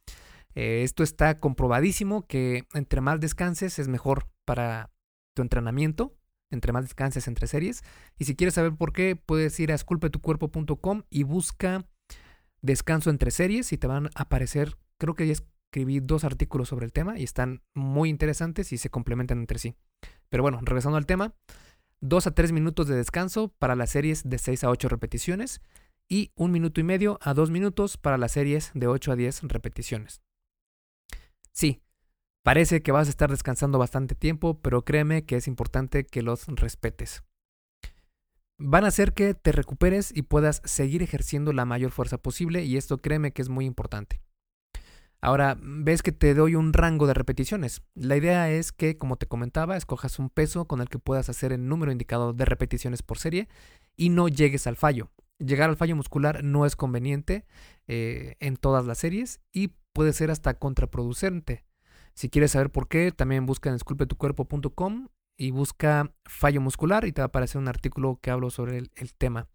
Eh, 0.54 0.82
esto 0.82 1.02
está 1.02 1.38
comprobadísimo 1.38 2.26
que 2.26 2.66
entre 2.74 3.00
más 3.00 3.20
descanses 3.20 3.78
es 3.78 3.88
mejor 3.88 4.26
para 4.44 4.90
tu 5.34 5.42
entrenamiento, 5.42 6.16
entre 6.50 6.72
más 6.72 6.82
descanses 6.82 7.28
entre 7.28 7.46
series. 7.46 7.82
Y 8.18 8.24
si 8.24 8.34
quieres 8.34 8.54
saber 8.54 8.74
por 8.74 8.92
qué, 8.92 9.14
puedes 9.14 9.58
ir 9.60 9.70
a 9.70 9.76
esculpetucuerpo.com 9.76 11.02
y 11.08 11.22
busca 11.22 11.86
descanso 12.60 13.10
entre 13.10 13.30
series 13.30 13.72
y 13.72 13.78
te 13.78 13.86
van 13.86 14.06
a 14.06 14.10
aparecer, 14.22 14.76
creo 14.98 15.14
que 15.14 15.26
ya 15.26 15.34
escribí 15.70 16.00
dos 16.00 16.24
artículos 16.24 16.68
sobre 16.68 16.84
el 16.84 16.92
tema 16.92 17.16
y 17.16 17.22
están 17.22 17.62
muy 17.74 18.08
interesantes 18.08 18.72
y 18.72 18.78
se 18.78 18.90
complementan 18.90 19.38
entre 19.38 19.60
sí. 19.60 19.76
Pero 20.28 20.42
bueno, 20.42 20.58
regresando 20.62 20.98
al 20.98 21.06
tema, 21.06 21.32
2 22.00 22.26
a 22.26 22.30
3 22.32 22.50
minutos 22.50 22.88
de 22.88 22.96
descanso 22.96 23.54
para 23.56 23.76
las 23.76 23.90
series 23.90 24.28
de 24.28 24.38
6 24.38 24.64
a 24.64 24.70
8 24.70 24.88
repeticiones 24.88 25.60
y 26.08 26.32
un 26.34 26.50
minuto 26.50 26.80
y 26.80 26.84
medio 26.84 27.18
a 27.22 27.34
2 27.34 27.52
minutos 27.52 27.98
para 27.98 28.18
las 28.18 28.32
series 28.32 28.72
de 28.74 28.88
8 28.88 29.12
a 29.12 29.16
10 29.16 29.42
repeticiones. 29.44 30.22
Sí, 31.52 31.80
parece 32.42 32.82
que 32.82 32.90
vas 32.90 33.06
a 33.06 33.10
estar 33.10 33.30
descansando 33.30 33.78
bastante 33.78 34.16
tiempo, 34.16 34.60
pero 34.60 34.84
créeme 34.84 35.24
que 35.24 35.36
es 35.36 35.46
importante 35.46 36.04
que 36.04 36.22
los 36.22 36.48
respetes. 36.48 37.22
Van 38.58 38.84
a 38.84 38.88
hacer 38.88 39.12
que 39.12 39.34
te 39.34 39.52
recuperes 39.52 40.10
y 40.14 40.22
puedas 40.22 40.62
seguir 40.64 41.02
ejerciendo 41.04 41.52
la 41.52 41.64
mayor 41.64 41.92
fuerza 41.92 42.18
posible 42.18 42.64
y 42.64 42.76
esto 42.76 42.98
créeme 42.98 43.32
que 43.32 43.42
es 43.42 43.48
muy 43.48 43.66
importante. 43.66 44.20
Ahora, 45.22 45.58
ves 45.60 46.02
que 46.02 46.12
te 46.12 46.32
doy 46.34 46.54
un 46.54 46.72
rango 46.72 47.06
de 47.06 47.12
repeticiones. 47.12 47.82
La 47.94 48.16
idea 48.16 48.50
es 48.50 48.72
que, 48.72 48.96
como 48.96 49.16
te 49.16 49.26
comentaba, 49.26 49.76
escojas 49.76 50.18
un 50.18 50.30
peso 50.30 50.64
con 50.64 50.80
el 50.80 50.88
que 50.88 50.98
puedas 50.98 51.28
hacer 51.28 51.52
el 51.52 51.68
número 51.68 51.92
indicado 51.92 52.32
de 52.32 52.46
repeticiones 52.46 53.02
por 53.02 53.18
serie 53.18 53.48
y 53.96 54.08
no 54.08 54.28
llegues 54.28 54.66
al 54.66 54.76
fallo. 54.76 55.10
Llegar 55.38 55.68
al 55.68 55.76
fallo 55.76 55.94
muscular 55.94 56.42
no 56.42 56.64
es 56.64 56.74
conveniente 56.74 57.46
eh, 57.86 58.36
en 58.40 58.56
todas 58.56 58.86
las 58.86 58.98
series 58.98 59.40
y 59.52 59.68
puede 59.92 60.14
ser 60.14 60.30
hasta 60.30 60.54
contraproducente. 60.54 61.64
Si 62.14 62.30
quieres 62.30 62.52
saber 62.52 62.70
por 62.70 62.88
qué, 62.88 63.12
también 63.12 63.44
busca 63.46 63.68
en 63.68 63.76
esculpetucuerpo.com 63.76 65.08
y 65.36 65.50
busca 65.50 66.12
fallo 66.24 66.60
muscular 66.60 67.06
y 67.06 67.12
te 67.12 67.20
va 67.20 67.26
a 67.26 67.28
aparecer 67.28 67.60
un 67.60 67.68
artículo 67.68 68.18
que 68.22 68.30
hablo 68.30 68.50
sobre 68.50 68.78
el 68.78 69.14
tema. 69.16 69.48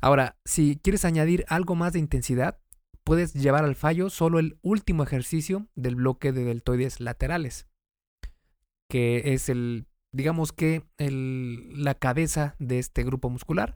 Ahora, 0.00 0.36
si 0.44 0.78
quieres 0.82 1.06
añadir 1.06 1.46
algo 1.48 1.74
más 1.74 1.94
de 1.94 1.98
intensidad, 1.98 2.58
puedes 3.04 3.34
llevar 3.34 3.64
al 3.64 3.76
fallo 3.76 4.10
solo 4.10 4.38
el 4.38 4.58
último 4.62 5.02
ejercicio 5.02 5.68
del 5.74 5.96
bloque 5.96 6.32
de 6.32 6.44
deltoides 6.44 7.00
laterales, 7.00 7.68
que 8.88 9.34
es 9.34 9.48
el, 9.48 9.86
digamos 10.12 10.52
que 10.52 10.84
la 10.98 11.94
cabeza 11.94 12.56
de 12.58 12.78
este 12.78 13.04
grupo 13.04 13.30
muscular, 13.30 13.74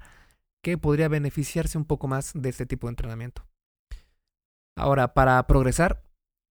que 0.62 0.78
podría 0.78 1.08
beneficiarse 1.08 1.78
un 1.78 1.84
poco 1.84 2.08
más 2.08 2.32
de 2.34 2.48
este 2.48 2.66
tipo 2.66 2.86
de 2.86 2.92
entrenamiento. 2.92 3.46
Ahora, 4.76 5.14
para 5.14 5.46
progresar, 5.46 6.02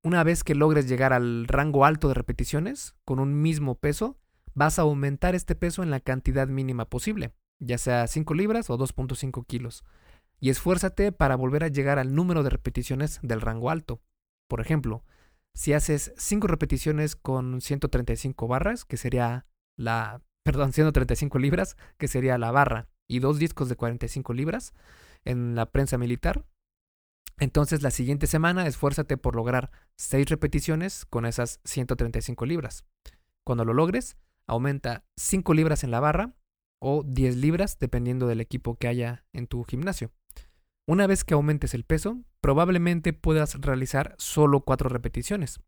una 0.04 0.24
vez 0.24 0.44
que 0.44 0.56
logres 0.56 0.88
llegar 0.88 1.14
al 1.14 1.48
rango 1.48 1.86
alto 1.86 2.08
de 2.08 2.14
repeticiones 2.14 2.96
con 3.06 3.20
un 3.20 3.42
mismo 3.42 3.76
peso, 3.76 4.18
vas 4.54 4.80
a 4.80 4.84
aumentar 4.84 5.36
este 5.36 5.56
peso 5.56 5.84
en 5.84 5.92
la 5.92 6.00
cantidad 6.00 6.48
mínima 6.48 6.86
posible, 6.86 7.34
ya 7.60 7.78
sea 7.78 8.08
5 8.08 8.34
libras 8.34 8.70
o 8.70 8.78
2.5 8.78 9.46
kilos 9.46 9.84
y 10.40 10.50
esfuérzate 10.50 11.12
para 11.12 11.36
volver 11.36 11.64
a 11.64 11.70
llegar 11.70 12.00
al 12.00 12.14
número 12.16 12.44
de 12.44 12.50
repeticiones 12.50 13.20
del 13.22 13.42
rango 13.42 13.70
alto. 13.70 14.02
Por 14.48 14.62
ejemplo, 14.62 15.04
si 15.54 15.74
haces 15.74 16.14
5 16.18 16.48
repeticiones 16.48 17.16
con 17.16 17.62
135 17.62 18.48
barras, 18.48 18.86
que 18.86 18.98
sería 18.98 19.48
la, 19.76 20.22
perdón, 20.44 20.74
135 20.74 21.40
libras, 21.40 21.76
que 21.98 22.08
sería 22.08 22.38
la 22.38 22.52
barra, 22.52 22.88
y 23.08 23.20
dos 23.20 23.40
discos 23.40 23.70
de 23.70 23.76
45 23.76 24.34
libras 24.34 24.74
en 25.24 25.56
la 25.56 25.72
prensa 25.72 25.98
militar, 25.98 26.46
entonces 27.40 27.82
la 27.82 27.92
siguiente 27.92 28.28
semana 28.28 28.68
esfuérzate 28.68 29.18
por 29.18 29.36
lograr 29.36 29.72
6 29.98 30.28
repeticiones 30.30 31.06
con 31.06 31.26
esas 31.26 31.60
135 31.66 32.46
libras. 32.46 32.84
Cuando 33.44 33.64
lo 33.64 33.74
logres, 33.74 34.18
aumenta 34.48 35.06
5 35.18 35.54
libras 35.54 35.84
en 35.84 35.92
la 35.92 36.00
barra 36.00 36.34
o 36.80 37.04
10 37.04 37.38
libras 37.38 37.80
dependiendo 37.80 38.28
del 38.28 38.42
equipo 38.42 38.76
que 38.76 38.88
haya 38.88 39.26
en 39.34 39.48
tu 39.48 39.64
gimnasio. 39.64 40.12
Una 40.90 41.06
vez 41.06 41.26
que 41.26 41.34
aumentes 41.34 41.74
el 41.74 41.84
peso, 41.84 42.24
probablemente 42.40 43.12
puedas 43.12 43.56
realizar 43.56 44.16
solo 44.18 44.62
cuatro 44.62 44.88
repeticiones. 44.88 45.60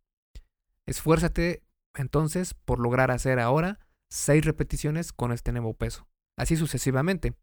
Esfuérzate 0.86 1.62
entonces 1.94 2.54
por 2.54 2.80
lograr 2.80 3.12
hacer 3.12 3.38
ahora 3.40 3.80
seis 4.10 4.46
repeticiones 4.46 5.12
con 5.12 5.34
este 5.34 5.52
nuevo 5.52 5.74
peso, 5.74 6.08
así 6.38 6.56
sucesivamente. 6.56 7.34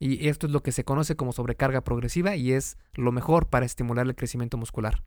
Y 0.00 0.28
esto 0.28 0.48
es 0.48 0.52
lo 0.52 0.64
que 0.64 0.72
se 0.72 0.84
conoce 0.84 1.14
como 1.14 1.32
sobrecarga 1.32 1.84
progresiva 1.84 2.34
y 2.34 2.52
es 2.52 2.76
lo 2.94 3.12
mejor 3.12 3.48
para 3.50 3.66
estimular 3.66 4.04
el 4.04 4.16
crecimiento 4.16 4.56
muscular. 4.56 5.04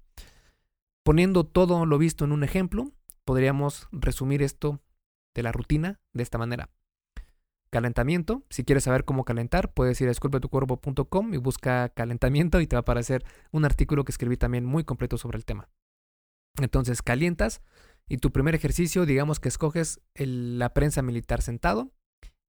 Poniendo 1.03 1.43
todo 1.43 1.85
lo 1.85 1.97
visto 1.97 2.23
en 2.23 2.31
un 2.31 2.45
ejemplo, 2.45 2.93
podríamos 3.25 3.89
resumir 3.91 4.41
esto 4.41 4.81
de 5.33 5.43
la 5.43 5.51
rutina 5.51 5.99
de 6.13 6.23
esta 6.23 6.37
manera. 6.37 6.69
Calentamiento. 7.75 8.41
Si 8.49 8.63
quieres 8.63 8.85
saber 8.85 9.03
cómo 9.03 9.25
calentar, 9.25 9.73
puedes 9.73 9.99
ir 9.99 10.07
a 10.07 10.11
esculpetucuerpo.com 10.11 11.33
y 11.33 11.35
busca 11.35 11.89
calentamiento 11.89 12.61
y 12.61 12.67
te 12.67 12.77
va 12.77 12.79
a 12.79 12.81
aparecer 12.83 13.25
un 13.51 13.65
artículo 13.65 14.05
que 14.05 14.13
escribí 14.13 14.37
también 14.37 14.63
muy 14.63 14.85
completo 14.85 15.17
sobre 15.17 15.37
el 15.37 15.43
tema. 15.43 15.67
Entonces 16.61 17.01
calientas 17.01 17.61
y 18.07 18.19
tu 18.19 18.31
primer 18.31 18.55
ejercicio, 18.55 19.05
digamos 19.05 19.41
que 19.41 19.49
escoges 19.49 19.99
la 20.13 20.73
prensa 20.73 21.01
militar 21.01 21.41
sentado 21.41 21.91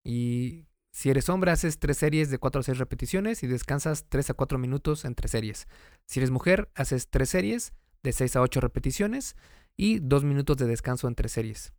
y 0.05 0.69
si 0.93 1.11
eres 1.11 1.29
hombre 1.29 1.51
haces 1.51 1.81
tres 1.81 1.97
series 1.97 2.31
de 2.31 2.39
4 2.39 2.61
a 2.61 2.63
6 2.63 2.79
repeticiones 2.79 3.43
y 3.43 3.49
descansas 3.49 4.07
3 4.09 4.31
a 4.31 4.35
4 4.35 4.59
minutos 4.59 5.05
entre 5.05 5.27
series. 5.27 5.67
Si 6.07 6.21
eres 6.21 6.31
mujer 6.31 6.71
haces 6.77 7.09
tres 7.11 7.31
series 7.31 7.73
de 8.05 8.13
6 8.13 8.37
a 8.37 8.43
8 8.43 8.61
repeticiones 8.61 9.35
y 9.77 9.99
2 9.99 10.23
minutos 10.23 10.57
de 10.57 10.67
descanso 10.67 11.09
entre 11.09 11.29
series. 11.29 11.73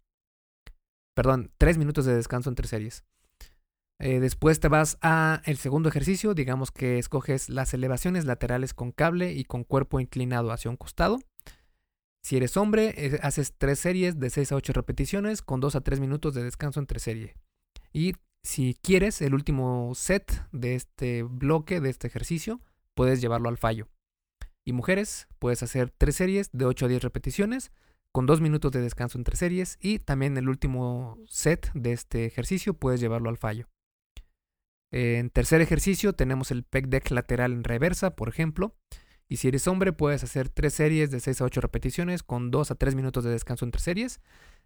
Perdón, 1.13 1.53
3 1.57 1.77
minutos 1.77 2.03
de 2.03 2.13
descanso 2.13 2.49
entre 2.49 2.67
series. 2.67 3.05
Eh, 3.99 4.19
después 4.19 4.59
te 4.59 4.67
vas 4.67 4.97
a 5.01 5.41
el 5.45 5.57
segundo 5.57 5.89
ejercicio, 5.89 6.33
digamos 6.33 6.71
que 6.71 6.99
escoges 6.99 7.49
las 7.49 7.73
elevaciones 7.73 8.25
laterales 8.25 8.73
con 8.73 8.91
cable 8.91 9.33
y 9.33 9.43
con 9.43 9.63
cuerpo 9.63 9.99
inclinado 9.99 10.51
hacia 10.51 10.69
un 10.69 10.77
costado. 10.77 11.19
Si 12.23 12.37
eres 12.37 12.57
hombre, 12.57 12.93
eh, 12.97 13.19
haces 13.23 13.53
tres 13.57 13.79
series 13.79 14.19
de 14.19 14.29
6 14.29 14.51
a 14.51 14.55
8 14.55 14.73
repeticiones 14.73 15.41
con 15.41 15.59
2 15.59 15.77
a 15.77 15.81
3 15.81 15.99
minutos 15.99 16.33
de 16.33 16.43
descanso 16.43 16.79
entre 16.79 16.99
serie. 16.99 17.35
Y 17.93 18.13
si 18.43 18.77
quieres 18.81 19.21
el 19.21 19.33
último 19.33 19.93
set 19.95 20.45
de 20.51 20.75
este 20.75 21.23
bloque, 21.23 21.79
de 21.79 21.89
este 21.89 22.07
ejercicio, 22.07 22.61
puedes 22.93 23.21
llevarlo 23.21 23.49
al 23.49 23.57
fallo. 23.57 23.87
Y 24.65 24.73
mujeres, 24.73 25.27
puedes 25.39 25.63
hacer 25.63 25.93
tres 25.97 26.17
series 26.17 26.49
de 26.51 26.65
8 26.65 26.85
a 26.85 26.89
10 26.89 27.01
repeticiones 27.01 27.71
con 28.11 28.25
2 28.25 28.41
minutos 28.41 28.71
de 28.73 28.81
descanso 28.81 29.17
entre 29.17 29.37
series 29.37 29.77
y 29.79 29.99
también 29.99 30.37
el 30.37 30.49
último 30.49 31.17
set 31.27 31.71
de 31.73 31.93
este 31.93 32.25
ejercicio 32.25 32.73
puedes 32.73 32.99
llevarlo 32.99 33.29
al 33.29 33.37
fallo. 33.37 33.69
En 34.91 35.29
tercer 35.29 35.61
ejercicio 35.61 36.13
tenemos 36.13 36.51
el 36.51 36.63
pec 36.63 36.87
deck 36.87 37.11
lateral 37.11 37.53
en 37.53 37.63
reversa, 37.63 38.15
por 38.15 38.29
ejemplo. 38.29 38.75
Y 39.29 39.37
si 39.37 39.49
eres 39.49 39.67
hombre, 39.67 39.91
puedes 39.91 40.23
hacer 40.23 40.47
tres 40.47 40.73
series 40.73 41.11
de 41.11 41.19
6 41.19 41.41
a 41.41 41.45
8 41.45 41.59
repeticiones 41.59 42.23
con 42.23 42.49
2 42.49 42.71
a 42.71 42.75
3 42.75 42.95
minutos 42.95 43.25
de 43.25 43.31
descanso 43.31 43.65
entre 43.65 43.81
series. 43.81 44.21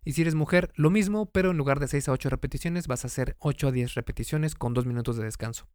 Y 0.05 0.13
si 0.13 0.21
eres 0.21 0.35
mujer, 0.35 0.71
lo 0.75 0.91
mismo, 0.91 1.25
pero 1.31 1.51
en 1.51 1.57
lugar 1.57 1.79
de 1.79 1.87
6 1.87 2.09
a 2.09 2.11
8 2.11 2.29
repeticiones, 2.29 2.87
vas 2.87 3.03
a 3.03 3.07
hacer 3.07 3.35
8 3.39 3.69
a 3.69 3.71
10 3.71 3.95
repeticiones 3.95 4.53
con 4.53 4.73
2 4.73 4.85
minutos 4.85 5.17
de 5.17 5.23
descanso. 5.23 5.67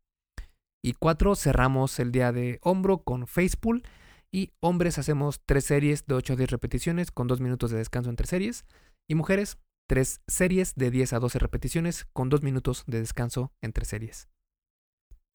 Y 0.85 0.93
4, 0.93 1.35
cerramos 1.35 1.99
el 1.99 2.13
día 2.13 2.31
de 2.31 2.61
hombro 2.63 2.99
con 2.99 3.27
face 3.27 3.57
pull. 3.59 3.83
Y 4.31 4.53
hombres 4.61 4.99
hacemos 4.99 5.41
3 5.47 5.65
series 5.65 6.07
de 6.07 6.15
8 6.15 6.35
a 6.35 6.37
10 6.37 6.51
repeticiones 6.51 7.11
con 7.11 7.27
2 7.27 7.41
minutos 7.41 7.73
de 7.73 7.79
descanso 7.79 8.11
entre 8.11 8.29
series. 8.29 8.65
Y 9.09 9.17
mujeres, 9.17 9.59
3 9.89 10.21
series 10.29 10.77
de 10.77 10.93
10 10.93 11.13
a 11.13 11.19
12 11.19 11.41
repeticiones 11.41 12.05
con 12.13 12.29
2 12.29 12.43
minutos 12.43 12.85
de 12.87 13.01
descanso 13.01 13.53
entre 13.63 13.85
series. 13.85 14.29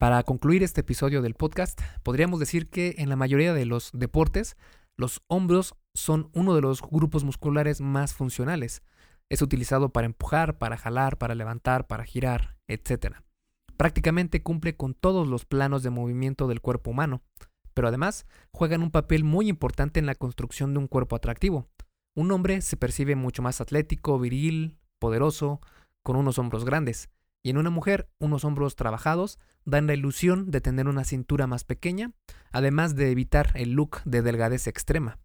Para 0.02 0.24
concluir 0.24 0.64
este 0.64 0.80
episodio 0.80 1.22
del 1.22 1.34
podcast, 1.34 1.80
podríamos 2.02 2.40
decir 2.40 2.68
que 2.68 2.96
en 2.98 3.08
la 3.08 3.14
mayoría 3.14 3.54
de 3.54 3.66
los 3.66 3.92
deportes, 3.94 4.56
los 4.96 5.22
hombros 5.28 5.76
son 5.94 6.28
uno 6.34 6.56
de 6.56 6.60
los 6.60 6.82
grupos 6.82 7.22
musculares 7.22 7.80
más 7.80 8.12
funcionales. 8.12 8.82
Es 9.30 9.42
utilizado 9.42 9.90
para 9.92 10.06
empujar, 10.06 10.58
para 10.58 10.76
jalar, 10.76 11.18
para 11.18 11.36
levantar, 11.36 11.86
para 11.86 12.02
girar, 12.02 12.56
etc. 12.66 13.18
Prácticamente 13.76 14.42
cumple 14.42 14.76
con 14.76 14.94
todos 14.94 15.28
los 15.28 15.44
planos 15.44 15.84
de 15.84 15.90
movimiento 15.90 16.48
del 16.48 16.60
cuerpo 16.60 16.90
humano, 16.90 17.22
pero 17.72 17.86
además 17.86 18.26
juegan 18.50 18.82
un 18.82 18.90
papel 18.90 19.22
muy 19.22 19.48
importante 19.48 20.00
en 20.00 20.06
la 20.06 20.16
construcción 20.16 20.72
de 20.74 20.80
un 20.80 20.88
cuerpo 20.88 21.14
atractivo. 21.14 21.68
Un 22.16 22.32
hombre 22.32 22.60
se 22.62 22.76
percibe 22.76 23.14
mucho 23.14 23.40
más 23.42 23.60
atlético, 23.60 24.18
viril, 24.18 24.78
poderoso, 24.98 25.60
con 26.02 26.16
unos 26.16 26.40
hombros 26.40 26.64
grandes, 26.64 27.08
y 27.42 27.50
en 27.50 27.58
una 27.58 27.70
mujer 27.70 28.08
unos 28.18 28.44
hombros 28.44 28.76
trabajados 28.76 29.38
dan 29.64 29.86
la 29.86 29.94
ilusión 29.94 30.50
de 30.50 30.60
tener 30.60 30.88
una 30.88 31.04
cintura 31.04 31.46
más 31.46 31.64
pequeña, 31.64 32.12
además 32.50 32.94
de 32.96 33.10
evitar 33.10 33.52
el 33.54 33.72
look 33.72 34.02
de 34.04 34.22
delgadez 34.22 34.66
extrema. 34.66 35.18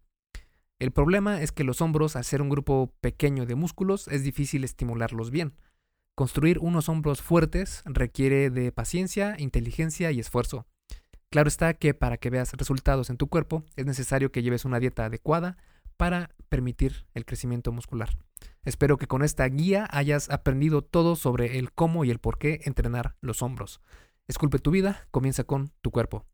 El 0.78 0.92
problema 0.92 1.42
es 1.42 1.50
que 1.50 1.64
los 1.64 1.80
hombros, 1.80 2.14
al 2.14 2.24
ser 2.24 2.40
un 2.40 2.48
grupo 2.48 2.94
pequeño 3.00 3.46
de 3.46 3.56
músculos, 3.56 4.06
es 4.08 4.22
difícil 4.22 4.62
estimularlos 4.62 5.30
bien. 5.30 5.54
Construir 6.14 6.58
unos 6.60 6.88
hombros 6.88 7.20
fuertes 7.20 7.82
requiere 7.84 8.50
de 8.50 8.70
paciencia, 8.70 9.34
inteligencia 9.38 10.12
y 10.12 10.20
esfuerzo. 10.20 10.66
Claro 11.30 11.48
está 11.48 11.74
que 11.74 11.94
para 11.94 12.16
que 12.16 12.30
veas 12.30 12.52
resultados 12.54 13.10
en 13.10 13.16
tu 13.16 13.28
cuerpo 13.28 13.64
es 13.76 13.86
necesario 13.86 14.32
que 14.32 14.42
lleves 14.42 14.64
una 14.64 14.80
dieta 14.80 15.04
adecuada 15.04 15.58
para 15.96 16.30
permitir 16.48 17.06
el 17.14 17.24
crecimiento 17.24 17.72
muscular. 17.72 18.10
Espero 18.64 18.96
que 18.96 19.06
con 19.06 19.22
esta 19.22 19.46
guía 19.46 19.88
hayas 19.90 20.30
aprendido 20.30 20.82
todo 20.82 21.16
sobre 21.16 21.58
el 21.58 21.72
cómo 21.72 22.04
y 22.04 22.10
el 22.10 22.18
por 22.18 22.38
qué 22.38 22.60
entrenar 22.64 23.16
los 23.20 23.42
hombros. 23.42 23.80
Esculpe 24.26 24.58
tu 24.58 24.70
vida, 24.70 25.06
comienza 25.10 25.44
con 25.44 25.72
tu 25.80 25.90
cuerpo. 25.90 26.26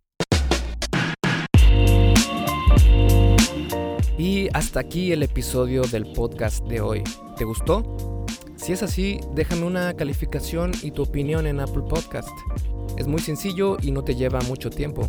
Y 4.16 4.48
hasta 4.54 4.80
aquí 4.80 5.12
el 5.12 5.22
episodio 5.22 5.82
del 5.82 6.12
podcast 6.12 6.64
de 6.66 6.80
hoy. 6.80 7.02
¿Te 7.36 7.44
gustó? 7.44 8.24
Si 8.56 8.72
es 8.72 8.82
así, 8.82 9.20
déjame 9.34 9.64
una 9.64 9.94
calificación 9.94 10.72
y 10.82 10.92
tu 10.92 11.02
opinión 11.02 11.46
en 11.46 11.60
Apple 11.60 11.82
Podcast. 11.88 12.30
Es 12.96 13.06
muy 13.06 13.20
sencillo 13.20 13.76
y 13.82 13.90
no 13.90 14.04
te 14.04 14.14
lleva 14.14 14.40
mucho 14.42 14.70
tiempo. 14.70 15.08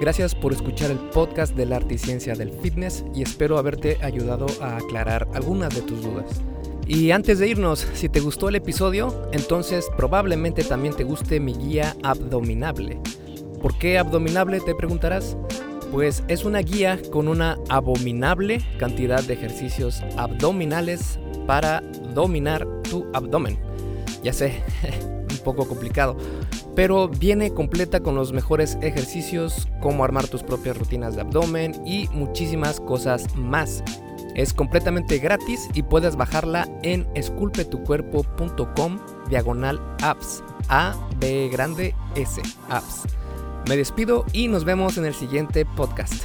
Gracias 0.00 0.32
por 0.32 0.52
escuchar 0.52 0.92
el 0.92 0.98
podcast 0.98 1.56
del 1.56 1.72
arte 1.72 1.94
y 1.94 1.98
ciencia 1.98 2.34
del 2.34 2.52
fitness 2.52 3.04
y 3.16 3.22
espero 3.22 3.58
haberte 3.58 3.98
ayudado 4.00 4.46
a 4.60 4.76
aclarar 4.76 5.26
algunas 5.34 5.74
de 5.74 5.82
tus 5.82 6.02
dudas. 6.02 6.40
Y 6.86 7.10
antes 7.10 7.40
de 7.40 7.48
irnos, 7.48 7.86
si 7.94 8.08
te 8.08 8.20
gustó 8.20 8.48
el 8.48 8.54
episodio, 8.54 9.28
entonces 9.32 9.88
probablemente 9.96 10.62
también 10.62 10.94
te 10.94 11.02
guste 11.02 11.40
mi 11.40 11.52
guía 11.52 11.96
abdominable. 12.04 13.00
¿Por 13.60 13.76
qué 13.76 13.98
abdominable 13.98 14.60
te 14.60 14.74
preguntarás? 14.76 15.36
Pues 15.90 16.22
es 16.28 16.44
una 16.44 16.60
guía 16.60 17.00
con 17.10 17.26
una 17.26 17.58
abominable 17.68 18.60
cantidad 18.78 19.22
de 19.24 19.34
ejercicios 19.34 20.02
abdominales 20.16 21.18
para 21.46 21.80
dominar 22.14 22.68
tu 22.88 23.04
abdomen. 23.12 23.58
Ya 24.22 24.32
sé, 24.32 24.62
poco 25.48 25.66
complicado, 25.66 26.16
pero 26.74 27.08
viene 27.08 27.54
completa 27.54 28.00
con 28.00 28.14
los 28.14 28.32
mejores 28.32 28.76
ejercicios, 28.82 29.66
cómo 29.80 30.04
armar 30.04 30.28
tus 30.28 30.42
propias 30.42 30.76
rutinas 30.76 31.14
de 31.14 31.22
abdomen 31.22 31.74
y 31.86 32.08
muchísimas 32.08 32.80
cosas 32.80 33.34
más. 33.34 33.82
Es 34.34 34.52
completamente 34.52 35.18
gratis 35.18 35.68
y 35.74 35.82
puedes 35.82 36.16
bajarla 36.16 36.68
en 36.82 37.08
esculpetucuerpo.com 37.14 38.98
diagonal 39.28 39.80
apps. 40.02 40.42
A, 40.68 40.94
B 41.18 41.48
grande, 41.50 41.94
S, 42.14 42.40
apps. 42.68 43.04
Me 43.68 43.76
despido 43.76 44.26
y 44.32 44.48
nos 44.48 44.64
vemos 44.64 44.98
en 44.98 45.06
el 45.06 45.14
siguiente 45.14 45.64
podcast. 45.64 46.24